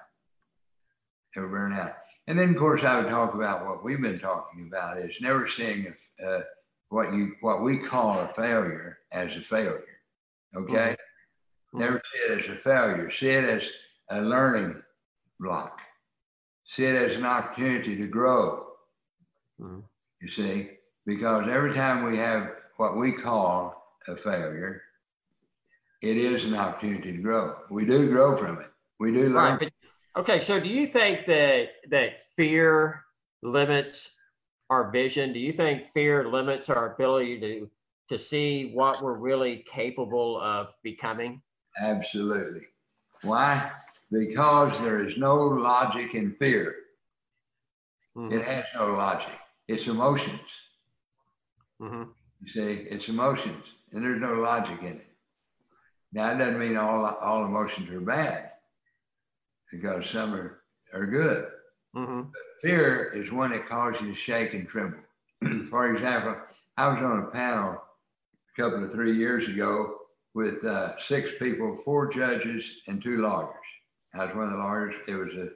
They 1.33 1.41
will 1.41 1.49
burn 1.49 1.73
out. 1.73 1.93
And 2.27 2.39
then, 2.39 2.49
of 2.51 2.57
course, 2.57 2.83
I 2.83 2.99
would 2.99 3.09
talk 3.09 3.33
about 3.33 3.65
what 3.65 3.83
we've 3.83 4.01
been 4.01 4.19
talking 4.19 4.67
about 4.67 4.97
is 4.97 5.21
never 5.21 5.47
seeing 5.47 5.93
uh, 6.25 6.39
what 6.89 7.13
you 7.13 7.35
what 7.41 7.61
we 7.61 7.77
call 7.77 8.19
a 8.19 8.33
failure 8.33 8.99
as 9.11 9.35
a 9.35 9.41
failure. 9.41 9.99
Okay, 10.55 10.95
mm-hmm. 10.95 11.79
never 11.79 12.01
see 12.13 12.33
it 12.33 12.39
as 12.39 12.49
a 12.49 12.57
failure. 12.57 13.11
See 13.11 13.29
it 13.29 13.43
as 13.43 13.69
a 14.09 14.21
learning 14.21 14.81
block. 15.39 15.79
See 16.65 16.85
it 16.85 16.95
as 16.95 17.15
an 17.15 17.25
opportunity 17.25 17.95
to 17.95 18.07
grow. 18.07 18.65
Mm-hmm. 19.61 19.79
You 20.25 20.31
see, 20.31 20.71
because 21.05 21.47
every 21.47 21.75
time 21.75 22.03
we 22.03 22.17
have 22.17 22.49
what 22.77 22.97
we 22.97 23.11
call 23.11 23.95
a 24.07 24.15
failure, 24.17 24.81
it 26.01 26.17
is 26.17 26.45
an 26.45 26.55
opportunity 26.55 27.11
to 27.11 27.21
grow. 27.21 27.57
We 27.69 27.85
do 27.85 28.09
grow 28.09 28.35
from 28.35 28.59
it. 28.59 28.71
We 28.99 29.11
do 29.11 29.29
learn. 29.29 29.59
Right, 29.59 29.59
but, 29.59 30.21
okay, 30.21 30.39
so 30.39 30.59
do 30.59 30.67
you 30.67 30.87
think 30.87 31.27
that 31.27 31.67
that 31.89 32.31
fear 32.35 33.03
limits 33.43 34.09
our 34.71 34.89
vision? 34.89 35.31
Do 35.31 35.37
you 35.37 35.51
think 35.51 35.91
fear 35.93 36.27
limits 36.27 36.71
our 36.71 36.95
ability 36.95 37.39
to 37.41 37.69
to 38.09 38.17
see 38.17 38.71
what 38.73 38.99
we're 39.03 39.13
really 39.13 39.63
capable 39.71 40.41
of 40.41 40.73
becoming? 40.81 41.39
Absolutely. 41.79 42.61
Why? 43.21 43.71
Because 44.11 44.75
there 44.81 45.07
is 45.07 45.17
no 45.17 45.35
logic 45.35 46.15
in 46.15 46.35
fear. 46.39 46.77
Mm-hmm. 48.17 48.39
It 48.39 48.43
has 48.43 48.65
no 48.75 48.87
logic. 48.87 49.29
It's 49.67 49.87
emotions. 49.87 50.41
Mm-hmm. 51.81 52.03
You 52.41 52.51
see, 52.51 52.83
it's 52.89 53.09
emotions, 53.09 53.63
and 53.91 54.03
there's 54.03 54.21
no 54.21 54.33
logic 54.33 54.81
in 54.81 54.97
it. 54.97 55.07
Now, 56.13 56.31
it 56.31 56.37
doesn't 56.37 56.59
mean 56.59 56.77
all 56.77 57.05
all 57.05 57.45
emotions 57.45 57.89
are 57.89 58.01
bad, 58.01 58.51
because 59.71 60.09
some 60.09 60.33
are 60.33 60.61
are 60.93 61.05
good. 61.05 61.47
Mm-hmm. 61.95 62.23
fear 62.61 63.13
is 63.13 63.31
one 63.31 63.51
that 63.51 63.69
causes 63.69 64.01
you 64.01 64.09
to 64.09 64.15
shake 64.15 64.53
and 64.53 64.67
tremble. 64.67 64.99
For 65.69 65.95
example, 65.95 66.35
I 66.77 66.89
was 66.89 66.97
on 67.01 67.23
a 67.23 67.27
panel 67.27 67.71
a 67.71 68.61
couple 68.61 68.83
of 68.83 68.91
three 68.91 69.13
years 69.13 69.47
ago 69.47 69.99
with 70.33 70.65
uh, 70.65 70.99
six 70.99 71.31
people, 71.39 71.77
four 71.85 72.11
judges, 72.11 72.69
and 72.87 73.01
two 73.01 73.21
lawyers. 73.21 73.53
I 74.13 74.25
was 74.25 74.35
one 74.35 74.43
of 74.45 74.51
the 74.51 74.57
lawyers. 74.57 74.93
It 75.07 75.15
was 75.15 75.33
a, 75.35 75.49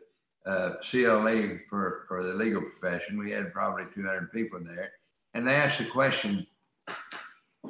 a 0.45 0.73
CLE 0.81 1.59
for, 1.69 2.05
for 2.07 2.23
the 2.23 2.33
legal 2.33 2.61
profession. 2.61 3.17
We 3.17 3.31
had 3.31 3.53
probably 3.53 3.85
200 3.93 4.31
people 4.31 4.59
there. 4.63 4.91
And 5.33 5.47
they 5.47 5.55
asked 5.55 5.79
the 5.79 5.85
question 5.85 6.47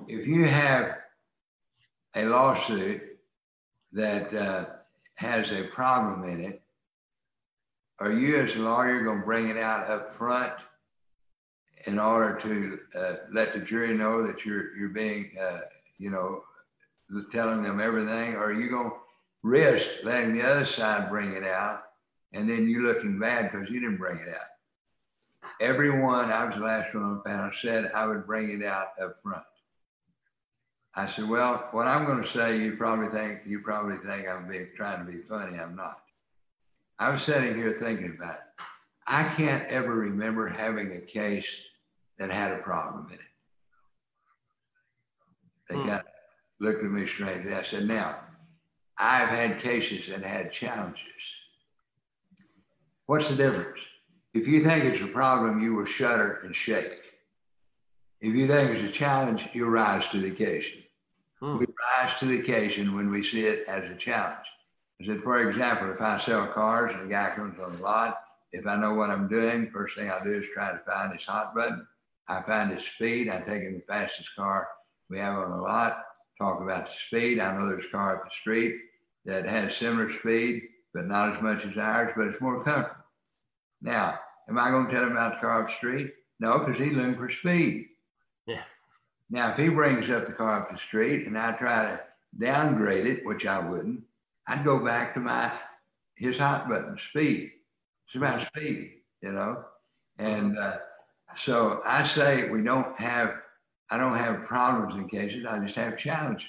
if 0.07 0.27
you 0.27 0.45
have 0.45 0.97
a 2.15 2.25
lawsuit 2.25 3.01
that 3.91 4.33
uh, 4.33 4.65
has 5.15 5.51
a 5.51 5.63
problem 5.63 6.23
in 6.23 6.43
it, 6.43 6.61
are 7.99 8.13
you 8.13 8.37
as 8.37 8.55
a 8.55 8.59
lawyer 8.59 9.03
going 9.03 9.19
to 9.19 9.25
bring 9.25 9.49
it 9.49 9.57
out 9.57 9.89
up 9.89 10.15
front 10.15 10.53
in 11.85 11.99
order 11.99 12.39
to 12.41 12.79
uh, 12.97 13.15
let 13.31 13.53
the 13.53 13.59
jury 13.59 13.93
know 13.93 14.25
that 14.25 14.45
you're 14.45 14.75
you're 14.77 14.89
being 14.89 15.31
uh, 15.41 15.61
you 15.97 16.09
know 16.09 16.43
telling 17.31 17.63
them 17.63 17.79
everything, 17.79 18.35
or 18.35 18.45
are 18.45 18.53
you 18.53 18.69
going 18.69 18.89
to 18.89 18.95
risk 19.43 19.87
letting 20.03 20.33
the 20.33 20.41
other 20.41 20.65
side 20.65 21.09
bring 21.09 21.33
it 21.33 21.43
out 21.43 21.83
and 22.33 22.49
then 22.49 22.67
you 22.67 22.81
looking 22.81 23.19
bad 23.19 23.51
because 23.51 23.69
you 23.69 23.79
didn't 23.79 23.97
bring 23.97 24.17
it 24.17 24.29
out? 24.29 25.51
Everyone, 25.61 26.31
I 26.31 26.45
was 26.45 26.55
the 26.55 26.61
last 26.61 26.93
one 26.93 27.03
on 27.03 27.15
the 27.15 27.21
panel, 27.21 27.51
said 27.51 27.91
I 27.93 28.05
would 28.05 28.25
bring 28.25 28.49
it 28.49 28.65
out 28.65 28.89
up 29.01 29.17
front. 29.21 29.43
I 30.95 31.07
said, 31.07 31.29
well, 31.29 31.67
what 31.71 31.87
I'm 31.87 32.05
going 32.05 32.21
to 32.21 32.29
say, 32.29 32.59
you 32.59 32.75
probably 32.75 33.07
think 33.07 33.41
you 33.45 33.59
probably 33.59 33.97
think 33.97 34.27
I'm 34.27 34.47
being, 34.47 34.69
trying 34.75 35.05
to 35.05 35.11
be 35.11 35.19
funny. 35.29 35.57
I'm 35.57 35.75
not. 35.75 36.01
I 36.97 37.09
was 37.09 37.23
sitting 37.23 37.55
here 37.55 37.77
thinking 37.79 38.15
about 38.17 38.35
it. 38.35 38.63
I 39.07 39.23
can't 39.23 39.67
ever 39.69 39.93
remember 39.93 40.47
having 40.47 40.91
a 40.91 41.01
case 41.01 41.49
that 42.17 42.29
had 42.29 42.51
a 42.51 42.59
problem 42.59 43.07
in 43.07 43.15
it. 43.15 43.21
They 45.69 45.75
hmm. 45.75 45.87
got 45.87 46.05
looked 46.59 46.83
at 46.83 46.91
me 46.91 47.07
strangely. 47.07 47.53
I 47.53 47.63
said, 47.63 47.87
now, 47.87 48.17
I've 48.97 49.29
had 49.29 49.61
cases 49.61 50.07
that 50.09 50.23
had 50.23 50.51
challenges. 50.51 51.03
What's 53.09 53.27
the 53.27 53.35
difference? 53.35 53.79
If 54.35 54.47
you 54.47 54.63
think 54.63 54.85
it's 54.85 55.01
a 55.01 55.07
problem, 55.07 55.63
you 55.63 55.73
will 55.73 55.85
shudder 55.85 56.41
and 56.43 56.55
shake. 56.55 57.01
If 58.21 58.35
you 58.35 58.45
think 58.45 58.69
it's 58.69 58.87
a 58.87 58.91
challenge, 58.91 59.49
you 59.51 59.65
rise 59.65 60.07
to 60.09 60.19
the 60.19 60.27
occasion. 60.27 60.83
Hmm. 61.39 61.57
We 61.57 61.65
rise 61.65 62.19
to 62.19 62.25
the 62.25 62.39
occasion 62.39 62.95
when 62.95 63.09
we 63.09 63.23
see 63.23 63.47
it 63.47 63.67
as 63.67 63.89
a 63.89 63.95
challenge. 63.95 64.45
I 65.01 65.07
said, 65.07 65.23
for 65.23 65.49
example, 65.49 65.91
if 65.91 65.99
I 65.99 66.19
sell 66.19 66.45
cars 66.49 66.93
and 66.93 67.01
a 67.01 67.11
guy 67.11 67.33
comes 67.35 67.59
on 67.59 67.73
the 67.73 67.81
lot, 67.81 68.21
if 68.51 68.67
I 68.67 68.75
know 68.75 68.93
what 68.93 69.09
I'm 69.09 69.27
doing, 69.27 69.71
first 69.73 69.97
thing 69.97 70.11
I 70.11 70.23
do 70.23 70.41
is 70.41 70.45
try 70.53 70.71
to 70.71 70.81
find 70.85 71.11
his 71.11 71.25
hot 71.25 71.55
button. 71.55 71.87
I 72.27 72.43
find 72.43 72.69
his 72.69 72.85
speed. 72.85 73.27
I 73.27 73.39
take 73.39 73.63
him 73.63 73.73
the 73.73 73.85
fastest 73.91 74.29
car 74.35 74.67
we 75.09 75.17
have 75.17 75.35
on 75.35 75.49
the 75.49 75.57
lot, 75.57 76.03
talk 76.39 76.61
about 76.61 76.85
the 76.85 76.95
speed. 77.07 77.39
I 77.39 77.57
know 77.57 77.67
there's 77.67 77.85
a 77.85 77.89
car 77.89 78.17
up 78.17 78.25
the 78.25 78.35
street 78.39 78.75
that 79.25 79.45
has 79.45 79.75
similar 79.75 80.13
speed, 80.13 80.61
but 80.93 81.07
not 81.07 81.35
as 81.35 81.41
much 81.41 81.65
as 81.65 81.75
ours, 81.75 82.11
but 82.15 82.27
it's 82.27 82.41
more 82.41 82.63
comfortable. 82.63 82.98
Now, 83.81 84.19
am 84.47 84.57
I 84.57 84.69
going 84.69 84.87
to 84.87 84.91
tell 84.91 85.03
him 85.03 85.11
about 85.11 85.33
the 85.33 85.39
car 85.39 85.63
up 85.63 85.69
the 85.69 85.75
street? 85.75 86.13
No, 86.39 86.59
because 86.59 86.77
he's 86.77 86.95
looking 86.95 87.15
for 87.15 87.29
speed. 87.29 87.87
Yeah. 88.47 88.63
Now, 89.29 89.51
if 89.51 89.57
he 89.57 89.69
brings 89.69 90.09
up 90.09 90.25
the 90.25 90.33
car 90.33 90.61
up 90.61 90.71
the 90.71 90.77
street 90.77 91.27
and 91.27 91.37
I 91.37 91.51
try 91.53 91.83
to 91.83 91.99
downgrade 92.37 93.05
it, 93.05 93.25
which 93.25 93.45
I 93.45 93.59
wouldn't, 93.59 94.01
I'd 94.47 94.63
go 94.65 94.83
back 94.83 95.13
to 95.13 95.19
my 95.19 95.51
his 96.15 96.37
hot 96.37 96.67
button 96.67 96.97
speed. 97.09 97.51
It's 98.07 98.15
about 98.15 98.45
speed, 98.47 98.91
you 99.21 99.31
know. 99.31 99.63
And 100.17 100.57
uh, 100.57 100.77
so 101.37 101.81
I 101.85 102.05
say 102.05 102.49
we 102.49 102.63
don't 102.63 102.97
have. 102.99 103.35
I 103.91 103.97
don't 103.97 104.17
have 104.17 104.45
problems 104.45 104.95
in 104.95 105.07
cases. 105.07 105.45
I 105.49 105.57
just 105.59 105.75
have 105.75 105.97
challenges, 105.97 106.45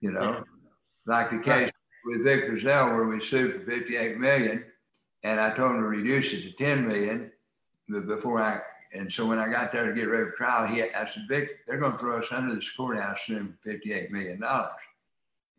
you 0.00 0.12
know, 0.12 0.44
like 1.06 1.30
the 1.30 1.38
case 1.38 1.70
with 2.04 2.24
Victor 2.24 2.58
Zell 2.58 2.88
where 2.88 3.06
we 3.06 3.24
sued 3.24 3.64
for 3.64 3.70
58 3.70 4.18
million, 4.18 4.64
and 5.24 5.40
I 5.40 5.54
told 5.54 5.72
him 5.72 5.78
to 5.78 5.86
reduce 5.86 6.32
it 6.32 6.42
to 6.42 6.52
10 6.52 6.86
million 6.86 7.30
before 7.88 8.40
I. 8.40 8.60
And 8.94 9.10
so 9.10 9.24
when 9.24 9.38
I 9.38 9.48
got 9.48 9.72
there 9.72 9.86
to 9.86 9.94
get 9.94 10.08
ready 10.08 10.30
for 10.30 10.36
trial, 10.36 10.66
he 10.66 10.82
I 10.82 11.08
said, 11.08 11.24
Vic, 11.28 11.66
they're 11.66 11.78
going 11.78 11.92
to 11.92 11.98
throw 11.98 12.18
us 12.18 12.26
under 12.30 12.54
the 12.54 12.62
courthouse 12.76 13.20
soon 13.26 13.56
for 13.62 13.70
58 13.70 14.10
million 14.10 14.40
dollars. 14.40 14.70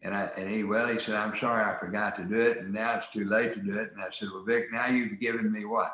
And 0.03 0.13
I 0.13 0.29
and 0.37 0.49
he 0.49 0.63
well, 0.63 0.87
he 0.87 0.99
said, 0.99 1.15
I'm 1.15 1.35
sorry 1.37 1.63
I 1.63 1.79
forgot 1.79 2.17
to 2.17 2.23
do 2.23 2.39
it, 2.39 2.57
and 2.57 2.73
now 2.73 2.97
it's 2.97 3.07
too 3.11 3.25
late 3.25 3.53
to 3.53 3.61
do 3.61 3.79
it. 3.79 3.91
And 3.93 4.01
I 4.01 4.11
said, 4.11 4.29
Well, 4.33 4.43
Vic, 4.43 4.65
now 4.71 4.87
you've 4.87 5.19
given 5.19 5.51
me 5.51 5.65
what? 5.65 5.93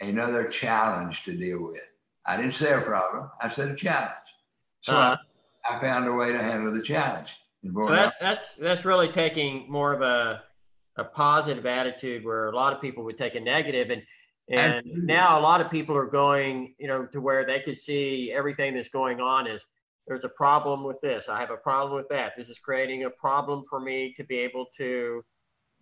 Another 0.00 0.46
challenge 0.46 1.22
to 1.24 1.36
deal 1.36 1.62
with. 1.62 1.82
I 2.24 2.36
didn't 2.36 2.54
say 2.54 2.72
a 2.72 2.80
problem. 2.80 3.30
I 3.40 3.50
said 3.50 3.68
a 3.68 3.76
challenge. 3.76 4.14
So 4.80 4.94
uh-huh. 4.94 5.16
I, 5.66 5.76
I, 5.76 5.80
found 5.80 6.08
a 6.08 6.12
way 6.12 6.32
to 6.32 6.38
handle 6.38 6.72
the 6.72 6.82
challenge. 6.82 7.28
So 7.62 7.86
that's 7.88 8.16
that's 8.18 8.54
that's 8.54 8.84
really 8.86 9.08
taking 9.08 9.70
more 9.70 9.92
of 9.92 10.00
a 10.00 10.42
a 11.00 11.04
positive 11.04 11.66
attitude 11.66 12.24
where 12.24 12.48
a 12.48 12.56
lot 12.56 12.72
of 12.72 12.80
people 12.80 13.04
would 13.04 13.16
take 13.16 13.34
a 13.34 13.40
negative 13.40 13.90
and 13.90 14.02
and 14.50 14.82
now 14.84 15.38
a 15.38 15.42
lot 15.42 15.60
of 15.60 15.70
people 15.70 15.96
are 15.96 16.08
going, 16.08 16.74
you 16.76 16.88
know, 16.88 17.06
to 17.06 17.20
where 17.20 17.46
they 17.46 17.60
could 17.60 17.78
see 17.78 18.32
everything 18.32 18.74
that's 18.74 18.88
going 18.88 19.20
on 19.20 19.46
is 19.46 19.64
there's 20.08 20.24
a 20.24 20.28
problem 20.28 20.82
with 20.82 21.00
this. 21.00 21.28
I 21.28 21.38
have 21.38 21.52
a 21.52 21.56
problem 21.56 21.96
with 21.96 22.08
that. 22.08 22.34
This 22.36 22.48
is 22.48 22.58
creating 22.58 23.04
a 23.04 23.10
problem 23.10 23.62
for 23.70 23.78
me 23.78 24.12
to 24.16 24.24
be 24.24 24.38
able 24.38 24.66
to 24.76 25.24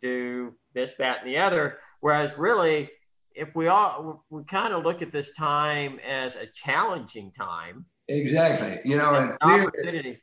do 0.03 0.55
this, 0.75 0.97
that, 0.97 1.21
and 1.21 1.31
the 1.31 1.39
other. 1.39 1.79
Whereas 2.01 2.37
really, 2.37 2.91
if 3.35 3.57
we 3.57 3.69
all 3.69 4.25
we 4.29 4.45
kind 4.45 4.75
of 4.75 4.85
look 4.85 5.01
at 5.01 5.13
this 5.13 5.33
time 5.33 5.99
as 6.07 6.37
a 6.37 6.47
challenging 6.47 7.33
time. 7.33 7.87
Exactly. 8.09 8.81
You 8.85 8.99
know, 8.99 9.15
and 9.15 9.33
fear, 9.43 9.67
opportunity. 9.67 10.19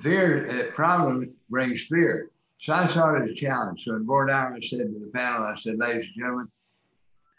Fear, 0.00 0.68
uh, 0.68 0.74
problem 0.74 1.34
brings 1.50 1.82
fear. 1.86 2.30
So 2.60 2.72
I 2.72 2.86
saw 2.88 3.14
it 3.14 3.22
as 3.22 3.30
a 3.30 3.34
challenge. 3.34 3.84
So 3.84 3.94
in 3.94 4.04
voir 4.04 4.26
dire, 4.26 4.52
I 4.54 4.60
said 4.60 4.92
to 4.92 4.98
the 4.98 5.10
panel, 5.14 5.44
I 5.44 5.56
said, 5.56 5.78
ladies 5.78 6.06
and 6.06 6.14
gentlemen, 6.16 6.48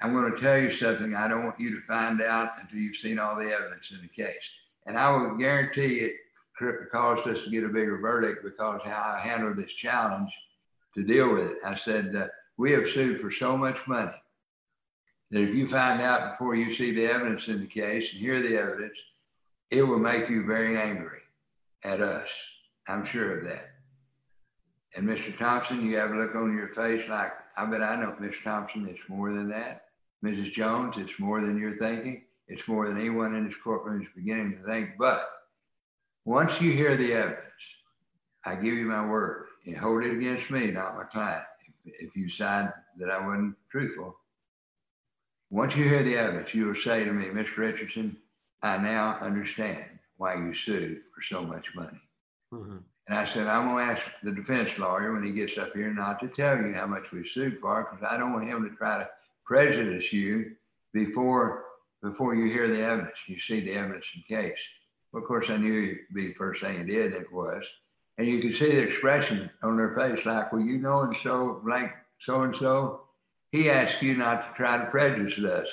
I'm 0.01 0.13
going 0.13 0.33
to 0.33 0.39
tell 0.39 0.57
you 0.57 0.71
something 0.71 1.13
I 1.13 1.27
don't 1.27 1.43
want 1.43 1.59
you 1.59 1.71
to 1.71 1.85
find 1.85 2.21
out 2.21 2.51
until 2.61 2.79
you've 2.79 2.95
seen 2.95 3.19
all 3.19 3.35
the 3.35 3.51
evidence 3.51 3.91
in 3.91 4.01
the 4.01 4.07
case. 4.07 4.49
And 4.85 4.97
I 4.97 5.15
would 5.15 5.37
guarantee 5.39 5.97
it 5.97 6.15
caused 6.91 7.27
us 7.27 7.43
to 7.43 7.49
get 7.49 7.63
a 7.63 7.69
bigger 7.69 7.97
verdict 7.97 8.43
because 8.43 8.81
how 8.83 9.15
I 9.17 9.19
handled 9.19 9.57
this 9.57 9.73
challenge 9.73 10.31
to 10.95 11.03
deal 11.03 11.33
with 11.33 11.51
it. 11.51 11.57
I 11.65 11.75
said, 11.75 12.15
uh, 12.15 12.27
we 12.57 12.71
have 12.71 12.89
sued 12.89 13.21
for 13.21 13.31
so 13.31 13.55
much 13.55 13.87
money 13.87 14.11
that 15.31 15.41
if 15.41 15.53
you 15.53 15.67
find 15.67 16.01
out 16.01 16.31
before 16.31 16.55
you 16.55 16.73
see 16.73 16.91
the 16.91 17.05
evidence 17.05 17.47
in 17.47 17.61
the 17.61 17.67
case 17.67 18.11
and 18.11 18.19
hear 18.19 18.41
the 18.41 18.57
evidence, 18.57 18.97
it 19.69 19.83
will 19.83 19.99
make 19.99 20.29
you 20.29 20.45
very 20.45 20.77
angry 20.77 21.21
at 21.83 22.01
us. 22.01 22.29
I'm 22.87 23.05
sure 23.05 23.37
of 23.37 23.45
that. 23.45 23.68
And 24.95 25.07
Mr. 25.07 25.37
Thompson, 25.37 25.85
you 25.85 25.97
have 25.97 26.11
a 26.11 26.15
look 26.15 26.35
on 26.35 26.55
your 26.55 26.69
face 26.69 27.07
like, 27.09 27.31
I 27.57 27.65
bet 27.65 27.81
I 27.81 27.95
know, 27.95 28.15
Mr. 28.19 28.43
Thompson, 28.43 28.87
it's 28.87 29.07
more 29.07 29.31
than 29.31 29.49
that. 29.49 29.85
Mrs. 30.23 30.51
Jones, 30.51 30.95
it's 30.97 31.19
more 31.19 31.41
than 31.41 31.57
you're 31.57 31.77
thinking. 31.77 32.23
It's 32.47 32.67
more 32.67 32.87
than 32.87 32.97
anyone 32.99 33.35
in 33.35 33.45
this 33.45 33.55
courtroom 33.63 34.01
is 34.01 34.07
beginning 34.15 34.57
to 34.57 34.63
think. 34.65 34.91
But 34.97 35.29
once 36.25 36.59
you 36.59 36.71
hear 36.71 36.97
the 36.97 37.13
evidence, 37.13 37.45
I 38.43 38.55
give 38.55 38.73
you 38.73 38.85
my 38.85 39.05
word 39.05 39.47
and 39.65 39.77
hold 39.77 40.03
it 40.03 40.15
against 40.15 40.49
me, 40.49 40.71
not 40.71 40.95
my 40.95 41.03
client. 41.03 41.43
If, 41.85 42.07
if 42.07 42.15
you 42.15 42.27
decide 42.27 42.73
that 42.97 43.09
I 43.09 43.25
wasn't 43.25 43.55
truthful, 43.69 44.17
once 45.51 45.75
you 45.75 45.87
hear 45.87 46.03
the 46.03 46.15
evidence, 46.15 46.53
you 46.53 46.65
will 46.65 46.75
say 46.75 47.03
to 47.03 47.11
me, 47.11 47.25
Mr. 47.25 47.57
Richardson, 47.57 48.17
I 48.61 48.77
now 48.77 49.17
understand 49.21 49.85
why 50.17 50.35
you 50.35 50.53
sued 50.53 51.01
for 51.15 51.21
so 51.21 51.43
much 51.43 51.73
money. 51.75 51.99
Mm-hmm. 52.53 52.77
And 53.09 53.17
I 53.17 53.25
said, 53.25 53.47
I'm 53.47 53.65
going 53.65 53.83
to 53.83 53.91
ask 53.91 54.03
the 54.21 54.31
defense 54.31 54.77
lawyer 54.77 55.13
when 55.13 55.23
he 55.23 55.31
gets 55.31 55.57
up 55.57 55.73
here 55.73 55.91
not 55.91 56.19
to 56.19 56.27
tell 56.27 56.55
you 56.55 56.73
how 56.73 56.85
much 56.85 57.11
we 57.11 57.27
sued 57.27 57.59
for 57.59 57.83
because 57.83 58.07
I 58.07 58.17
don't 58.17 58.33
want 58.33 58.45
him 58.45 58.69
to 58.69 58.75
try 58.75 58.99
to 58.99 59.09
prejudice 59.45 60.13
you 60.13 60.51
before 60.93 61.65
before 62.03 62.35
you 62.35 62.45
hear 62.45 62.67
the 62.67 62.83
evidence. 62.83 63.17
You 63.25 63.39
see 63.39 63.61
the 63.61 63.73
evidence 63.73 64.05
in 64.15 64.21
case. 64.21 64.59
Well, 65.11 65.23
of 65.23 65.27
course, 65.27 65.49
I 65.49 65.57
knew 65.57 65.83
it'd 65.83 65.97
be 66.13 66.27
the 66.27 66.33
first 66.35 66.61
thing 66.61 66.77
he 66.77 66.83
did. 66.85 67.13
It 67.13 67.33
was, 67.33 67.63
and 68.19 68.27
you 68.27 68.39
could 68.41 68.55
see 68.55 68.71
the 68.71 68.83
expression 68.83 69.49
on 69.63 69.75
their 69.75 69.95
face, 69.95 70.23
like, 70.25 70.53
"Well, 70.53 70.61
you 70.61 70.77
know, 70.77 71.01
and 71.01 71.15
so, 71.17 71.61
like 71.65 71.91
so 72.21 72.43
and 72.43 72.55
so." 72.55 73.07
He 73.51 73.71
asked 73.71 74.03
you 74.03 74.15
not 74.15 74.43
to 74.43 74.55
try 74.55 74.77
to 74.77 74.85
prejudice 74.85 75.43
us. 75.43 75.67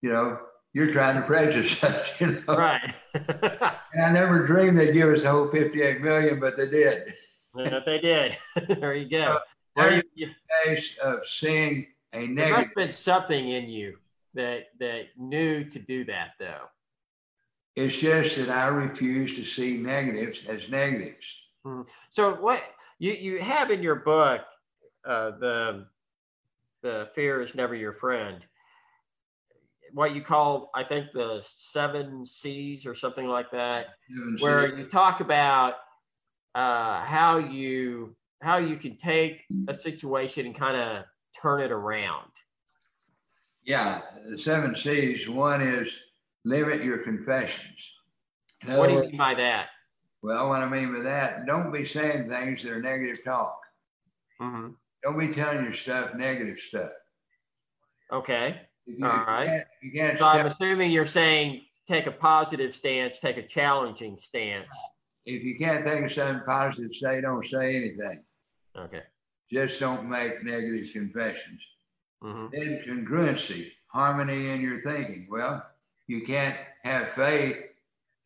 You 0.00 0.12
know, 0.12 0.38
you're 0.76 0.92
trying 0.92 1.16
to 1.16 1.22
prejudice 1.22 1.82
us, 1.82 2.06
you 2.20 2.26
know. 2.26 2.54
Right. 2.54 2.94
and 3.14 4.02
I 4.02 4.10
never 4.12 4.46
dreamed 4.46 4.76
they'd 4.76 4.92
give 4.92 5.08
us 5.08 5.22
the 5.22 5.30
whole 5.30 5.50
58 5.50 6.02
million, 6.02 6.38
but 6.38 6.58
they 6.58 6.68
did. 6.68 7.14
but 7.54 7.86
they 7.86 7.98
did. 7.98 8.36
there 8.68 8.94
you 8.94 9.08
go. 9.08 9.38
Uh, 9.74 10.02
you, 10.14 10.28
case 10.66 10.98
of 11.02 11.26
seeing 11.26 11.86
a 12.12 12.26
negative. 12.26 12.36
There 12.36 12.50
must 12.50 12.64
have 12.64 12.74
been 12.74 12.92
something 12.92 13.48
in 13.48 13.70
you 13.70 13.96
that 14.34 14.66
that 14.78 15.06
knew 15.16 15.64
to 15.64 15.78
do 15.78 16.04
that, 16.04 16.32
though. 16.38 16.68
It's 17.74 17.96
just 17.96 18.36
that 18.36 18.50
I 18.50 18.66
refuse 18.66 19.34
to 19.34 19.44
see 19.46 19.78
negatives 19.78 20.46
as 20.46 20.68
negatives. 20.68 21.26
Mm-hmm. 21.64 21.88
So 22.10 22.34
what 22.34 22.62
you 22.98 23.12
you 23.12 23.38
have 23.38 23.70
in 23.70 23.82
your 23.82 23.96
book, 23.96 24.42
uh, 25.06 25.30
the 25.38 25.86
the 26.82 27.08
fear 27.14 27.40
is 27.40 27.54
never 27.54 27.74
your 27.74 27.94
friend. 27.94 28.44
What 29.92 30.14
you 30.14 30.22
call, 30.22 30.70
I 30.74 30.84
think, 30.84 31.12
the 31.12 31.42
seven 31.44 32.24
C's 32.26 32.86
or 32.86 32.94
something 32.94 33.26
like 33.26 33.50
that, 33.52 33.88
where 34.40 34.76
you 34.76 34.86
talk 34.86 35.20
about 35.20 35.74
uh, 36.54 37.00
how 37.04 37.38
you 37.38 38.16
how 38.42 38.58
you 38.58 38.76
can 38.76 38.96
take 38.96 39.44
a 39.68 39.74
situation 39.74 40.46
and 40.46 40.54
kind 40.54 40.76
of 40.76 41.04
turn 41.40 41.60
it 41.60 41.72
around. 41.72 42.30
Yeah, 43.64 44.02
the 44.28 44.38
seven 44.38 44.76
C's. 44.76 45.28
One 45.28 45.60
is 45.60 45.92
limit 46.44 46.84
your 46.84 46.98
confessions. 46.98 47.78
What 48.64 48.88
do 48.88 48.94
you 48.94 49.00
mean 49.00 49.16
by 49.16 49.34
that? 49.34 49.68
Well, 50.22 50.48
what 50.48 50.62
I 50.62 50.68
mean 50.68 50.92
by 50.92 51.02
that, 51.02 51.46
don't 51.46 51.72
be 51.72 51.84
saying 51.84 52.28
things 52.28 52.62
that 52.62 52.72
are 52.72 52.80
negative 52.80 53.22
talk. 53.24 53.58
Mm-hmm. 54.40 54.70
Don't 55.02 55.18
be 55.18 55.28
telling 55.28 55.64
your 55.64 55.74
stuff 55.74 56.14
negative 56.14 56.58
stuff. 56.58 56.90
Okay. 58.12 58.60
You, 58.86 59.04
All 59.04 59.10
right. 59.10 59.46
Can't, 59.46 59.66
you 59.82 59.92
can't 59.92 60.18
so 60.18 60.26
I'm 60.26 60.46
assuming 60.46 60.92
you're 60.92 61.06
saying 61.06 61.62
take 61.86 62.06
a 62.06 62.12
positive 62.12 62.74
stance, 62.74 63.18
take 63.18 63.36
a 63.36 63.46
challenging 63.46 64.16
stance. 64.16 64.68
If 65.24 65.42
you 65.42 65.58
can't 65.58 65.84
think 65.84 66.06
of 66.06 66.12
something 66.12 66.42
positive, 66.46 66.94
say 66.94 67.20
don't 67.20 67.46
say 67.46 67.76
anything. 67.76 68.22
Okay. 68.76 69.02
Just 69.50 69.80
don't 69.80 70.08
make 70.08 70.44
negative 70.44 70.92
confessions. 70.92 71.60
Mm-hmm. 72.22 72.46
Then 72.52 72.82
congruency, 72.86 73.70
harmony 73.88 74.50
in 74.50 74.60
your 74.60 74.82
thinking. 74.82 75.26
Well, 75.30 75.64
you 76.06 76.22
can't 76.22 76.56
have 76.84 77.10
faith 77.10 77.56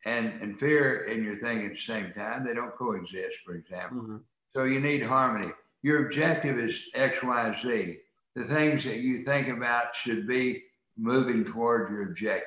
and, 0.05 0.41
and 0.43 0.59
fear 0.59 1.05
in 1.05 1.25
your 1.25 1.37
thinking 1.37 1.67
at 1.67 1.73
the 1.73 1.81
same 1.81 2.13
time. 2.13 2.47
They 2.47 2.55
don't 2.55 2.77
coexist, 2.77 3.39
for 3.45 3.55
example. 3.55 4.03
Mm-hmm. 4.03 4.17
So 4.55 4.65
you 4.65 4.81
need 4.81 5.03
harmony. 5.03 5.53
Your 5.83 6.07
objective 6.07 6.59
is 6.59 6.83
X, 6.95 7.23
Y, 7.23 7.61
Z. 7.63 7.99
The 8.37 8.45
things 8.45 8.85
that 8.85 8.99
you 8.99 9.25
think 9.25 9.49
about 9.49 9.95
should 9.95 10.27
be 10.27 10.63
moving 10.97 11.45
toward 11.45 11.91
your 11.91 12.11
objectives. 12.11 12.47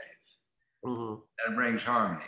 Mm-hmm. 0.86 1.16
That 1.46 1.56
brings 1.56 1.84
harmony. 1.84 2.26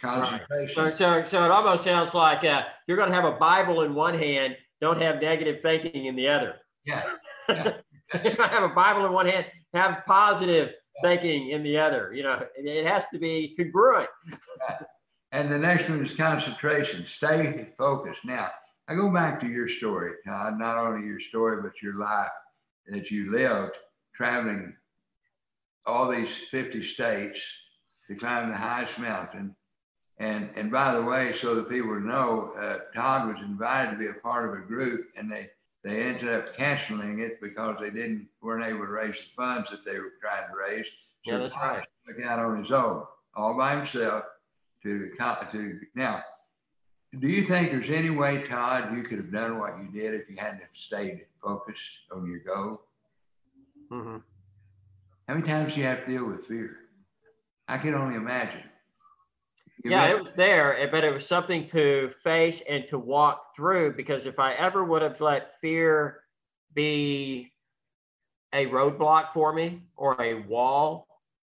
Concentration. 0.00 0.82
Right. 0.82 0.92
So, 0.92 1.22
so, 1.22 1.28
so 1.28 1.44
it 1.44 1.50
almost 1.50 1.84
sounds 1.84 2.14
like 2.14 2.44
uh, 2.44 2.62
you're 2.86 2.96
going 2.96 3.08
to 3.08 3.14
have 3.14 3.24
a 3.24 3.32
Bible 3.32 3.82
in 3.82 3.94
one 3.94 4.14
hand, 4.14 4.56
don't 4.80 5.00
have 5.00 5.20
negative 5.20 5.60
thinking 5.60 6.06
in 6.06 6.16
the 6.16 6.28
other. 6.28 6.56
Yeah. 6.86 7.02
yeah. 7.48 7.72
have 8.12 8.62
a 8.62 8.74
Bible 8.74 9.06
in 9.06 9.12
one 9.12 9.26
hand, 9.26 9.46
have 9.72 10.02
positive 10.06 10.68
yeah. 10.68 11.02
thinking 11.08 11.48
in 11.48 11.62
the 11.62 11.78
other. 11.78 12.12
You 12.14 12.22
know, 12.24 12.44
it 12.56 12.86
has 12.86 13.06
to 13.10 13.18
be 13.18 13.54
congruent. 13.56 14.10
Yeah. 14.28 14.80
And 15.32 15.50
the 15.50 15.58
next 15.58 15.88
one 15.88 16.04
is 16.04 16.12
concentration. 16.12 17.06
Stay 17.06 17.70
focused. 17.78 18.20
Now, 18.26 18.50
I 18.86 18.94
go 18.94 19.10
back 19.10 19.40
to 19.40 19.48
your 19.48 19.66
story, 19.66 20.12
Todd, 20.26 20.58
not 20.58 20.76
only 20.76 21.06
your 21.06 21.20
story, 21.20 21.62
but 21.62 21.72
your 21.82 21.94
life 21.94 22.28
that 22.88 23.10
you 23.10 23.30
lived 23.30 23.76
traveling 24.14 24.74
all 25.86 26.08
these 26.08 26.30
50 26.50 26.82
states 26.82 27.40
to 28.08 28.14
climb 28.14 28.48
the 28.48 28.56
highest 28.56 28.98
mountain. 28.98 29.54
And, 30.18 30.50
and 30.54 30.70
by 30.70 30.94
the 30.94 31.02
way, 31.02 31.34
so 31.36 31.54
that 31.56 31.68
people 31.68 31.98
know, 31.98 32.52
uh, 32.58 32.78
Todd 32.94 33.28
was 33.28 33.42
invited 33.42 33.92
to 33.92 33.96
be 33.96 34.06
a 34.06 34.14
part 34.14 34.48
of 34.48 34.58
a 34.58 34.66
group 34.66 35.08
and 35.16 35.30
they, 35.30 35.50
they 35.82 36.02
ended 36.02 36.28
up 36.28 36.56
canceling 36.56 37.18
it 37.18 37.40
because 37.42 37.76
they 37.80 37.90
didn't 37.90 38.28
weren't 38.40 38.64
able 38.64 38.86
to 38.86 38.92
raise 38.92 39.16
the 39.16 39.24
funds 39.36 39.70
that 39.70 39.84
they 39.84 39.98
were 39.98 40.12
trying 40.20 40.48
to 40.48 40.56
raise. 40.56 40.86
So 41.24 41.32
yeah, 41.32 41.38
that's 41.38 41.54
Todd 41.54 41.78
right. 41.78 41.86
Took 42.06 42.24
out 42.24 42.38
on 42.38 42.62
his 42.62 42.70
own, 42.70 43.02
all 43.34 43.56
by 43.56 43.76
himself. 43.76 44.24
To, 44.82 45.10
to 45.18 45.80
now, 45.94 46.22
do 47.20 47.28
you 47.28 47.42
think 47.44 47.70
there's 47.70 47.90
any 47.90 48.10
way, 48.10 48.42
Todd, 48.42 48.96
you 48.96 49.02
could 49.02 49.18
have 49.18 49.32
done 49.32 49.58
what 49.58 49.78
you 49.78 49.88
did 49.88 50.14
if 50.14 50.28
you 50.28 50.36
hadn't 50.36 50.62
stayed 50.74 51.26
focused 51.42 51.80
on 52.12 52.26
your 52.26 52.40
goal? 52.40 52.82
Mm-hmm. 53.90 54.18
How 55.28 55.34
many 55.34 55.46
times 55.46 55.74
do 55.74 55.80
you 55.80 55.86
have 55.86 56.04
to 56.04 56.10
deal 56.10 56.26
with 56.26 56.46
fear? 56.46 56.76
I 57.68 57.78
can 57.78 57.94
only 57.94 58.16
imagine. 58.16 58.62
You 59.82 59.90
yeah, 59.90 60.08
it 60.08 60.20
was 60.20 60.32
there, 60.32 60.78
eh, 60.78 60.88
but 60.90 61.04
it 61.04 61.12
was 61.12 61.26
something 61.26 61.66
to 61.68 62.10
face 62.22 62.62
and 62.68 62.86
to 62.88 62.98
walk 62.98 63.54
through 63.54 63.94
because 63.94 64.26
if 64.26 64.38
I 64.38 64.54
ever 64.54 64.84
would 64.84 65.02
have 65.02 65.20
let 65.20 65.60
fear 65.60 66.20
be 66.72 67.52
a 68.52 68.66
roadblock 68.66 69.32
for 69.32 69.52
me 69.52 69.82
or 69.96 70.20
a 70.20 70.34
wall 70.46 71.06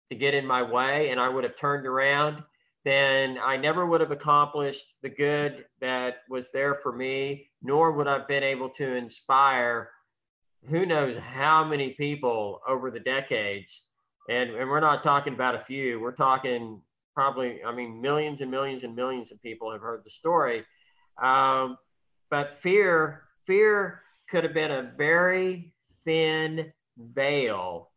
to 0.10 0.16
get 0.16 0.34
in 0.34 0.46
my 0.46 0.64
way 0.64 1.10
and 1.10 1.20
I 1.20 1.30
would 1.30 1.44
have 1.44 1.56
turned 1.56 1.86
around, 1.86 2.44
then 2.86 3.38
I 3.42 3.58
never 3.58 3.86
would 3.86 4.02
have 4.02 4.12
accomplished 4.12 4.98
the 5.02 5.10
good 5.10 5.66
that 5.80 6.18
was 6.30 6.52
there 6.52 6.76
for 6.76 6.92
me, 6.92 7.50
nor 7.62 7.94
would 7.94 8.08
I 8.08 8.14
have 8.14 8.28
been 8.28 8.44
able 8.44 8.70
to 8.72 8.96
inspire 8.96 9.90
who 10.68 10.86
knows 10.86 11.16
how 11.16 11.64
many 11.64 11.92
people 11.92 12.62
over 12.68 12.92
the 12.92 13.00
decades. 13.00 13.84
And, 14.30 14.52
and 14.52 14.70
we're 14.70 14.80
not 14.80 15.04
talking 15.04 15.34
about 15.34 15.56
a 15.56 15.60
few, 15.60 16.00
we're 16.00 16.12
talking 16.12 16.82
probably, 17.14 17.64
I 17.64 17.74
mean, 17.74 18.02
millions 18.02 18.42
and 18.42 18.50
millions 18.50 18.84
and 18.84 18.96
millions 18.96 19.32
of 19.32 19.42
people 19.42 19.72
have 19.72 19.82
heard 19.82 20.04
the 20.04 20.10
story. 20.10 20.64
Um, 21.22 21.78
but 22.30 22.56
fear, 22.56 23.24
fear 23.46 24.02
could 24.30 24.44
have 24.44 24.54
been 24.54 24.72
a 24.72 24.92
very 24.98 25.74
thin 26.04 26.72
veil 26.98 27.92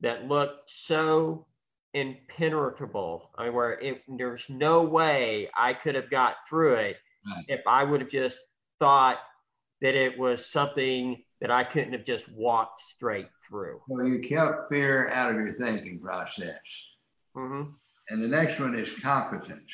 that 0.00 0.28
looked 0.28 0.70
so 0.70 1.46
impenetrable, 1.94 3.30
I 3.38 3.44
mean, 3.44 3.54
where 3.54 3.78
it, 3.80 4.02
there's 4.08 4.44
no 4.48 4.82
way 4.82 5.48
I 5.56 5.72
could 5.72 5.94
have 5.94 6.10
got 6.10 6.36
through 6.48 6.74
it 6.74 6.96
right. 7.26 7.44
if 7.48 7.60
I 7.66 7.84
would 7.84 8.00
have 8.00 8.10
just 8.10 8.38
thought 8.80 9.18
that 9.80 9.94
it 9.94 10.18
was 10.18 10.46
something 10.46 11.22
that 11.40 11.50
I 11.50 11.64
couldn't 11.64 11.92
have 11.92 12.04
just 12.04 12.30
walked 12.32 12.80
straight 12.80 13.28
through. 13.48 13.80
Well, 13.88 14.06
you 14.06 14.20
kept 14.20 14.70
fear 14.70 15.08
out 15.10 15.30
of 15.30 15.36
your 15.36 15.54
thinking 15.54 16.00
process. 16.00 16.60
Mm-hmm. 17.36 17.70
And 18.10 18.22
the 18.22 18.28
next 18.28 18.58
one 18.60 18.74
is 18.74 18.88
competence, 19.02 19.70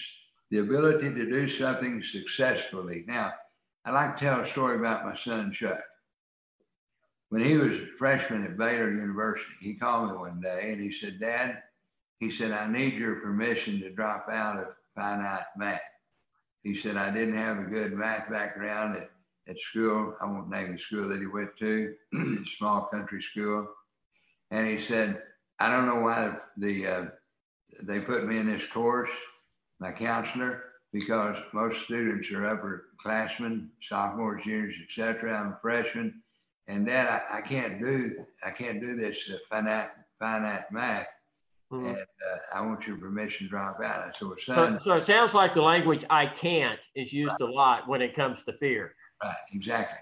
the 0.50 0.58
ability 0.58 1.12
to 1.14 1.30
do 1.30 1.48
something 1.48 2.02
successfully. 2.02 3.04
Now, 3.06 3.32
I 3.84 3.92
like 3.92 4.16
to 4.16 4.24
tell 4.24 4.40
a 4.40 4.46
story 4.46 4.76
about 4.76 5.04
my 5.04 5.16
son 5.16 5.52
Chuck. 5.52 5.80
When 7.30 7.42
he 7.42 7.56
was 7.56 7.78
a 7.78 7.86
freshman 7.96 8.44
at 8.44 8.58
Baylor 8.58 8.90
University, 8.90 9.46
he 9.60 9.74
called 9.74 10.10
me 10.10 10.16
one 10.16 10.40
day 10.40 10.72
and 10.72 10.80
he 10.80 10.90
said, 10.90 11.20
Dad, 11.20 11.62
he 12.20 12.30
said, 12.30 12.52
I 12.52 12.70
need 12.70 12.94
your 12.94 13.16
permission 13.16 13.80
to 13.80 13.90
drop 13.90 14.28
out 14.30 14.58
of 14.58 14.68
finite 14.94 15.44
math. 15.56 15.80
He 16.62 16.76
said, 16.76 16.96
I 16.96 17.10
didn't 17.10 17.36
have 17.36 17.58
a 17.58 17.64
good 17.64 17.92
math 17.92 18.30
background 18.30 18.96
at, 18.96 19.10
at 19.48 19.58
school. 19.58 20.14
I 20.20 20.26
won't 20.26 20.50
name 20.50 20.72
the 20.72 20.78
school 20.78 21.08
that 21.08 21.20
he 21.20 21.26
went 21.26 21.56
to, 21.58 21.94
small 22.58 22.82
country 22.82 23.22
school. 23.22 23.66
And 24.50 24.66
he 24.66 24.78
said, 24.78 25.22
I 25.58 25.70
don't 25.70 25.86
know 25.86 26.02
why 26.02 26.36
the, 26.56 26.86
uh, 26.86 27.04
they 27.82 28.00
put 28.00 28.26
me 28.26 28.36
in 28.36 28.50
this 28.50 28.66
course, 28.66 29.10
my 29.78 29.90
counselor, 29.90 30.64
because 30.92 31.36
most 31.52 31.82
students 31.84 32.30
are 32.30 32.82
upperclassmen, 33.04 33.68
sophomores, 33.88 34.42
juniors, 34.44 34.74
etc. 34.84 35.38
I'm 35.38 35.52
a 35.52 35.58
freshman, 35.62 36.22
and 36.66 36.86
Dad, 36.86 37.22
I, 37.30 37.38
I, 37.38 37.40
can't 37.40 37.80
do 37.80 38.24
I 38.44 38.50
can't 38.50 38.80
do 38.80 38.96
this 38.96 39.28
uh, 39.30 39.36
finite 39.48 39.90
finite 40.18 40.70
math. 40.72 41.06
Mm-hmm. 41.72 41.86
And 41.86 41.96
uh, 41.96 42.56
I 42.58 42.62
want 42.62 42.86
your 42.86 42.96
permission 42.96 43.46
to 43.46 43.50
drop 43.50 43.80
out. 43.80 44.00
I 44.00 44.10
said, 44.18 44.28
well, 44.28 44.36
son. 44.38 44.78
So, 44.80 44.84
so, 44.84 44.96
it 44.96 45.06
sounds 45.06 45.34
like 45.34 45.54
the 45.54 45.62
language 45.62 46.04
I 46.10 46.26
can't 46.26 46.80
is 46.96 47.12
used 47.12 47.36
right. 47.40 47.48
a 47.48 47.52
lot 47.52 47.88
when 47.88 48.02
it 48.02 48.14
comes 48.14 48.42
to 48.44 48.52
fear. 48.52 48.94
Right, 49.22 49.34
exactly. 49.52 49.98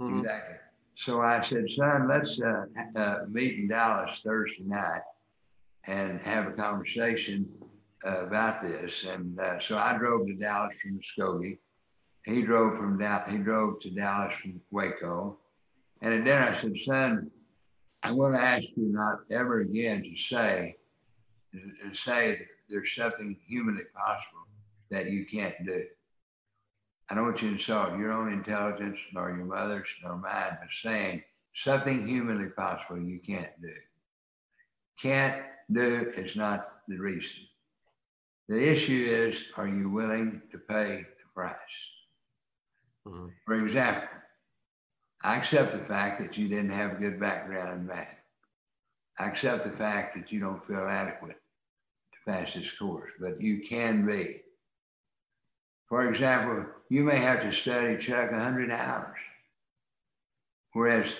Mm-hmm. 0.00 0.20
Exactly. 0.20 0.56
So 0.96 1.22
I 1.22 1.40
said, 1.42 1.70
son, 1.70 2.08
let's 2.08 2.40
uh, 2.40 2.64
uh, 2.96 3.18
meet 3.30 3.58
in 3.58 3.68
Dallas 3.68 4.20
Thursday 4.20 4.64
night 4.64 5.02
and 5.84 6.20
have 6.20 6.48
a 6.48 6.52
conversation 6.52 7.48
uh, 8.04 8.26
about 8.26 8.62
this. 8.62 9.04
And 9.04 9.38
uh, 9.38 9.60
so 9.60 9.78
I 9.78 9.96
drove 9.96 10.26
to 10.26 10.34
Dallas 10.34 10.76
from 10.82 10.98
Muskogee. 10.98 11.58
He 12.24 12.42
drove 12.42 12.76
from 12.76 12.98
Dallas, 12.98 13.30
he 13.30 13.38
drove 13.38 13.80
to 13.80 13.90
Dallas 13.90 14.34
from 14.36 14.60
Waco. 14.72 15.38
And 16.02 16.12
at 16.12 16.24
dinner 16.24 16.56
I 16.56 16.60
said, 16.60 16.76
son, 16.84 17.30
I'm 18.02 18.16
going 18.16 18.32
to 18.32 18.40
ask 18.40 18.68
you 18.76 18.92
not 18.92 19.20
ever 19.30 19.60
again 19.60 20.02
to 20.02 20.16
say 20.16 20.77
and 21.82 21.96
say 21.96 22.36
that 22.36 22.46
there's 22.68 22.94
something 22.94 23.36
humanly 23.46 23.84
possible 23.94 24.46
that 24.90 25.10
you 25.10 25.24
can't 25.24 25.54
do. 25.64 25.84
I 27.10 27.14
don't 27.14 27.24
want 27.24 27.40
you 27.40 27.48
to 27.48 27.54
insult 27.54 27.98
your 27.98 28.12
own 28.12 28.32
intelligence, 28.32 28.98
nor 29.12 29.30
your 29.30 29.46
mother's, 29.46 29.88
nor 30.02 30.16
mine, 30.16 30.58
but 30.60 30.68
saying 30.82 31.22
something 31.54 32.06
humanly 32.06 32.50
possible 32.50 33.00
you 33.00 33.18
can't 33.18 33.50
do. 33.62 33.72
Can't 35.00 35.42
do 35.72 36.10
is 36.16 36.36
not 36.36 36.68
the 36.86 36.98
reason. 36.98 37.46
The 38.48 38.72
issue 38.72 39.06
is, 39.08 39.42
are 39.56 39.68
you 39.68 39.90
willing 39.90 40.42
to 40.52 40.58
pay 40.58 41.04
the 41.04 41.28
price? 41.34 41.56
Mm-hmm. 43.06 43.28
For 43.46 43.54
example, 43.64 44.08
I 45.22 45.36
accept 45.36 45.72
the 45.72 45.78
fact 45.78 46.20
that 46.20 46.36
you 46.36 46.48
didn't 46.48 46.70
have 46.70 46.92
a 46.92 47.00
good 47.00 47.18
background 47.18 47.80
in 47.80 47.86
math. 47.86 48.16
I 49.18 49.26
accept 49.26 49.64
the 49.64 49.76
fact 49.76 50.14
that 50.14 50.30
you 50.30 50.40
don't 50.40 50.64
feel 50.66 50.84
adequate 50.84 51.40
this 52.28 52.70
course, 52.72 53.10
but 53.18 53.40
you 53.40 53.60
can 53.60 54.06
be. 54.06 54.42
For 55.88 56.08
example, 56.08 56.66
you 56.90 57.02
may 57.02 57.16
have 57.16 57.40
to 57.42 57.52
study 57.52 57.96
Chuck 57.96 58.30
100 58.30 58.70
hours, 58.70 59.16
whereas 60.72 61.16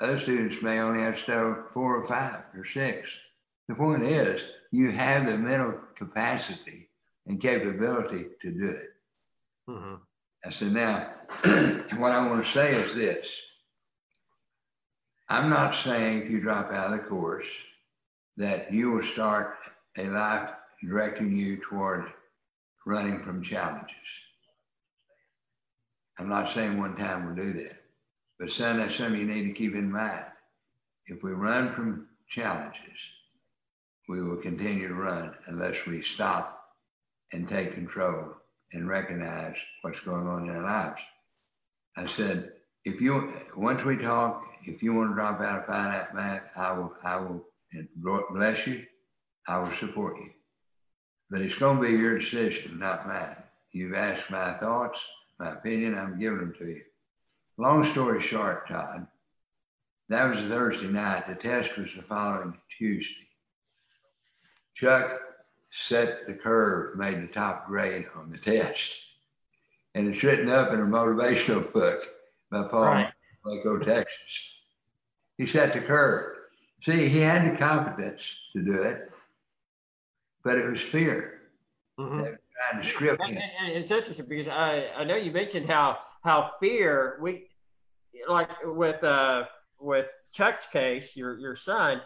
other 0.00 0.18
students 0.18 0.62
may 0.62 0.78
only 0.78 1.02
have 1.02 1.16
to 1.16 1.22
study 1.22 1.60
four 1.72 1.96
or 1.96 2.06
five 2.06 2.42
or 2.56 2.64
six. 2.64 3.10
The 3.68 3.74
point 3.74 4.04
is, 4.04 4.42
you 4.70 4.90
have 4.90 5.26
the 5.26 5.38
mental 5.38 5.74
capacity 5.96 6.88
and 7.26 7.40
capability 7.40 8.26
to 8.42 8.50
do 8.52 8.68
it. 8.68 8.90
Mm-hmm. 9.68 9.94
I 10.44 10.50
said, 10.50 10.72
now, 10.72 11.10
what 11.98 12.12
I 12.12 12.26
want 12.26 12.44
to 12.44 12.50
say 12.50 12.74
is 12.74 12.94
this. 12.94 13.28
I'm 15.28 15.48
not 15.48 15.74
saying 15.74 16.22
if 16.22 16.30
you 16.30 16.40
drop 16.40 16.72
out 16.72 16.92
of 16.92 16.98
the 16.98 17.04
course 17.04 17.46
that 18.36 18.72
you 18.72 18.90
will 18.90 19.04
start 19.04 19.56
a 19.98 20.04
life 20.08 20.50
directing 20.82 21.32
you 21.32 21.58
toward 21.58 22.06
running 22.86 23.22
from 23.22 23.42
challenges. 23.42 23.90
I'm 26.18 26.28
not 26.28 26.50
saying 26.50 26.78
one 26.78 26.96
time 26.96 27.26
we'll 27.26 27.34
do 27.34 27.52
that, 27.64 27.82
but 28.38 28.50
son, 28.50 28.78
that's 28.78 28.96
something 28.96 29.20
you 29.20 29.26
need 29.26 29.46
to 29.46 29.52
keep 29.52 29.74
in 29.74 29.90
mind. 29.90 30.26
If 31.06 31.22
we 31.22 31.32
run 31.32 31.72
from 31.72 32.08
challenges, 32.28 32.98
we 34.08 34.22
will 34.22 34.36
continue 34.36 34.88
to 34.88 34.94
run 34.94 35.34
unless 35.46 35.86
we 35.86 36.02
stop 36.02 36.64
and 37.32 37.48
take 37.48 37.74
control 37.74 38.34
and 38.72 38.88
recognize 38.88 39.56
what's 39.82 40.00
going 40.00 40.26
on 40.26 40.48
in 40.48 40.56
our 40.56 40.62
lives. 40.62 41.00
I 41.96 42.06
said, 42.06 42.52
if 42.84 43.00
you 43.00 43.32
once 43.56 43.84
we 43.84 43.96
talk, 43.96 44.44
if 44.64 44.82
you 44.82 44.94
want 44.94 45.10
to 45.10 45.14
drop 45.14 45.40
out 45.40 45.60
of 45.60 45.66
finite 45.66 46.14
math, 46.14 46.50
I 46.56 46.72
will 46.72 46.92
I 47.04 47.16
will 47.16 47.46
bless 48.32 48.66
you. 48.66 48.84
I 49.46 49.58
will 49.58 49.72
support 49.72 50.16
you. 50.16 50.30
But 51.30 51.40
it's 51.40 51.54
going 51.54 51.80
to 51.80 51.88
be 51.88 51.94
your 51.94 52.18
decision, 52.18 52.78
not 52.78 53.08
mine. 53.08 53.36
You've 53.72 53.94
asked 53.94 54.30
my 54.30 54.54
thoughts, 54.54 55.00
my 55.38 55.52
opinion. 55.52 55.96
I'm 55.96 56.18
giving 56.18 56.38
them 56.38 56.54
to 56.58 56.66
you. 56.66 56.82
Long 57.56 57.84
story 57.90 58.22
short, 58.22 58.68
Todd, 58.68 59.06
that 60.08 60.28
was 60.28 60.40
a 60.40 60.48
Thursday 60.48 60.88
night. 60.88 61.26
The 61.26 61.34
test 61.34 61.76
was 61.78 61.88
the 61.96 62.02
following 62.02 62.58
Tuesday. 62.78 63.28
Chuck 64.74 65.20
set 65.70 66.26
the 66.26 66.34
curve, 66.34 66.98
made 66.98 67.22
the 67.22 67.32
top 67.32 67.66
grade 67.66 68.06
on 68.14 68.28
the 68.28 68.38
test. 68.38 68.94
And 69.94 70.08
it's 70.08 70.22
written 70.22 70.48
up 70.48 70.72
in 70.72 70.80
a 70.80 70.84
motivational 70.84 71.72
book 71.72 72.08
by 72.50 72.64
Paul 72.64 72.84
right. 72.84 73.12
Waco, 73.44 73.78
Texas. 73.78 74.08
He 75.38 75.46
set 75.46 75.72
the 75.72 75.80
curve. 75.80 76.36
See, 76.82 77.08
he 77.08 77.20
had 77.20 77.50
the 77.50 77.56
competence 77.56 78.22
to 78.54 78.62
do 78.62 78.82
it, 78.82 79.11
but 80.44 80.58
it 80.58 80.70
was 80.70 80.80
fear. 80.80 81.40
Mm-hmm. 81.98 82.18
trying 82.18 82.82
to 82.82 82.88
script 82.88 83.22
him. 83.22 83.36
And, 83.36 83.42
and, 83.60 83.72
it's 83.76 83.90
interesting 83.90 84.26
because 84.28 84.48
I, 84.48 84.88
I 84.96 85.04
know 85.04 85.16
you 85.16 85.30
mentioned 85.30 85.68
how 85.68 85.98
how 86.24 86.52
fear 86.60 87.18
we 87.20 87.48
like 88.28 88.48
with 88.64 89.02
uh 89.04 89.44
with 89.78 90.06
Chuck's 90.32 90.66
case, 90.66 91.14
your 91.16 91.38
your 91.38 91.56
son, 91.56 92.00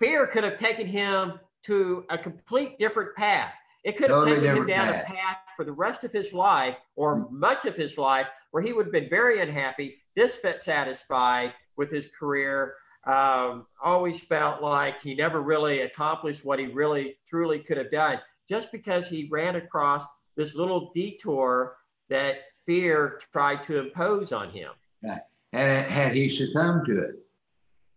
fear 0.00 0.26
could 0.26 0.44
have 0.44 0.56
taken 0.56 0.86
him 0.86 1.38
to 1.64 2.04
a 2.10 2.18
complete 2.18 2.78
different 2.78 3.14
path. 3.16 3.52
It 3.84 3.96
could 3.96 4.10
have 4.10 4.20
totally 4.24 4.40
taken 4.40 4.56
him 4.56 4.66
down 4.66 4.92
path. 4.92 5.04
a 5.08 5.12
path 5.12 5.36
for 5.56 5.64
the 5.64 5.72
rest 5.72 6.04
of 6.04 6.12
his 6.12 6.32
life 6.32 6.76
or 6.96 7.16
mm-hmm. 7.16 7.38
much 7.38 7.66
of 7.66 7.76
his 7.76 7.98
life 7.98 8.28
where 8.50 8.62
he 8.62 8.72
would 8.72 8.86
have 8.86 8.92
been 8.92 9.10
very 9.10 9.40
unhappy, 9.40 9.96
dissatisfied 10.16 11.52
with 11.76 11.90
his 11.90 12.08
career, 12.18 12.76
um, 13.06 13.66
always 13.82 14.20
felt 14.20 14.62
like 14.62 15.00
he 15.02 15.14
never 15.14 15.42
really 15.42 15.80
accomplished 15.80 16.44
what 16.44 16.58
he 16.58 16.66
really 16.66 17.18
truly 17.28 17.58
could 17.58 17.76
have 17.76 17.90
done 17.90 18.20
just 18.48 18.72
because 18.72 19.08
he 19.08 19.28
ran 19.30 19.56
across 19.56 20.04
this 20.36 20.54
little 20.54 20.90
detour 20.94 21.76
that 22.08 22.36
fear 22.66 23.20
tried 23.32 23.62
to 23.64 23.78
impose 23.78 24.32
on 24.32 24.50
him. 24.50 24.70
Yeah. 25.02 25.18
And 25.52 25.86
had 25.86 26.14
he 26.14 26.28
succumbed 26.28 26.86
to 26.86 26.98
it, 26.98 27.14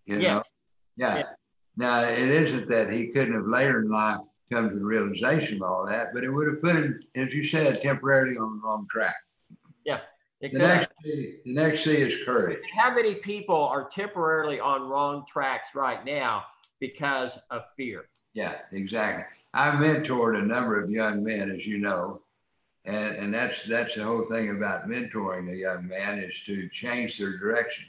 you 0.05 0.19
know? 0.19 0.43
Yeah. 0.95 1.17
yeah. 1.17 1.23
Now, 1.75 2.01
it 2.01 2.29
isn't 2.29 2.69
that 2.69 2.91
he 2.91 3.07
couldn't 3.07 3.33
have 3.33 3.45
later 3.45 3.81
in 3.81 3.89
life 3.89 4.19
come 4.51 4.69
to 4.69 4.75
the 4.75 4.85
realization 4.85 5.57
of 5.57 5.63
all 5.63 5.85
that, 5.85 6.13
but 6.13 6.23
it 6.23 6.29
would 6.29 6.47
have 6.47 6.61
put 6.61 6.75
him, 6.75 6.99
as 7.15 7.33
you 7.33 7.45
said, 7.45 7.81
temporarily 7.81 8.37
on 8.37 8.57
the 8.57 8.67
wrong 8.67 8.87
track. 8.89 9.15
Yeah. 9.85 10.01
The 10.41 10.49
next, 10.49 10.89
C, 11.03 11.37
the 11.45 11.53
next 11.53 11.83
C 11.83 11.91
is 11.95 12.23
courage. 12.23 12.59
How 12.75 12.93
many 12.93 13.15
people 13.15 13.55
are 13.55 13.89
temporarily 13.89 14.59
on 14.59 14.87
wrong 14.87 15.25
tracks 15.27 15.69
right 15.73 16.05
now 16.05 16.43
because 16.79 17.39
of 17.49 17.63
fear? 17.75 18.07
Yeah, 18.33 18.55
exactly. 18.71 19.25
I've 19.53 19.75
mentored 19.75 20.37
a 20.37 20.45
number 20.45 20.79
of 20.79 20.91
young 20.91 21.23
men, 21.23 21.49
as 21.49 21.65
you 21.65 21.79
know, 21.79 22.21
and, 22.85 23.15
and 23.15 23.33
that's 23.33 23.63
that's 23.67 23.95
the 23.95 24.03
whole 24.03 24.25
thing 24.29 24.55
about 24.55 24.87
mentoring 24.87 25.51
a 25.51 25.55
young 25.55 25.87
man 25.87 26.19
is 26.19 26.39
to 26.45 26.69
change 26.69 27.17
their 27.17 27.37
direction. 27.37 27.85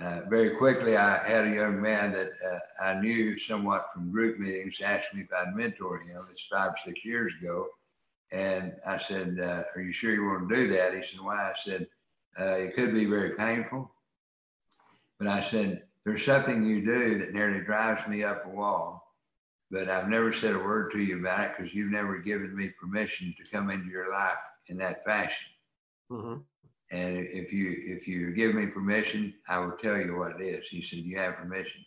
Uh, 0.00 0.20
very 0.28 0.56
quickly, 0.56 0.96
I 0.96 1.26
had 1.26 1.46
a 1.46 1.54
young 1.54 1.80
man 1.80 2.12
that 2.12 2.30
uh, 2.46 2.84
I 2.84 3.00
knew 3.00 3.38
somewhat 3.38 3.92
from 3.92 4.10
group 4.10 4.38
meetings 4.38 4.80
asked 4.80 5.14
me 5.14 5.22
if 5.22 5.28
I'd 5.32 5.54
mentor 5.54 5.98
him. 5.98 6.26
It's 6.30 6.46
five, 6.46 6.72
six 6.84 7.04
years 7.04 7.32
ago. 7.40 7.68
And 8.34 8.74
I 8.84 8.98
said, 8.98 9.38
uh, 9.40 9.62
Are 9.76 9.80
you 9.80 9.92
sure 9.92 10.12
you 10.12 10.24
want 10.24 10.48
to 10.48 10.54
do 10.54 10.68
that? 10.68 10.92
He 10.92 11.02
said, 11.02 11.20
Why? 11.20 11.36
I 11.36 11.54
said, 11.64 11.86
uh, 12.38 12.56
It 12.58 12.74
could 12.74 12.92
be 12.92 13.04
very 13.04 13.36
painful. 13.36 13.90
But 15.20 15.28
I 15.28 15.42
said, 15.44 15.84
There's 16.04 16.24
something 16.24 16.66
you 16.66 16.84
do 16.84 17.18
that 17.18 17.32
nearly 17.32 17.60
drives 17.60 18.06
me 18.08 18.24
up 18.24 18.44
a 18.44 18.48
wall. 18.48 19.14
But 19.70 19.88
I've 19.88 20.08
never 20.08 20.32
said 20.32 20.56
a 20.56 20.58
word 20.58 20.90
to 20.92 20.98
you 20.98 21.20
about 21.20 21.44
it 21.44 21.52
because 21.56 21.72
you've 21.72 21.92
never 21.92 22.18
given 22.18 22.54
me 22.56 22.70
permission 22.80 23.34
to 23.38 23.50
come 23.50 23.70
into 23.70 23.88
your 23.88 24.10
life 24.10 24.36
in 24.66 24.76
that 24.78 25.04
fashion. 25.04 25.46
Mm-hmm. 26.10 26.40
And 26.90 27.16
if 27.16 27.52
you 27.52 27.74
if 27.86 28.08
you 28.08 28.32
give 28.32 28.56
me 28.56 28.66
permission, 28.66 29.32
I 29.48 29.60
will 29.60 29.76
tell 29.76 29.96
you 29.96 30.16
what 30.16 30.40
it 30.40 30.44
is. 30.44 30.66
He 30.68 30.82
said, 30.82 30.98
You 31.00 31.18
have 31.18 31.36
permission. 31.36 31.84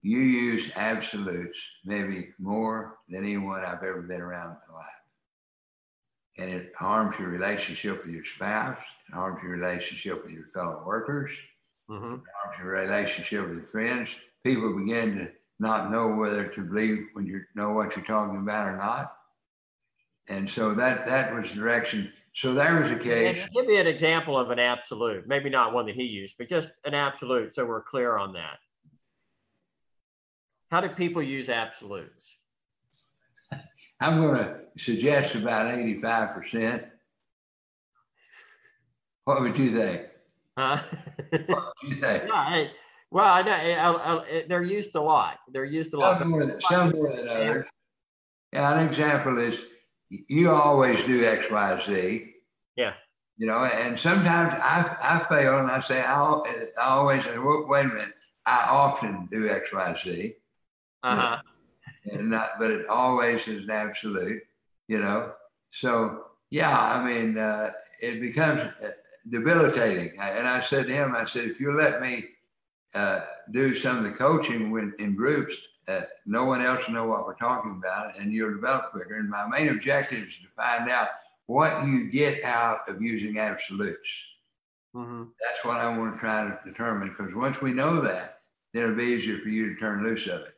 You 0.00 0.18
use 0.18 0.72
absolutes 0.74 1.58
maybe 1.84 2.30
more 2.38 2.96
than 3.10 3.24
anyone 3.24 3.60
I've 3.60 3.84
ever 3.84 4.02
been 4.02 4.20
around 4.22 4.52
in 4.52 4.72
my 4.72 4.78
life. 4.78 5.01
And 6.38 6.50
it 6.50 6.72
harms 6.76 7.18
your 7.18 7.28
relationship 7.28 8.04
with 8.04 8.14
your 8.14 8.24
spouse, 8.24 8.78
it 9.08 9.14
harms 9.14 9.40
your 9.42 9.52
relationship 9.52 10.22
with 10.22 10.32
your 10.32 10.46
fellow 10.54 10.82
workers, 10.86 11.30
mm-hmm. 11.90 12.14
it 12.14 12.20
harms 12.42 12.58
your 12.58 12.68
relationship 12.68 13.46
with 13.46 13.56
your 13.58 13.66
friends. 13.66 14.08
People 14.42 14.76
begin 14.78 15.16
to 15.18 15.32
not 15.60 15.90
know 15.90 16.08
whether 16.08 16.48
to 16.48 16.62
believe 16.62 17.06
when 17.12 17.26
you 17.26 17.42
know 17.54 17.70
what 17.70 17.94
you're 17.94 18.04
talking 18.04 18.38
about 18.38 18.68
or 18.68 18.76
not. 18.76 19.14
And 20.28 20.50
so 20.50 20.74
that 20.74 21.06
that 21.06 21.34
was 21.34 21.50
the 21.50 21.56
direction 21.56 22.12
so 22.34 22.54
there 22.54 22.80
was 22.80 22.90
a 22.90 22.96
case. 22.96 23.38
And 23.42 23.52
give 23.52 23.66
me 23.66 23.78
an 23.78 23.86
example 23.86 24.38
of 24.38 24.50
an 24.50 24.58
absolute, 24.58 25.28
maybe 25.28 25.50
not 25.50 25.74
one 25.74 25.86
that 25.86 25.94
he 25.94 26.04
used, 26.04 26.36
but 26.38 26.48
just 26.48 26.70
an 26.84 26.94
absolute 26.94 27.54
so 27.54 27.64
we're 27.64 27.82
clear 27.82 28.16
on 28.16 28.32
that. 28.32 28.58
How 30.70 30.80
do 30.80 30.88
people 30.88 31.22
use 31.22 31.50
absolutes? 31.50 32.38
I'm 34.02 34.20
going 34.20 34.36
to 34.36 34.60
suggest 34.78 35.34
about 35.34 35.72
85%. 35.74 36.88
What 39.24 39.40
would 39.40 39.56
you 39.56 39.70
think? 39.70 40.08
Huh? 40.58 40.82
what 41.46 41.72
would 41.82 41.92
you 41.92 42.00
think? 42.00 42.24
Yeah, 42.32 42.66
well, 43.12 43.34
I 43.34 43.42
know 43.42 43.52
I, 43.52 44.14
I, 44.14 44.44
they're 44.48 44.62
used 44.62 44.94
a 44.94 45.00
lot. 45.00 45.38
They're 45.52 45.66
used 45.66 45.92
a 45.92 45.98
lot. 45.98 46.18
Some 46.18 46.30
more 46.30 46.46
than, 46.46 46.60
some 46.62 46.90
more 46.92 47.14
than 47.14 47.28
others. 47.28 47.66
Yeah, 48.54 48.78
an 48.80 48.88
example 48.88 49.36
is 49.36 49.58
you 50.08 50.50
always 50.50 51.02
do 51.04 51.22
X, 51.22 51.50
Y, 51.50 51.82
Z. 51.86 52.34
Yeah. 52.76 52.94
You 53.36 53.48
know, 53.48 53.64
and 53.64 53.98
sometimes 53.98 54.58
I, 54.62 54.96
I 55.02 55.26
fail 55.28 55.58
and 55.58 55.70
I 55.70 55.80
say, 55.80 56.00
I, 56.00 56.22
I 56.80 56.88
always 56.88 57.22
say, 57.24 57.36
well, 57.36 57.66
wait 57.68 57.84
a 57.84 57.88
minute, 57.88 58.14
I 58.46 58.66
often 58.70 59.28
do 59.30 59.50
X, 59.50 59.72
Y, 59.74 60.00
Z. 60.02 60.34
Uh-huh. 61.02 61.38
And 62.10 62.30
not, 62.30 62.50
but 62.58 62.70
it 62.70 62.88
always 62.88 63.46
is 63.46 63.64
an 63.64 63.70
absolute, 63.70 64.42
you 64.88 64.98
know. 64.98 65.32
So, 65.70 66.24
yeah, 66.50 66.78
I 66.78 67.04
mean, 67.04 67.38
uh, 67.38 67.70
it 68.00 68.20
becomes 68.20 68.60
uh, 68.60 68.88
debilitating. 69.30 70.18
And 70.20 70.46
I 70.46 70.60
said 70.60 70.88
to 70.88 70.92
him, 70.92 71.14
I 71.14 71.26
said, 71.26 71.44
if 71.44 71.60
you 71.60 71.72
let 71.72 72.00
me 72.00 72.24
uh, 72.94 73.20
do 73.52 73.74
some 73.74 73.98
of 73.98 74.04
the 74.04 74.10
coaching 74.10 74.70
when, 74.70 74.94
in 74.98 75.14
groups, 75.14 75.54
uh, 75.88 76.02
no 76.26 76.44
one 76.44 76.62
else 76.62 76.86
will 76.86 76.94
know 76.94 77.06
what 77.06 77.26
we're 77.26 77.34
talking 77.34 77.72
about, 77.72 78.18
and 78.18 78.32
you'll 78.32 78.54
develop 78.54 78.90
quicker. 78.90 79.16
And 79.16 79.30
my 79.30 79.46
main 79.48 79.68
objective 79.68 80.18
is 80.18 80.34
to 80.42 80.48
find 80.56 80.90
out 80.90 81.08
what 81.46 81.86
you 81.86 82.10
get 82.10 82.42
out 82.44 82.88
of 82.88 83.02
using 83.02 83.38
absolutes. 83.38 84.08
Mm-hmm. 84.94 85.24
That's 85.40 85.64
what 85.64 85.78
I 85.78 85.96
want 85.96 86.14
to 86.14 86.20
try 86.20 86.44
to 86.44 86.58
determine 86.64 87.08
because 87.08 87.34
once 87.34 87.60
we 87.60 87.72
know 87.72 88.00
that, 88.00 88.40
then 88.72 88.84
it'll 88.84 88.96
be 88.96 89.04
easier 89.04 89.38
for 89.38 89.48
you 89.48 89.74
to 89.74 89.80
turn 89.80 90.02
loose 90.02 90.26
of 90.26 90.42
it. 90.42 90.54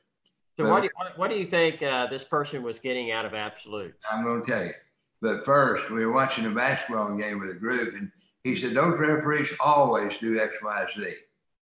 So, 0.59 0.69
what 0.69 0.81
do, 0.81 0.85
you, 0.85 1.13
what 1.17 1.31
do 1.31 1.37
you 1.37 1.47
think 1.47 1.83
uh, 1.83 2.07
this 2.07 2.23
person 2.23 2.63
was 2.63 2.79
getting 2.79 3.11
out 3.11 3.25
of 3.25 3.35
absolutes? 3.35 4.05
I'm 4.11 4.23
going 4.23 4.45
to 4.45 4.51
tell 4.51 4.65
you. 4.65 4.73
But 5.21 5.45
first, 5.45 5.91
we 5.91 6.05
were 6.07 6.13
watching 6.13 6.47
a 6.47 6.51
basketball 6.51 7.17
game 7.17 7.41
with 7.41 7.51
a 7.51 7.55
group, 7.55 7.95
and 7.95 8.11
he 8.45 8.55
said, 8.55 8.75
Those 8.75 8.99
referees 8.99 9.51
always 9.59 10.17
do 10.19 10.39
X, 10.41 10.55
Y, 10.63 10.87
Z. 10.97 11.15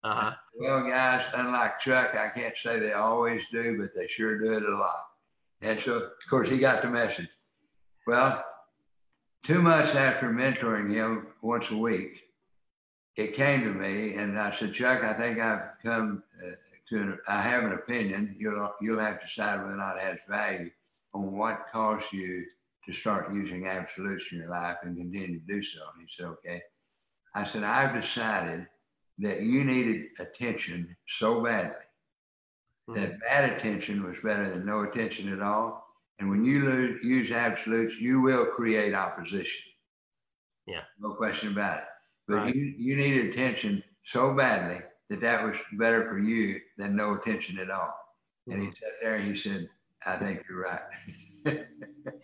Uh-huh. 0.04 0.32
Well, 0.58 0.84
guys, 0.84 1.24
unlike 1.34 1.78
Chuck, 1.78 2.16
I 2.16 2.28
can't 2.30 2.56
say 2.56 2.80
they 2.80 2.92
always 2.92 3.44
do, 3.52 3.78
but 3.78 3.90
they 3.94 4.08
sure 4.08 4.38
do 4.38 4.52
it 4.52 4.64
a 4.64 4.76
lot. 4.76 5.04
And 5.60 5.78
so, 5.78 5.96
of 5.96 6.10
course, 6.28 6.48
he 6.48 6.58
got 6.58 6.82
the 6.82 6.88
message. 6.88 7.28
Well, 8.06 8.44
two 9.44 9.62
months 9.62 9.94
after 9.94 10.28
mentoring 10.28 10.90
him 10.90 11.28
once 11.40 11.70
a 11.70 11.76
week, 11.76 12.20
it 13.16 13.34
came 13.34 13.62
to 13.62 13.72
me, 13.72 14.14
and 14.14 14.38
I 14.38 14.56
said, 14.56 14.74
Chuck, 14.74 15.04
I 15.04 15.12
think 15.12 15.38
I've 15.38 15.78
come 15.84 16.24
to, 16.92 17.18
I 17.28 17.40
have 17.42 17.64
an 17.64 17.72
opinion. 17.72 18.36
You'll, 18.38 18.72
you'll 18.80 19.00
have 19.00 19.20
to 19.20 19.26
decide 19.26 19.60
whether 19.60 19.72
or 19.72 19.76
not 19.76 19.96
it 19.96 20.02
has 20.02 20.18
value 20.28 20.70
on 21.14 21.36
what 21.36 21.66
caused 21.72 22.12
you 22.12 22.44
to 22.86 22.92
start 22.92 23.32
using 23.32 23.66
absolutes 23.66 24.28
in 24.32 24.38
your 24.38 24.48
life 24.48 24.76
and 24.82 24.96
continue 24.96 25.38
to 25.38 25.46
do 25.46 25.62
so. 25.62 25.80
And 25.94 26.06
he 26.06 26.14
said, 26.16 26.26
okay. 26.26 26.62
I 27.34 27.46
said, 27.46 27.62
I've 27.62 28.00
decided 28.00 28.66
that 29.18 29.40
you 29.40 29.64
needed 29.64 30.06
attention 30.18 30.94
so 31.06 31.42
badly 31.42 31.74
mm-hmm. 32.88 33.00
that 33.00 33.20
bad 33.20 33.50
attention 33.50 34.04
was 34.04 34.16
better 34.22 34.50
than 34.50 34.66
no 34.66 34.82
attention 34.82 35.32
at 35.32 35.42
all. 35.42 35.86
And 36.18 36.28
when 36.28 36.44
you 36.44 36.64
lose, 36.64 37.04
use 37.04 37.30
absolutes, 37.30 37.96
you 37.98 38.20
will 38.20 38.46
create 38.46 38.94
opposition. 38.94 39.62
Yeah. 40.66 40.82
No 40.98 41.14
question 41.14 41.52
about 41.52 41.78
it. 41.78 41.84
But 42.28 42.36
right. 42.36 42.54
you, 42.54 42.74
you 42.76 42.96
need 42.96 43.26
attention 43.26 43.82
so 44.04 44.34
badly 44.34 44.80
that 45.12 45.20
that 45.20 45.44
was 45.44 45.56
better 45.74 46.08
for 46.08 46.18
you 46.18 46.58
than 46.78 46.96
no 46.96 47.14
attention 47.14 47.58
at 47.58 47.70
all. 47.70 47.94
And 48.48 48.58
he 48.60 48.66
mm-hmm. 48.68 48.74
sat 48.74 48.92
there 49.02 49.16
and 49.16 49.28
he 49.28 49.36
said, 49.36 49.68
I 50.06 50.16
think 50.16 50.42
you're 50.48 50.62
right. 50.62 51.66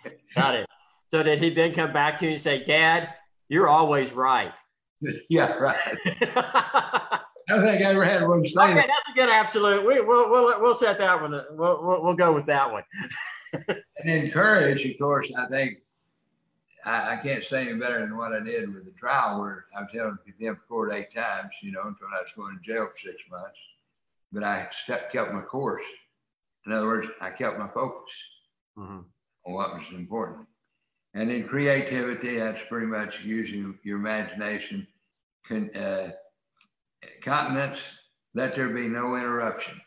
Got 0.34 0.55
it. 0.55 0.66
So 1.09 1.22
did 1.22 1.39
he 1.39 1.51
then 1.51 1.74
come 1.74 1.93
back 1.93 2.18
to 2.18 2.24
you 2.24 2.32
and 2.32 2.41
say, 2.41 2.64
Dad, 2.64 3.11
you're 3.49 3.68
always 3.68 4.12
right? 4.12 4.53
yeah, 5.28 5.53
right. 5.55 5.78
I 6.07 7.20
don't 7.47 7.62
think 7.62 7.82
I 7.82 7.91
ever 7.91 8.05
had 8.05 8.26
one 8.26 8.47
say 8.47 8.55
Okay, 8.59 8.74
that's 8.74 9.09
a 9.11 9.14
good 9.14 9.28
absolute. 9.28 9.86
We, 9.86 10.01
we'll, 10.01 10.30
we'll, 10.30 10.61
we'll 10.61 10.74
set 10.74 10.99
that 10.99 11.20
one. 11.20 11.32
We'll, 11.32 11.86
we'll, 11.86 12.03
we'll 12.05 12.16
go 12.16 12.32
with 12.32 12.47
that 12.47 12.70
one. 12.72 12.84
and 13.53 13.82
then 14.05 14.30
courage, 14.30 14.84
of 14.86 14.99
course, 14.99 15.30
I 15.36 15.47
think 15.47 15.78
I, 16.85 17.14
I, 17.14 17.16
can't 17.22 17.45
say 17.45 17.68
any 17.68 17.79
better 17.79 18.01
than 18.01 18.16
what 18.16 18.33
I 18.33 18.41
did 18.41 18.72
with 18.72 18.85
the 18.85 18.93
trial 18.93 19.41
where 19.41 19.64
I 19.76 19.83
was 19.83 19.91
held 19.93 20.12
in 20.12 20.33
contempt 20.33 20.62
of 20.62 20.68
court 20.68 20.93
eight 20.93 21.14
times, 21.14 21.51
you 21.62 21.72
know, 21.72 21.83
until 21.83 22.07
I 22.12 22.20
was 22.20 22.33
going 22.37 22.59
to 22.59 22.64
jail 22.64 22.87
for 22.87 22.99
six 22.99 23.22
months. 23.31 23.59
But 24.33 24.45
I 24.45 24.68
kept 25.12 25.33
my 25.33 25.41
course. 25.41 25.85
In 26.66 26.72
other 26.72 26.87
words, 26.87 27.09
I 27.20 27.31
kept 27.31 27.59
my 27.59 27.68
focus 27.68 28.12
mm-hmm. 28.79 29.01
on 29.47 29.55
what 29.55 29.74
was 29.74 29.87
important. 29.93 30.47
And 31.14 31.31
in 31.31 31.49
creativity, 31.49 32.39
that's 32.39 32.61
pretty 32.68 32.87
much 32.87 33.20
using 33.24 33.79
your 33.83 33.97
imagination. 33.99 34.87
Con, 35.49 35.70
uh, 35.74 36.11
continence, 37.22 37.79
let 38.35 38.55
there 38.55 38.68
be 38.68 38.87
no 38.87 39.16
interruption. 39.16 39.81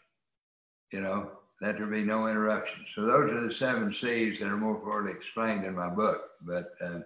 You 0.91 1.01
know, 1.01 1.31
let 1.61 1.77
there 1.77 1.85
be 1.85 2.01
no 2.01 2.27
interruption. 2.27 2.83
So 2.95 3.05
those 3.05 3.31
are 3.31 3.47
the 3.47 3.53
seven 3.53 3.93
C's 3.93 4.39
that 4.39 4.47
are 4.47 4.57
more 4.57 4.81
fully 4.83 5.11
explained 5.11 5.63
in 5.63 5.75
my 5.75 5.89
book. 5.89 6.21
But 6.41 6.73
uh, 6.83 6.99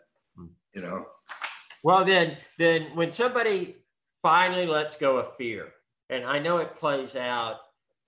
you 0.74 0.82
know. 0.82 1.06
Well, 1.84 2.04
then, 2.04 2.38
then 2.58 2.88
when 2.96 3.12
somebody 3.12 3.76
finally 4.24 4.66
lets 4.66 4.96
go 4.96 5.18
of 5.18 5.36
fear, 5.38 5.74
and 6.10 6.24
I 6.24 6.40
know 6.40 6.58
it 6.58 6.80
plays 6.80 7.16
out 7.16 7.58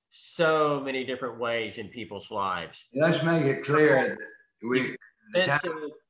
so 0.09 0.79
many 0.79 1.03
different 1.03 1.37
ways 1.37 1.77
in 1.77 1.89
people's 1.89 2.31
lives. 2.31 2.85
Let's 2.95 3.23
make 3.23 3.43
it 3.43 3.63
clear 3.63 4.17
that 4.53 4.67
we. 4.67 4.95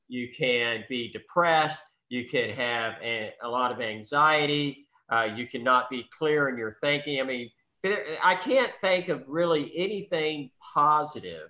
You 0.09 0.29
can 0.33 0.85
be 0.87 1.11
depressed. 1.11 1.83
You 2.07 2.23
can 2.29 2.51
have 2.51 2.93
a, 3.03 3.33
a 3.43 3.49
lot 3.49 3.73
of 3.73 3.81
anxiety. 3.81 4.87
Uh, 5.09 5.27
you 5.35 5.45
cannot 5.45 5.89
be 5.89 6.05
clear 6.17 6.47
in 6.47 6.57
your 6.57 6.77
thinking. 6.81 7.19
I 7.19 7.23
mean, 7.23 7.49
I 7.83 8.35
can't 8.35 8.73
think 8.81 9.09
of 9.09 9.23
really 9.27 9.71
anything 9.75 10.51
positive 10.73 11.49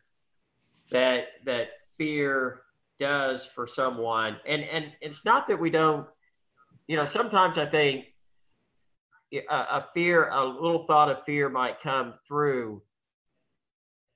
that 0.92 1.28
that 1.46 1.70
fear 1.98 2.62
does 3.00 3.46
for 3.46 3.68
someone. 3.68 4.38
And 4.46 4.64
and 4.64 4.92
it's 5.02 5.24
not 5.26 5.48
that 5.48 5.60
we 5.60 5.70
don't, 5.70 6.08
you 6.88 6.96
know, 6.96 7.06
sometimes 7.06 7.58
I 7.58 7.66
think 7.66 8.06
a, 9.34 9.40
a 9.50 9.88
fear, 9.94 10.30
a 10.30 10.44
little 10.44 10.84
thought 10.84 11.10
of 11.10 11.24
fear 11.24 11.50
might 11.50 11.80
come 11.80 12.16
through. 12.28 12.82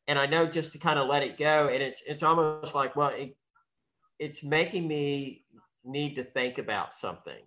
And 0.08 0.18
I 0.20 0.26
know 0.26 0.46
just 0.46 0.74
to 0.74 0.78
kind 0.78 1.00
of 1.00 1.08
let 1.08 1.24
it 1.24 1.38
go. 1.38 1.68
And 1.68 1.82
it's 1.82 2.02
it's 2.06 2.24
almost 2.24 2.76
like, 2.76 2.96
well, 2.96 3.10
it, 3.10 3.36
it's 4.20 4.44
making 4.44 4.88
me 4.88 5.46
need 5.84 6.16
to 6.16 6.24
think 6.24 6.58
about 6.58 6.94
something. 6.94 7.42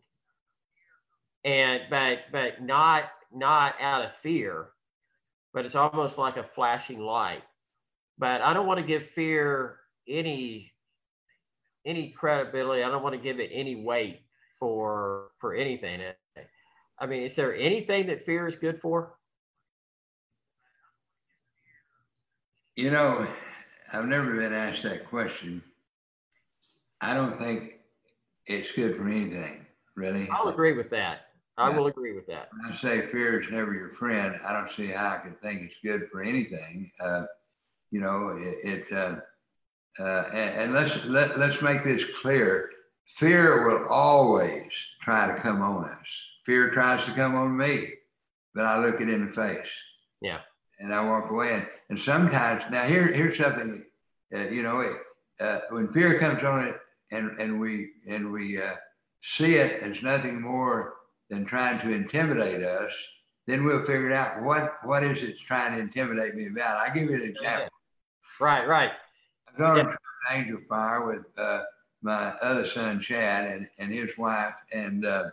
And 1.45 1.83
but 1.91 2.21
but 2.33 2.63
not 2.63 3.11
not 3.33 3.75
out 3.81 4.05
of 4.05 4.15
fear, 4.15 4.69
but 5.53 5.65
it's 5.65 5.75
almost 5.75 6.19
like 6.19 6.37
a 6.37 6.43
flashing 6.43 7.01
light. 7.01 7.43
But 8.19 8.41
I 8.43 8.55
don't 8.55 8.67
want 8.67 8.81
to 8.81 8.87
give 8.87 9.07
fear 9.07 9.79
any 10.09 10.73
any 11.85 12.11
credibility. 12.11 12.83
I 12.83 12.89
don't 12.89 13.03
want 13.03 13.15
to 13.15 13.21
give 13.21 13.41
it 13.41 13.51
any 13.53 13.77
weight 13.77 14.23
for 14.59 15.31
for 15.39 15.55
anything. 15.55 16.01
I 16.99 17.07
mean, 17.07 17.23
is 17.23 17.37
there 17.37 17.55
anything 17.55 18.07
that 18.07 18.23
fear 18.23 18.47
is 18.47 18.57
good 18.57 18.79
for? 18.79 19.19
You 22.77 22.91
know, 22.91 23.27
I've 23.93 24.07
never 24.07 24.35
been 24.35 24.53
asked 24.53 24.83
that 24.83 25.09
question. 25.09 25.63
I 27.01 27.15
don't 27.15 27.39
think 27.39 27.81
it's 28.47 28.73
good 28.73 28.97
for 28.97 29.07
anything, 29.07 29.67
really. 29.95 30.29
I'll 30.31 30.49
agree 30.49 30.73
with 30.73 30.91
that. 30.91 31.24
I 31.57 31.71
will 31.71 31.87
agree 31.87 32.13
with 32.13 32.27
that. 32.27 32.49
When 32.53 32.73
I 32.73 32.77
say 32.77 33.07
fear 33.07 33.41
is 33.41 33.51
never 33.51 33.73
your 33.75 33.91
friend, 33.91 34.39
I 34.45 34.53
don't 34.53 34.71
see 34.73 34.89
how 34.89 35.11
I 35.11 35.19
can 35.19 35.35
think 35.43 35.63
it's 35.63 35.77
good 35.85 36.09
for 36.11 36.21
anything. 36.23 36.91
Uh, 36.99 37.25
you 37.91 38.01
know, 38.01 38.35
it, 38.37 38.87
it 38.91 38.93
uh, 38.93 39.17
uh, 40.03 40.25
and, 40.33 40.63
and, 40.63 40.73
let's 40.73 41.05
let, 41.05 41.39
let's 41.39 41.63
make 41.63 41.85
this 41.85 42.05
clear. 42.21 42.71
Fear 43.07 43.69
will 43.69 43.87
always 43.89 44.73
try 45.03 45.33
to 45.33 45.41
come 45.41 45.63
on 45.63 45.85
us. 45.85 46.07
Fear 46.45 46.71
tries 46.71 47.05
to 47.05 47.13
come 47.13 47.37
on 47.37 47.57
me, 47.57 47.91
but 48.55 48.65
I 48.65 48.79
look 48.79 49.01
it 49.01 49.09
in 49.09 49.27
the 49.27 49.33
face. 49.33 49.69
Yeah. 50.21 50.41
And 50.81 50.93
I 50.93 51.05
walk 51.05 51.31
away. 51.31 51.55
And, 51.55 51.69
and 51.91 52.01
sometimes, 52.01 52.65
now 52.71 52.83
here, 52.85 53.07
here's 53.07 53.39
something, 53.39 53.85
uh, 54.35 54.49
you 54.49 54.65
know, 54.65 54.97
uh, 55.39 55.61
when 55.71 55.93
fear 55.93 56.19
comes 56.19 56.43
on 56.43 56.67
it 56.67 56.77
and, 57.13 57.39
and 57.39 57.61
we, 57.61 57.91
and 58.09 58.33
we 58.33 58.61
uh, 58.61 58.75
see 59.23 59.55
it 59.55 59.83
as 59.83 60.03
nothing 60.03 60.41
more 60.41 60.95
than 61.31 61.45
trying 61.45 61.81
to 61.81 61.93
intimidate 61.93 62.63
us, 62.63 62.93
then 63.47 63.65
we'll 63.65 63.85
figure 63.85 64.13
out 64.13 64.43
what 64.43 64.79
what 64.85 65.05
is 65.05 65.23
it 65.23 65.39
trying 65.47 65.75
to 65.75 65.81
intimidate 65.81 66.35
me 66.35 66.47
about. 66.47 66.77
I'll 66.77 66.95
give 66.95 67.11
you 67.11 67.17
an 67.17 67.23
example. 67.23 67.69
Right, 68.41 68.67
right. 68.67 68.93
I've 69.49 69.59
gone 69.59 69.77
yeah. 69.77 69.83
to 69.83 69.97
Angel 70.33 70.61
Fire 70.69 71.07
with 71.07 71.27
uh, 71.39 71.63
my 72.03 72.33
other 72.43 72.67
son 72.67 73.01
Chad 73.01 73.51
and, 73.51 73.69
and 73.79 73.93
his 73.93 74.17
wife, 74.19 74.55
and 74.73 75.05
uh, 75.05 75.25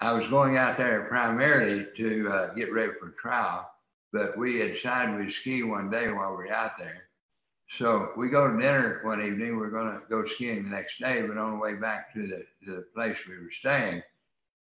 I 0.00 0.12
was 0.12 0.26
going 0.26 0.56
out 0.56 0.76
there 0.76 1.04
primarily 1.04 1.86
to 1.96 2.28
uh, 2.28 2.54
get 2.54 2.72
ready 2.72 2.92
for 2.92 3.10
trial, 3.10 3.70
but 4.12 4.36
we 4.36 4.58
had 4.58 4.74
decided 4.74 5.16
we'd 5.16 5.32
ski 5.32 5.62
one 5.62 5.90
day 5.90 6.10
while 6.10 6.30
we 6.30 6.36
were 6.36 6.52
out 6.52 6.76
there. 6.78 7.04
So 7.70 8.10
we 8.16 8.28
go 8.28 8.46
to 8.46 8.60
dinner 8.60 9.00
one 9.02 9.22
evening. 9.22 9.52
We 9.52 9.56
we're 9.56 9.70
going 9.70 9.92
to 9.92 10.02
go 10.08 10.24
skiing 10.24 10.64
the 10.64 10.70
next 10.70 11.00
day, 11.00 11.22
but 11.26 11.38
on 11.38 11.52
the 11.52 11.58
way 11.58 11.74
back 11.74 12.12
to 12.14 12.26
the, 12.26 12.44
to 12.66 12.76
the 12.76 12.86
place 12.94 13.16
we 13.26 13.38
were 13.38 13.50
staying, 13.58 14.02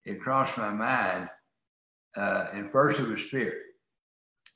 it 0.05 0.21
crossed 0.21 0.59
my 0.59 0.71
mind. 0.71 1.29
Uh, 2.17 2.47
and 2.53 2.71
first 2.71 3.01
it 3.01 3.09
was 3.09 3.23
fear, 3.23 3.55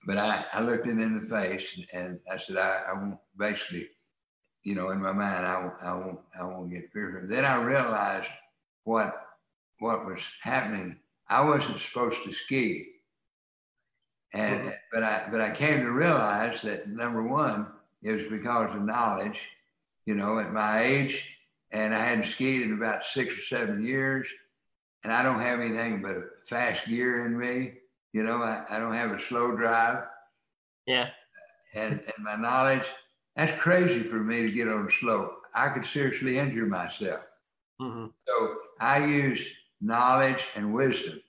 but 0.06 0.18
I, 0.18 0.44
I 0.52 0.60
looked 0.60 0.86
it 0.86 0.98
in 0.98 1.18
the 1.18 1.26
face 1.26 1.66
and 1.92 2.18
I 2.30 2.36
said, 2.36 2.58
I, 2.58 2.82
I 2.90 2.92
won't 2.92 3.18
basically, 3.38 3.88
you 4.62 4.74
know, 4.74 4.90
in 4.90 5.00
my 5.00 5.12
mind, 5.12 5.46
I 5.46 5.58
won't, 5.58 5.74
I 5.82 5.94
won't, 5.94 6.18
I 6.38 6.44
won't 6.44 6.70
get 6.70 6.92
fear. 6.92 7.24
Then 7.28 7.46
I 7.46 7.62
realized 7.62 8.28
what, 8.84 9.22
what 9.78 10.04
was 10.04 10.20
happening. 10.42 10.98
I 11.30 11.42
wasn't 11.42 11.80
supposed 11.80 12.22
to 12.24 12.32
ski. 12.32 12.88
And, 14.34 14.60
mm-hmm. 14.60 14.70
but 14.92 15.02
I, 15.02 15.28
but 15.30 15.40
I 15.40 15.50
came 15.50 15.80
to 15.80 15.92
realize 15.92 16.60
that 16.62 16.88
number 16.90 17.22
one, 17.22 17.68
it 18.02 18.12
was 18.12 18.24
because 18.24 18.74
of 18.74 18.82
knowledge, 18.82 19.40
you 20.04 20.14
know, 20.14 20.38
at 20.38 20.52
my 20.52 20.82
age, 20.82 21.24
and 21.72 21.94
I 21.94 22.04
hadn't 22.04 22.26
skied 22.26 22.62
in 22.62 22.74
about 22.74 23.06
six 23.06 23.34
or 23.34 23.40
seven 23.40 23.82
years 23.82 24.26
and 25.04 25.12
I 25.12 25.22
don't 25.22 25.40
have 25.40 25.60
anything 25.60 26.02
but 26.02 26.16
fast 26.48 26.86
gear 26.86 27.26
in 27.26 27.38
me. 27.38 27.74
You 28.12 28.22
know, 28.22 28.42
I, 28.42 28.64
I 28.70 28.78
don't 28.78 28.94
have 28.94 29.10
a 29.10 29.20
slow 29.20 29.56
drive. 29.56 30.04
Yeah. 30.86 31.10
And, 31.74 31.92
and 31.92 32.24
my 32.24 32.36
knowledge, 32.36 32.84
that's 33.34 33.60
crazy 33.60 34.02
for 34.02 34.16
me 34.16 34.42
to 34.42 34.50
get 34.50 34.68
on 34.68 34.88
a 34.88 34.92
slope. 34.92 35.42
I 35.54 35.68
could 35.68 35.86
seriously 35.86 36.38
injure 36.38 36.66
myself. 36.66 37.24
Mm-hmm. 37.80 38.06
So 38.26 38.54
I 38.80 39.04
use 39.04 39.46
knowledge 39.80 40.44
and 40.54 40.72
wisdom. 40.72 41.20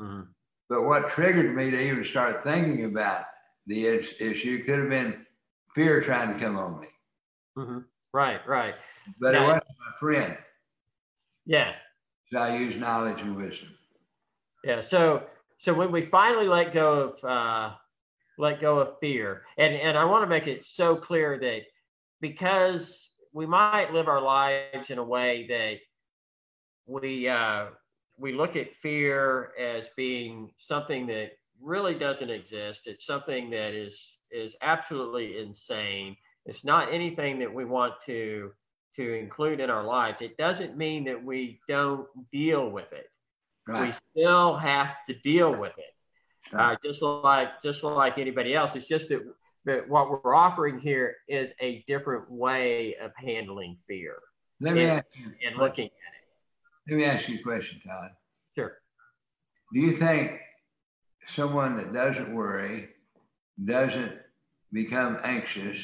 Mm-hmm. 0.00 0.22
But 0.68 0.82
what 0.82 1.10
triggered 1.10 1.54
me 1.54 1.70
to 1.70 1.80
even 1.80 2.04
start 2.04 2.44
thinking 2.44 2.84
about 2.84 3.24
the 3.66 3.86
issue. 3.86 4.64
Could 4.64 4.80
have 4.80 4.88
been 4.88 5.26
fear 5.74 6.00
trying 6.02 6.32
to 6.32 6.40
come 6.40 6.58
on 6.58 6.80
me. 6.80 6.88
Mm-hmm. 7.58 7.78
Right, 8.12 8.46
right. 8.46 8.74
But 9.20 9.32
now, 9.32 9.44
it 9.44 9.46
wasn't 9.46 9.64
my 9.78 9.98
friend. 9.98 10.38
Yes. 11.46 11.78
So 12.32 12.38
I 12.38 12.56
use 12.56 12.76
knowledge 12.76 13.20
and 13.20 13.36
wisdom. 13.36 13.68
Yeah. 14.64 14.80
So 14.80 15.26
so 15.58 15.74
when 15.74 15.92
we 15.92 16.02
finally 16.02 16.48
let 16.48 16.72
go 16.72 16.94
of 17.02 17.24
uh, 17.24 17.74
let 18.38 18.58
go 18.58 18.78
of 18.78 18.98
fear, 19.00 19.42
and 19.58 19.74
and 19.74 19.98
I 19.98 20.04
want 20.04 20.22
to 20.22 20.28
make 20.28 20.46
it 20.46 20.64
so 20.64 20.96
clear 20.96 21.38
that 21.40 21.62
because 22.20 23.10
we 23.32 23.44
might 23.44 23.92
live 23.92 24.08
our 24.08 24.20
lives 24.20 24.90
in 24.90 24.98
a 24.98 25.04
way 25.04 25.46
that 25.48 25.78
we 26.86 27.28
uh, 27.28 27.66
we 28.16 28.32
look 28.32 28.56
at 28.56 28.74
fear 28.76 29.52
as 29.58 29.90
being 29.94 30.52
something 30.56 31.06
that 31.08 31.32
really 31.60 31.94
doesn't 31.94 32.30
exist. 32.30 32.86
It's 32.86 33.04
something 33.04 33.50
that 33.50 33.74
is 33.74 34.18
is 34.30 34.56
absolutely 34.62 35.38
insane. 35.38 36.16
It's 36.46 36.64
not 36.64 36.92
anything 36.92 37.38
that 37.40 37.52
we 37.52 37.66
want 37.66 37.94
to 38.06 38.52
to 38.96 39.14
include 39.14 39.60
in 39.60 39.70
our 39.70 39.84
lives. 39.84 40.22
It 40.22 40.36
doesn't 40.36 40.76
mean 40.76 41.04
that 41.04 41.22
we 41.22 41.60
don't 41.68 42.06
deal 42.30 42.70
with 42.70 42.92
it. 42.92 43.08
Right. 43.66 43.94
We 44.14 44.20
still 44.22 44.56
have 44.56 44.96
to 45.08 45.14
deal 45.14 45.54
with 45.54 45.74
it, 45.78 45.94
right. 46.52 46.72
uh, 46.72 46.76
just 46.84 47.00
like 47.00 47.60
just 47.62 47.84
like 47.84 48.18
anybody 48.18 48.54
else. 48.54 48.74
It's 48.74 48.88
just 48.88 49.08
that 49.10 49.22
that 49.64 49.88
what 49.88 50.10
we're 50.10 50.34
offering 50.34 50.80
here 50.80 51.16
is 51.28 51.52
a 51.60 51.84
different 51.86 52.30
way 52.30 52.96
of 52.96 53.12
handling 53.16 53.76
fear. 53.86 54.16
Let 54.60 54.74
me 54.74 54.82
and, 54.82 54.90
ask 54.98 55.06
you, 55.14 55.32
and 55.46 55.56
looking 55.56 55.86
at 55.86 55.90
it. 55.90 56.90
Let 56.90 56.98
me 56.98 57.04
ask 57.04 57.28
you 57.28 57.38
a 57.38 57.42
question, 57.42 57.80
Todd. 57.86 58.10
Sure. 58.56 58.78
Do 59.72 59.80
you 59.80 59.92
think 59.96 60.40
someone 61.28 61.76
that 61.76 61.92
doesn't 61.92 62.34
worry, 62.34 62.88
doesn't 63.64 64.12
become 64.72 65.18
anxious, 65.22 65.78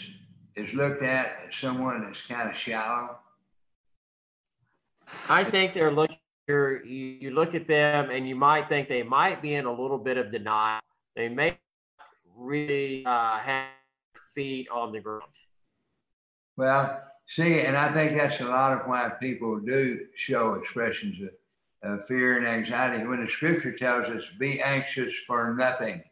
is 0.59 0.75
looked 0.75 1.03
at 1.03 1.39
as 1.47 1.55
someone 1.55 2.03
that's 2.03 2.23
kind 2.23 2.51
of 2.51 2.57
shallow? 2.57 3.17
I 5.29 5.45
think 5.45 5.75
they're 5.75 5.93
looking. 5.93 6.17
You, 6.49 6.81
you 7.21 7.31
look 7.31 7.55
at 7.55 7.69
them 7.69 8.11
and 8.11 8.27
you 8.27 8.35
might 8.35 8.69
think 8.71 8.89
they 8.89 9.03
might 9.03 9.43
be 9.43 9.55
in 9.55 9.67
a 9.67 9.71
little 9.71 9.99
bit 9.99 10.17
of 10.17 10.31
denial. 10.31 10.81
They 11.15 11.29
may 11.29 11.59
really 12.35 13.05
uh, 13.05 13.37
have 13.37 13.67
feet 14.35 14.69
on 14.71 14.93
the 14.93 15.01
ground. 15.01 15.25
Well, 16.57 17.05
see, 17.27 17.61
and 17.61 17.77
I 17.77 17.93
think 17.93 18.17
that's 18.17 18.41
a 18.41 18.45
lot 18.45 18.81
of 18.81 18.87
why 18.87 19.11
people 19.21 19.61
do 19.61 20.07
show 20.15 20.55
expressions 20.55 21.19
of, 21.21 21.91
of 21.93 22.07
fear 22.07 22.39
and 22.39 22.47
anxiety 22.47 23.07
when 23.07 23.21
the 23.21 23.29
scripture 23.29 23.73
tells 23.73 24.07
us, 24.07 24.23
be 24.39 24.63
anxious 24.63 25.13
for 25.27 25.55
nothing. 25.55 26.03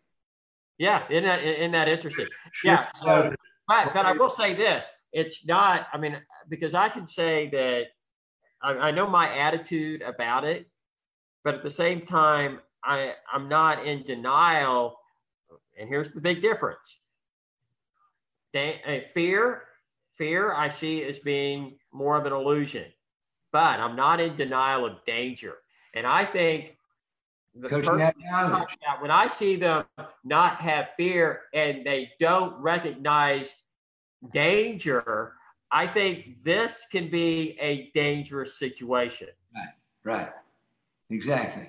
Yeah, 0.78 1.04
isn't 1.08 1.24
that, 1.24 1.42
isn't 1.42 1.72
that 1.72 1.88
interesting? 1.88 2.26
Yeah. 2.62 2.88
So, 2.94 3.32
but, 3.68 3.92
but 3.94 4.06
I 4.06 4.12
will 4.12 4.30
say 4.30 4.54
this 4.54 4.90
it's 5.12 5.46
not, 5.46 5.86
I 5.92 5.98
mean, 5.98 6.18
because 6.48 6.74
I 6.74 6.88
can 6.88 7.06
say 7.06 7.48
that 7.48 7.86
I, 8.62 8.88
I 8.88 8.90
know 8.90 9.06
my 9.06 9.28
attitude 9.36 10.02
about 10.02 10.44
it, 10.44 10.68
but 11.44 11.54
at 11.54 11.62
the 11.62 11.70
same 11.70 12.02
time, 12.02 12.60
I, 12.84 13.14
I'm 13.32 13.48
not 13.48 13.84
in 13.84 14.02
denial. 14.02 14.98
And 15.78 15.88
here's 15.88 16.12
the 16.12 16.20
big 16.20 16.40
difference 16.40 17.00
uh, 18.54 19.00
fear, 19.12 19.62
fear 20.14 20.52
I 20.52 20.68
see 20.68 21.02
as 21.04 21.18
being 21.18 21.78
more 21.92 22.16
of 22.16 22.26
an 22.26 22.32
illusion, 22.32 22.86
but 23.52 23.80
I'm 23.80 23.96
not 23.96 24.20
in 24.20 24.34
denial 24.34 24.86
of 24.86 25.04
danger. 25.04 25.56
And 25.94 26.06
I 26.06 26.24
think 26.24 26.76
the 27.60 27.68
person 27.68 27.98
when 29.00 29.10
I 29.10 29.28
see 29.28 29.56
them 29.56 29.84
not 30.24 30.56
have 30.56 30.88
fear 30.96 31.42
and 31.54 31.86
they 31.86 32.12
don't 32.20 32.54
recognize 32.60 33.54
danger, 34.32 35.34
I 35.70 35.86
think 35.86 36.42
this 36.42 36.86
can 36.90 37.10
be 37.10 37.56
a 37.60 37.90
dangerous 37.92 38.58
situation. 38.58 39.28
Right, 39.54 39.74
right, 40.04 40.30
exactly. 41.10 41.68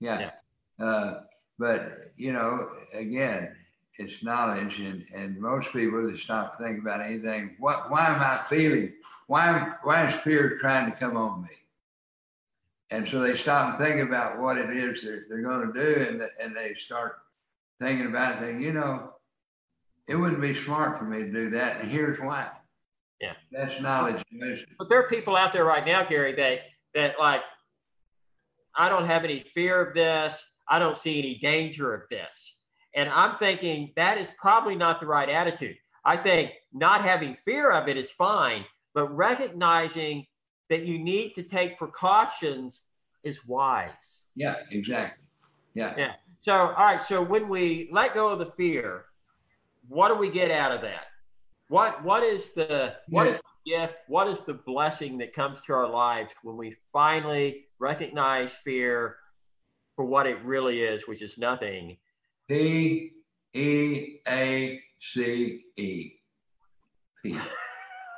Yeah. 0.00 0.30
yeah. 0.78 0.84
Uh, 0.84 1.20
but, 1.58 2.10
you 2.16 2.32
know, 2.32 2.68
again, 2.94 3.54
it's 3.98 4.22
knowledge, 4.22 4.78
and, 4.78 5.04
and 5.12 5.40
most 5.40 5.72
people 5.72 6.06
that 6.08 6.18
stop 6.18 6.56
to 6.56 6.64
think 6.64 6.80
about 6.80 7.00
anything, 7.00 7.56
what, 7.58 7.90
why 7.90 8.06
am 8.08 8.20
I 8.20 8.44
feeling? 8.48 8.92
Why, 9.26 9.74
why 9.82 10.08
is 10.08 10.14
fear 10.16 10.58
trying 10.60 10.90
to 10.90 10.96
come 10.96 11.16
on 11.16 11.42
me? 11.42 11.48
And 12.90 13.06
so 13.06 13.20
they 13.20 13.36
stop 13.36 13.78
and 13.78 13.84
think 13.84 14.00
about 14.00 14.40
what 14.40 14.56
it 14.56 14.70
is 14.70 15.02
they're, 15.02 15.24
they're 15.28 15.42
going 15.42 15.72
to 15.72 15.72
do, 15.72 16.08
and, 16.08 16.22
and 16.42 16.56
they 16.56 16.74
start 16.74 17.16
thinking 17.80 18.06
about 18.06 18.36
it, 18.36 18.46
thinking, 18.46 18.62
you 18.62 18.72
know, 18.72 19.12
it 20.08 20.16
wouldn't 20.16 20.40
be 20.40 20.54
smart 20.54 20.98
for 20.98 21.04
me 21.04 21.18
to 21.18 21.30
do 21.30 21.50
that, 21.50 21.80
and 21.80 21.90
here's 21.90 22.18
why. 22.18 22.48
Yeah. 23.20 23.34
That's 23.52 23.80
knowledge. 23.82 24.24
But 24.78 24.88
there 24.88 25.00
are 25.00 25.08
people 25.08 25.36
out 25.36 25.52
there 25.52 25.64
right 25.64 25.84
now, 25.84 26.04
Gary, 26.04 26.34
that 26.36 26.60
that 26.94 27.18
like, 27.18 27.42
I 28.76 28.88
don't 28.88 29.04
have 29.06 29.24
any 29.24 29.40
fear 29.40 29.80
of 29.82 29.94
this. 29.94 30.42
I 30.68 30.78
don't 30.78 30.96
see 30.96 31.18
any 31.18 31.36
danger 31.38 31.94
of 31.94 32.02
this. 32.10 32.54
And 32.94 33.08
I'm 33.10 33.36
thinking 33.36 33.92
that 33.96 34.18
is 34.18 34.32
probably 34.38 34.76
not 34.76 35.00
the 35.00 35.06
right 35.06 35.28
attitude. 35.28 35.76
I 36.04 36.16
think 36.16 36.52
not 36.72 37.02
having 37.02 37.34
fear 37.34 37.70
of 37.70 37.88
it 37.88 37.96
is 37.96 38.10
fine, 38.10 38.64
but 38.94 39.14
recognizing 39.14 40.24
that 40.68 40.84
you 40.84 40.98
need 40.98 41.34
to 41.34 41.42
take 41.42 41.78
precautions 41.78 42.82
is 43.22 43.46
wise. 43.46 44.24
Yeah, 44.34 44.56
exactly. 44.70 45.24
Yeah. 45.74 45.94
Yeah. 45.96 46.12
So, 46.40 46.52
all 46.54 46.84
right. 46.84 47.02
So 47.02 47.22
when 47.22 47.48
we 47.48 47.88
let 47.92 48.14
go 48.14 48.28
of 48.28 48.38
the 48.38 48.52
fear, 48.52 49.06
what 49.88 50.08
do 50.08 50.14
we 50.14 50.28
get 50.28 50.50
out 50.50 50.72
of 50.72 50.80
that? 50.82 51.06
What 51.68 52.02
what 52.02 52.22
is 52.22 52.50
the 52.50 52.94
what 53.08 53.26
is 53.26 53.38
the 53.38 53.70
gift? 53.70 53.96
What 54.06 54.28
is 54.28 54.42
the 54.42 54.54
blessing 54.54 55.18
that 55.18 55.32
comes 55.32 55.60
to 55.62 55.72
our 55.74 55.88
lives 55.88 56.32
when 56.42 56.56
we 56.56 56.76
finally 56.92 57.66
recognize 57.78 58.54
fear 58.54 59.16
for 59.96 60.04
what 60.04 60.26
it 60.26 60.42
really 60.44 60.82
is, 60.82 61.06
which 61.06 61.22
is 61.22 61.36
nothing? 61.36 61.98
P 62.48 63.12
E 63.54 64.20
A 64.26 64.80
C 65.00 65.64
E. 65.76 66.12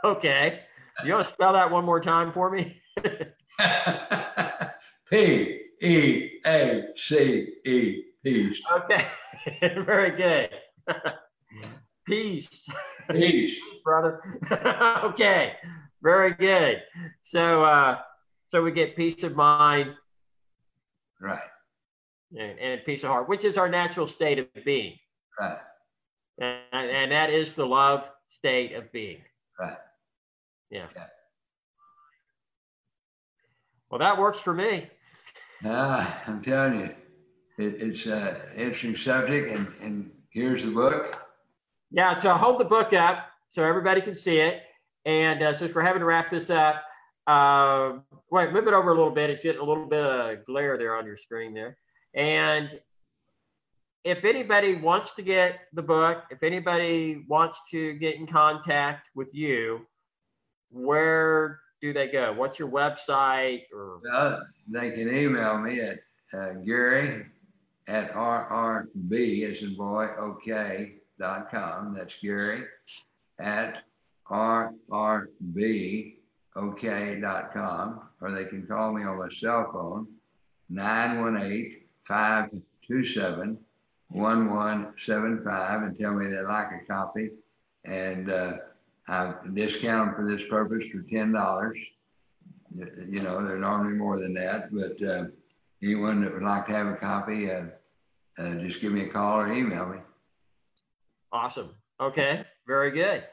Okay. 0.03 0.61
You 1.05 1.15
want 1.15 1.27
to 1.27 1.33
spell 1.33 1.53
that 1.53 1.71
one 1.71 1.85
more 1.85 2.01
time 2.01 2.33
for 2.33 2.51
me? 2.51 2.81
P 5.11 5.61
E 5.83 6.31
A 6.47 6.85
C 6.97 7.49
E. 7.67 8.03
Peace. 8.23 8.61
Okay. 8.79 9.07
Very 9.61 10.11
good. 10.11 10.51
Peace. 12.07 12.69
Peace. 13.11 13.55
Peace, 13.61 13.79
brother. 13.85 14.39
okay. 15.05 15.55
Very 16.03 16.33
good. 16.33 16.83
So 17.23 17.65
uh 17.65 17.99
so 18.49 18.63
we 18.63 18.73
get 18.73 18.97
peace 18.97 19.23
of 19.23 19.37
mind. 19.37 19.95
Right. 21.21 21.39
And, 22.37 22.59
and 22.59 22.85
peace 22.85 23.05
of 23.05 23.11
heart, 23.11 23.29
which 23.29 23.45
is 23.45 23.57
our 23.57 23.69
natural 23.69 24.07
state 24.07 24.39
of 24.39 24.49
being. 24.65 24.97
Right. 25.39 25.59
And, 26.39 26.91
and 26.91 27.13
that 27.13 27.31
is 27.31 27.53
the 27.53 27.67
love 27.67 28.11
state 28.29 28.75
of 28.75 28.91
being. 28.93 29.23
Right. 29.59 29.77
Yeah. 30.71 30.87
yeah. 30.97 31.07
Well, 33.91 33.99
that 33.99 34.18
works 34.18 34.41
for 34.41 34.55
me. 34.55 34.89
Ah, 35.64 36.23
I'm 36.27 36.43
telling 36.43 36.81
you, 36.81 36.95
it, 37.59 37.83
it's 37.83 38.07
an 38.07 38.37
interesting 38.57 38.97
subject, 38.97 39.51
and, 39.51 39.66
and 39.83 40.11
here's 40.31 40.64
the 40.64 40.71
book. 40.71 41.16
Yeah, 41.91 42.18
so 42.18 42.35
hold 42.35 42.61
the 42.61 42.64
book 42.64 42.93
up 42.93 43.27
so 43.51 43.64
everybody 43.64 44.01
can 44.01 44.14
see 44.14 44.39
it. 44.39 44.62
And 45.05 45.43
uh, 45.43 45.53
since 45.53 45.75
we're 45.75 45.83
having 45.83 46.01
to 46.01 46.07
wrap 46.07 46.31
this 46.31 46.51
up, 46.51 46.85
uh, 47.27 47.99
wait, 48.31 48.53
move 48.53 48.68
it 48.68 48.75
over 48.75 48.93
a 48.93 48.95
little 48.95 49.11
bit. 49.11 49.31
It's 49.31 49.43
getting 49.43 49.61
a 49.61 49.64
little 49.64 49.87
bit 49.87 50.03
of 50.03 50.45
glare 50.47 50.79
there 50.79 50.97
on 50.97 51.05
your 51.05 51.16
screen 51.16 51.53
there. 51.53 51.77
And 52.14 52.81
if 54.05 54.25
anybody 54.25 54.75
wants 54.75 55.14
to 55.14 55.23
get 55.23 55.61
the 55.73 55.83
book, 55.83 56.25
if 56.31 56.43
anybody 56.43 57.25
wants 57.29 57.61
to 57.71 57.95
get 57.95 58.16
in 58.16 58.27
contact 58.27 59.11
with 59.14 59.35
you, 59.35 59.87
where 60.71 61.61
do 61.81 61.93
they 61.93 62.09
go? 62.09 62.33
What's 62.33 62.59
your 62.59 62.68
website? 62.68 63.62
Or 63.73 64.01
uh, 64.12 64.41
they 64.68 64.91
can 64.91 65.14
email 65.14 65.59
me 65.59 65.81
at 65.81 65.99
uh, 66.33 66.53
Gary 66.64 67.27
at 67.89 68.12
rrb 68.12 69.51
as 69.51 69.62
in 69.62 69.77
boy 69.77 70.07
okay 70.18 70.95
dot 71.18 71.51
com. 71.51 71.95
That's 71.97 72.14
Gary 72.23 72.64
at 73.41 73.83
rrb 74.31 76.14
okay 76.57 77.21
dot 77.21 77.53
com, 77.53 78.01
or 78.21 78.31
they 78.31 78.45
can 78.45 78.66
call 78.66 78.93
me 78.93 79.03
on 79.03 79.18
my 79.18 79.29
cell 79.33 79.71
phone 79.73 80.07
918 80.68 81.81
527 82.05 83.59
1175 84.09 85.83
and 85.83 85.99
tell 85.99 86.14
me 86.14 86.27
they'd 86.29 86.43
like 86.43 86.68
a 86.73 86.85
copy. 86.87 87.31
And 87.85 88.31
uh, 88.31 88.53
I 89.11 89.35
discount 89.55 90.07
them 90.07 90.15
for 90.15 90.31
this 90.31 90.49
purpose 90.49 90.87
for 90.93 90.99
$10. 90.99 91.75
You 93.09 93.23
know, 93.23 93.45
they're 93.45 93.59
normally 93.59 93.95
more 93.95 94.21
than 94.21 94.33
that, 94.35 94.73
but 94.73 95.03
uh, 95.03 95.25
anyone 95.83 96.23
that 96.23 96.33
would 96.33 96.45
like 96.45 96.67
to 96.67 96.73
have 96.73 96.87
a 96.87 96.95
copy, 96.95 97.51
uh, 97.51 97.65
uh, 98.39 98.55
just 98.61 98.81
give 98.81 98.93
me 98.93 99.03
a 99.03 99.09
call 99.09 99.41
or 99.41 99.53
email 99.53 99.87
me. 99.87 99.99
Awesome. 101.33 101.71
Okay. 102.01 102.45
Very 102.69 102.93
good. 102.93 103.25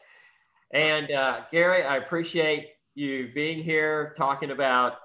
And 0.71 1.11
uh, 1.11 1.41
Gary, 1.51 1.83
I 1.83 1.97
appreciate 1.97 2.69
you 2.95 3.29
being 3.35 3.63
here 3.63 4.15
talking 4.17 4.49
about 4.49 4.95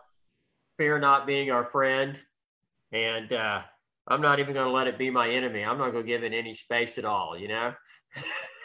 fear 0.78 0.98
not 0.98 1.26
being 1.26 1.50
our 1.50 1.66
friend. 1.66 2.18
And 2.92 3.30
uh, 3.32 3.62
I'm 4.08 4.20
not 4.20 4.40
even 4.40 4.54
going 4.54 4.66
to 4.66 4.72
let 4.72 4.88
it 4.88 4.98
be 4.98 5.10
my 5.10 5.28
enemy. 5.28 5.64
I'm 5.64 5.78
not 5.78 5.92
going 5.92 6.04
to 6.04 6.12
give 6.12 6.24
it 6.24 6.32
any 6.32 6.54
space 6.54 6.98
at 6.98 7.04
all, 7.04 7.38
you 7.38 7.48
know? 7.48 7.72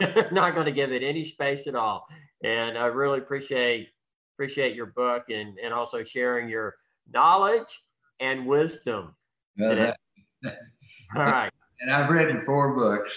not 0.32 0.54
going 0.54 0.66
to 0.66 0.72
give 0.72 0.92
it 0.92 1.02
any 1.02 1.24
space 1.24 1.66
at 1.66 1.76
all. 1.76 2.06
And 2.42 2.76
I 2.76 2.86
really 2.86 3.18
appreciate 3.18 3.88
appreciate 4.34 4.76
your 4.76 4.86
book 4.86 5.24
and, 5.30 5.58
and 5.60 5.74
also 5.74 6.04
sharing 6.04 6.48
your 6.48 6.74
knowledge 7.12 7.82
and 8.20 8.46
wisdom. 8.46 9.14
Well, 9.56 9.94
all 10.44 10.52
right. 11.24 11.50
And 11.80 11.90
I've 11.90 12.10
written 12.10 12.44
four 12.44 12.74
books, 12.74 13.12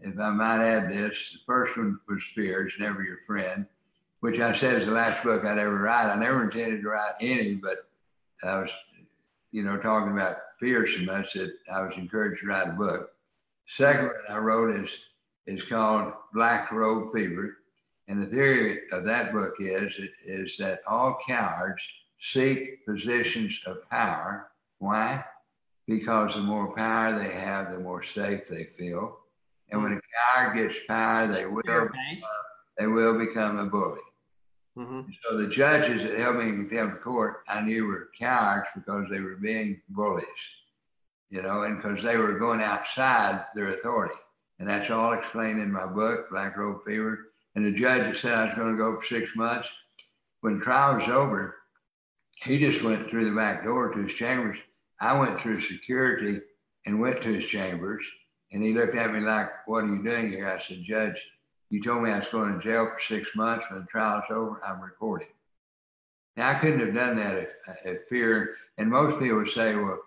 if 0.00 0.18
I 0.18 0.30
might 0.30 0.64
add 0.64 0.90
this. 0.90 1.16
The 1.32 1.38
first 1.46 1.76
one 1.76 1.98
was 2.08 2.22
Fear, 2.34 2.66
It's 2.66 2.80
Never 2.80 3.02
Your 3.02 3.18
Friend, 3.26 3.64
which 4.20 4.40
I 4.40 4.56
said 4.56 4.80
is 4.80 4.86
the 4.86 4.92
last 4.92 5.22
book 5.22 5.44
I'd 5.44 5.58
ever 5.58 5.82
write. 5.82 6.12
I 6.12 6.18
never 6.18 6.44
intended 6.44 6.82
to 6.82 6.88
write 6.88 7.14
any, 7.20 7.54
but 7.54 7.76
I 8.42 8.62
was, 8.62 8.70
you 9.56 9.62
know, 9.62 9.78
talking 9.78 10.12
about 10.12 10.36
fear 10.60 10.86
so 10.86 11.00
much 11.04 11.32
that 11.32 11.50
I 11.72 11.80
was 11.80 11.96
encouraged 11.96 12.42
to 12.42 12.48
write 12.48 12.68
a 12.68 12.72
book. 12.72 13.12
Second 13.66 14.08
one 14.08 14.14
I 14.28 14.36
wrote 14.36 14.84
is 14.84 14.90
is 15.46 15.64
called 15.64 16.12
Black 16.34 16.70
Robe 16.70 17.10
Fever. 17.14 17.56
And 18.06 18.20
the 18.20 18.26
theory 18.26 18.80
of 18.92 19.06
that 19.06 19.32
book 19.32 19.54
is, 19.58 19.94
is 20.26 20.58
that 20.58 20.80
all 20.86 21.18
cowards 21.26 21.80
seek 22.20 22.84
positions 22.84 23.58
of 23.64 23.88
power. 23.88 24.48
Why? 24.78 25.24
Because 25.86 26.34
the 26.34 26.40
more 26.40 26.74
power 26.74 27.18
they 27.18 27.30
have, 27.30 27.72
the 27.72 27.78
more 27.78 28.02
safe 28.02 28.46
they 28.48 28.64
feel. 28.76 29.16
And 29.70 29.82
when 29.82 29.92
a 29.92 30.00
coward 30.34 30.54
gets 30.54 30.84
power, 30.86 31.28
they 31.28 31.46
will, 31.46 31.88
they 32.78 32.86
will 32.86 33.18
become 33.18 33.58
a 33.58 33.64
bully. 33.64 34.00
Mm-hmm. 34.76 35.10
So 35.24 35.36
the 35.36 35.48
judges 35.48 36.02
that 36.02 36.18
held 36.18 36.36
me 36.36 36.48
in 36.48 36.68
contempt 36.68 37.02
court, 37.02 37.38
I 37.48 37.62
knew 37.62 37.86
were 37.86 38.10
cowards 38.18 38.68
because 38.74 39.06
they 39.10 39.20
were 39.20 39.36
being 39.36 39.80
bullies, 39.88 40.26
you 41.30 41.42
know, 41.42 41.62
and 41.62 41.80
because 41.80 42.02
they 42.02 42.18
were 42.18 42.38
going 42.38 42.60
outside 42.60 43.44
their 43.54 43.70
authority. 43.70 44.14
And 44.58 44.68
that's 44.68 44.90
all 44.90 45.12
explained 45.12 45.60
in 45.60 45.72
my 45.72 45.86
book, 45.86 46.30
Black 46.30 46.56
Robe 46.56 46.84
Fever. 46.84 47.32
And 47.54 47.64
the 47.64 47.72
judge 47.72 48.02
that 48.02 48.16
said 48.16 48.34
I 48.34 48.44
was 48.44 48.54
going 48.54 48.76
to 48.76 48.82
go 48.82 49.00
for 49.00 49.06
six 49.06 49.34
months, 49.34 49.68
when 50.40 50.60
trial 50.60 50.96
was 50.96 51.08
over, 51.08 51.56
he 52.36 52.58
just 52.58 52.82
went 52.82 53.08
through 53.08 53.24
the 53.24 53.36
back 53.36 53.64
door 53.64 53.90
to 53.90 54.02
his 54.02 54.12
chambers. 54.12 54.58
I 55.00 55.18
went 55.18 55.40
through 55.40 55.62
security 55.62 56.40
and 56.84 57.00
went 57.00 57.22
to 57.22 57.32
his 57.32 57.46
chambers. 57.46 58.04
And 58.52 58.62
he 58.62 58.74
looked 58.74 58.94
at 58.94 59.12
me 59.12 59.20
like, 59.20 59.48
What 59.66 59.84
are 59.84 59.88
you 59.88 60.02
doing 60.02 60.30
here? 60.30 60.48
I 60.48 60.60
said, 60.60 60.82
Judge, 60.84 61.16
you 61.70 61.82
told 61.82 62.02
me 62.02 62.10
I 62.10 62.20
was 62.20 62.28
going 62.28 62.54
to 62.54 62.62
jail 62.62 62.86
for 62.86 63.00
six 63.00 63.34
months. 63.34 63.66
When 63.70 63.80
the 63.80 63.86
trial's 63.86 64.24
over, 64.30 64.60
I'm 64.66 64.80
recording. 64.80 65.28
Now, 66.36 66.50
I 66.50 66.54
couldn't 66.54 66.80
have 66.80 66.94
done 66.94 67.16
that 67.16 67.36
if, 67.36 67.48
if 67.84 68.08
fear, 68.08 68.56
and 68.78 68.90
most 68.90 69.18
people 69.18 69.38
would 69.38 69.48
say, 69.48 69.74
Well, 69.74 70.00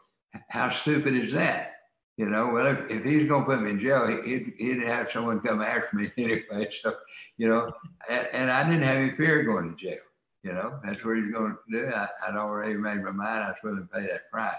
how 0.50 0.70
stupid 0.70 1.16
is 1.16 1.32
that? 1.34 1.74
You 2.18 2.30
know, 2.30 2.50
well, 2.50 2.68
if, 2.68 2.92
if 2.92 3.04
he's 3.04 3.30
going 3.30 3.44
to 3.44 3.50
put 3.50 3.62
me 3.62 3.70
in 3.70 3.80
jail, 3.80 4.06
he'd, 4.24 4.54
he'd 4.58 4.84
have 4.84 5.10
someone 5.10 5.40
come 5.40 5.62
after 5.62 5.96
me 5.96 6.12
anyway. 6.18 6.68
So, 6.82 6.96
you 7.38 7.48
know, 7.48 7.72
and, 8.10 8.28
and, 8.34 8.52
I 8.52 8.70
didn't 8.70 8.84
have 8.84 8.98
any 8.98 9.12
fear 9.12 9.44
going 9.44 9.74
to 9.74 9.82
jail. 9.82 10.02
You 10.44 10.52
know, 10.52 10.80
that's 10.84 11.04
what 11.06 11.16
he's 11.16 11.32
going 11.32 11.56
to 11.56 11.78
do. 11.78 11.88
I, 11.88 12.08
would 12.30 12.38
already 12.38 12.74
made 12.74 13.04
my 13.04 13.12
mind. 13.12 13.44
I 13.44 13.48
was 13.50 13.56
willing 13.64 13.88
to 13.88 13.94
pay 13.94 14.06
that 14.08 14.30
price. 14.32 14.56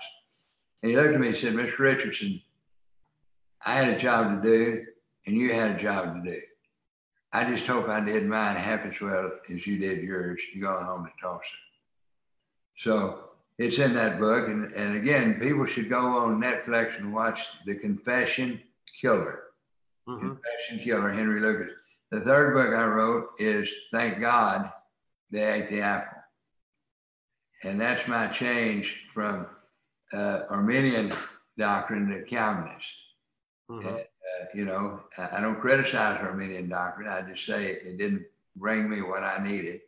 And 0.83 0.91
he 0.91 0.97
looked 0.97 1.13
at 1.13 1.21
me 1.21 1.29
and 1.29 1.37
said, 1.37 1.53
Mr. 1.53 1.79
Richardson, 1.81 2.41
I 3.65 3.75
had 3.75 3.95
a 3.95 3.99
job 3.99 4.43
to 4.43 4.49
do, 4.49 4.87
and 5.27 5.37
you 5.37 5.53
had 5.53 5.79
a 5.79 5.83
job 5.83 6.25
to 6.25 6.31
do. 6.31 6.41
I 7.33 7.45
just 7.45 7.67
hope 7.67 7.89
I 7.89 8.01
did 8.01 8.27
mine 8.27 8.57
half 8.57 8.85
as 8.85 9.01
well 9.01 9.31
as 9.53 9.67
you 9.67 9.79
did 9.79 10.03
yours. 10.03 10.41
You 10.53 10.63
going 10.63 10.85
home 10.85 11.05
to 11.05 11.13
Tulsa. 11.21 11.45
So 12.77 13.31
it's 13.59 13.79
in 13.79 13.95
that 13.95 14.19
book. 14.19 14.49
And, 14.49 14.73
and 14.73 14.97
again, 14.97 15.39
people 15.39 15.67
should 15.67 15.89
go 15.89 16.01
on 16.01 16.41
Netflix 16.41 16.99
and 16.99 17.15
watch 17.15 17.41
The 17.67 17.77
Confession 17.77 18.61
Killer. 19.01 19.45
Mm-hmm. 20.09 20.29
Confession 20.29 20.85
Killer, 20.85 21.11
Henry 21.11 21.41
Lucas. 21.41 21.73
The 22.11 22.21
third 22.21 22.55
book 22.55 22.75
I 22.75 22.85
wrote 22.87 23.29
is 23.39 23.71
Thank 23.93 24.21
God 24.21 24.73
They 25.31 25.45
Ate 25.45 25.71
the 25.71 25.83
Apple. 25.83 26.19
And 27.63 27.81
that's 27.81 28.09
my 28.09 28.27
change 28.29 28.97
from 29.15 29.47
uh, 30.13 30.41
Arminian 30.49 31.13
doctrine 31.59 32.09
to 32.09 32.23
Calvinist. 32.23 32.87
Mm-hmm. 33.71 33.87
Uh, 33.87 33.99
you 34.53 34.65
know, 34.65 35.01
I, 35.17 35.41
don't 35.41 35.61
criticize 35.61 36.21
Arminian 36.21 36.69
doctrine. 36.69 37.07
I 37.09 37.23
just 37.23 37.47
say 37.47 37.67
it 37.67 37.99
didn't 37.99 38.25
bring 38.57 38.91
me 38.91 39.01
what 39.01 39.23
I 39.23 39.39
needed. 39.47 39.83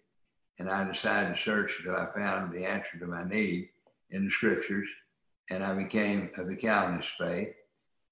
And 0.58 0.70
I 0.70 0.84
decided 0.84 1.34
to 1.34 1.42
search 1.42 1.78
until 1.78 1.96
I 1.96 2.06
found 2.14 2.52
the 2.52 2.64
answer 2.64 2.98
to 2.98 3.06
my 3.06 3.24
need 3.24 3.70
in 4.10 4.24
the 4.24 4.30
scriptures. 4.30 4.88
And 5.50 5.64
I 5.64 5.74
became 5.74 6.30
of 6.36 6.48
the 6.48 6.54
Calvinist 6.54 7.10
faith. 7.18 7.54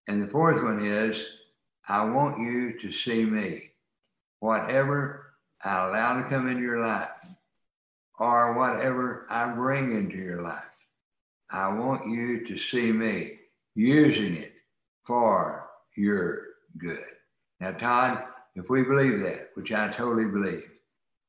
And 0.09 0.21
the 0.21 0.27
fourth 0.27 0.61
one 0.63 0.85
is 0.85 1.25
I 1.89 2.05
want 2.05 2.41
you 2.41 2.81
to 2.81 2.91
see 2.91 3.25
me. 3.25 3.71
Whatever 4.41 5.35
I 5.65 5.87
allow 5.87 6.21
to 6.21 6.29
come 6.29 6.49
into 6.49 6.63
your 6.63 6.85
life, 6.85 7.11
or 8.19 8.55
whatever 8.55 9.27
I 9.31 9.53
bring 9.53 9.97
into 9.97 10.17
your 10.17 10.43
life, 10.43 10.65
I 11.51 11.73
want 11.73 12.11
you 12.11 12.47
to 12.47 12.59
see 12.59 12.91
me 12.91 13.39
using 13.75 14.35
it 14.35 14.53
for 15.07 15.60
your 15.97 16.43
good. 16.79 17.05
Now, 17.61 17.73
Todd, 17.73 18.25
if 18.55 18.69
we 18.69 18.83
believe 18.83 19.21
that, 19.21 19.51
which 19.55 19.73
I 19.73 19.89
totally 19.93 20.31
believe, 20.31 20.71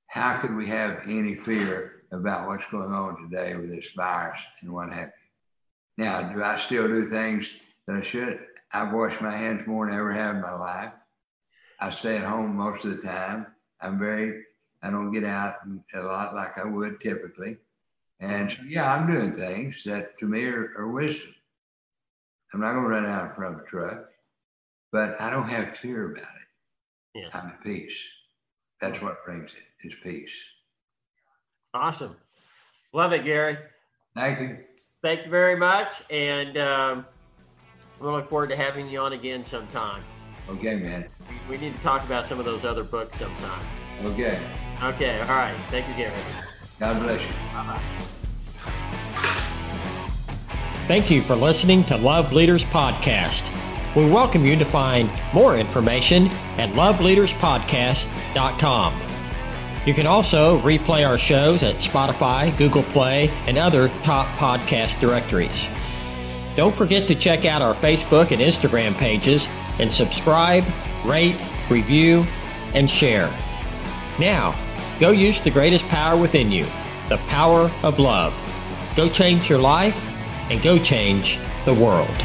how 0.08 0.38
could 0.40 0.56
we 0.56 0.68
have 0.68 1.02
any 1.08 1.36
fear 1.36 2.04
about 2.12 2.48
what's 2.48 2.66
going 2.72 2.92
on 2.92 3.22
today 3.22 3.56
with 3.56 3.70
this 3.70 3.92
virus 3.92 4.40
and 4.62 4.72
what 4.72 4.92
have 4.92 5.08
you? 5.98 6.04
Now, 6.04 6.34
do 6.34 6.44
I 6.44 6.58
still 6.58 6.88
do 6.88 7.10
things 7.10 7.50
that 7.88 7.96
I 7.96 8.02
should? 8.02 8.40
I've 8.74 8.94
washed 8.94 9.22
my 9.22 9.36
hands 9.36 9.68
more 9.68 9.86
than 9.86 9.96
I 9.96 10.00
ever 10.00 10.12
have 10.12 10.36
in 10.36 10.42
my 10.42 10.54
life. 10.54 10.92
I 11.80 11.92
stay 11.92 12.18
at 12.18 12.24
home 12.24 12.56
most 12.56 12.86
of 12.86 12.92
the 12.92 13.02
time. 13.02 13.48
I'm 13.82 14.00
very, 14.00 14.44
I 14.84 14.92
don't 14.92 15.12
get 15.12 15.24
out 15.24 15.56
a 15.94 16.00
lot 16.00 16.36
like 16.36 16.58
I 16.58 16.66
would 16.66 17.02
typically. 17.02 17.58
And 18.20 18.52
so, 18.52 18.58
yeah, 18.68 18.94
I'm 18.94 19.12
doing 19.12 19.36
things 19.36 19.84
that 19.86 20.18
to 20.20 20.28
me 20.28 20.44
are, 20.44 20.74
are 20.78 20.92
wisdom. 20.92 21.34
I'm 22.54 22.62
not 22.62 22.74
going 22.74 22.86
to 22.86 22.90
run 22.90 23.06
out 23.06 23.30
in 23.30 23.36
front 23.36 23.56
of 23.56 23.62
a 23.62 23.66
truck, 23.66 24.11
but 24.92 25.20
I 25.20 25.30
don't 25.30 25.48
have 25.48 25.76
fear 25.76 26.12
about 26.12 26.24
it. 26.24 27.22
Yes. 27.22 27.32
I'm 27.34 27.48
at 27.48 27.64
peace. 27.64 27.98
That's 28.82 29.02
what 29.02 29.24
brings 29.26 29.52
it 29.52 29.88
is 29.88 29.96
peace. 30.04 30.32
Awesome. 31.74 32.16
Love 32.94 33.14
it, 33.14 33.24
Gary. 33.24 33.58
Thank 34.16 34.40
you. 34.40 34.58
Thank 35.02 35.26
you 35.26 35.32
very 35.32 35.56
much. 35.56 36.04
And 36.10 36.58
um, 36.58 37.06
we'll 38.00 38.12
look 38.12 38.30
forward 38.30 38.50
to 38.50 38.56
having 38.56 38.90
you 38.90 39.00
on 39.00 39.14
again 39.14 39.46
sometime. 39.46 40.04
Okay, 40.50 40.76
man. 40.78 41.08
We 41.50 41.58
need 41.58 41.74
to 41.76 41.82
talk 41.82 42.04
about 42.04 42.26
some 42.26 42.40
of 42.40 42.46
those 42.46 42.66
other 42.66 42.84
books 42.84 43.18
sometime. 43.20 43.66
Okay. 44.04 44.40
Okay. 44.84 45.22
All 45.22 45.28
right. 45.28 45.56
Thank 45.70 45.88
you, 45.88 45.94
Gary. 45.96 46.14
God 46.80 47.02
bless 47.04 47.22
you. 47.22 47.28
Bye-bye. 47.54 47.82
Thank 50.88 51.12
you 51.12 51.22
for 51.22 51.36
listening 51.36 51.84
to 51.86 51.96
Love 51.96 52.34
Leaders 52.34 52.66
Podcast. 52.66 53.56
We 53.94 54.10
welcome 54.10 54.46
you 54.46 54.56
to 54.56 54.64
find 54.64 55.12
more 55.34 55.58
information 55.58 56.28
at 56.58 56.70
loveleaderspodcast.com. 56.70 59.02
You 59.86 59.94
can 59.94 60.08
also 60.08 60.62
replay 60.62 61.06
our 61.06 61.18
shows 61.18 61.62
at 61.62 61.76
Spotify, 61.76 62.58
Google 62.58 62.84
Play, 62.84 63.28
and 63.48 63.58
other 63.58 63.90
top 64.04 64.28
podcast 64.38 64.98
directories. 65.02 65.70
Don't 66.56 66.74
forget 66.74 67.06
to 67.10 67.16
check 67.16 67.44
out 67.44 67.62
our 67.62 67.76
Facebook 67.76 68.32
and 68.32 68.42
Instagram 68.42 68.98
pages 68.98 69.50
and 69.78 69.92
subscribe, 69.92 70.64
rate, 71.04 71.36
review, 71.70 72.26
and 72.74 72.90
share. 72.90 73.30
Now, 74.20 74.56
go 75.02 75.12
use 75.12 75.42
the 75.42 75.52
greatest 75.52 75.86
power 75.90 76.16
within 76.16 76.50
you, 76.50 76.66
the 77.10 77.18
power 77.28 77.70
of 77.84 78.00
love. 78.00 78.34
Go 78.96 79.10
change 79.10 79.50
your 79.50 79.60
life 79.60 80.08
and 80.50 80.62
go 80.62 80.80
change 80.80 81.40
the 81.66 81.74
world. 81.74 82.16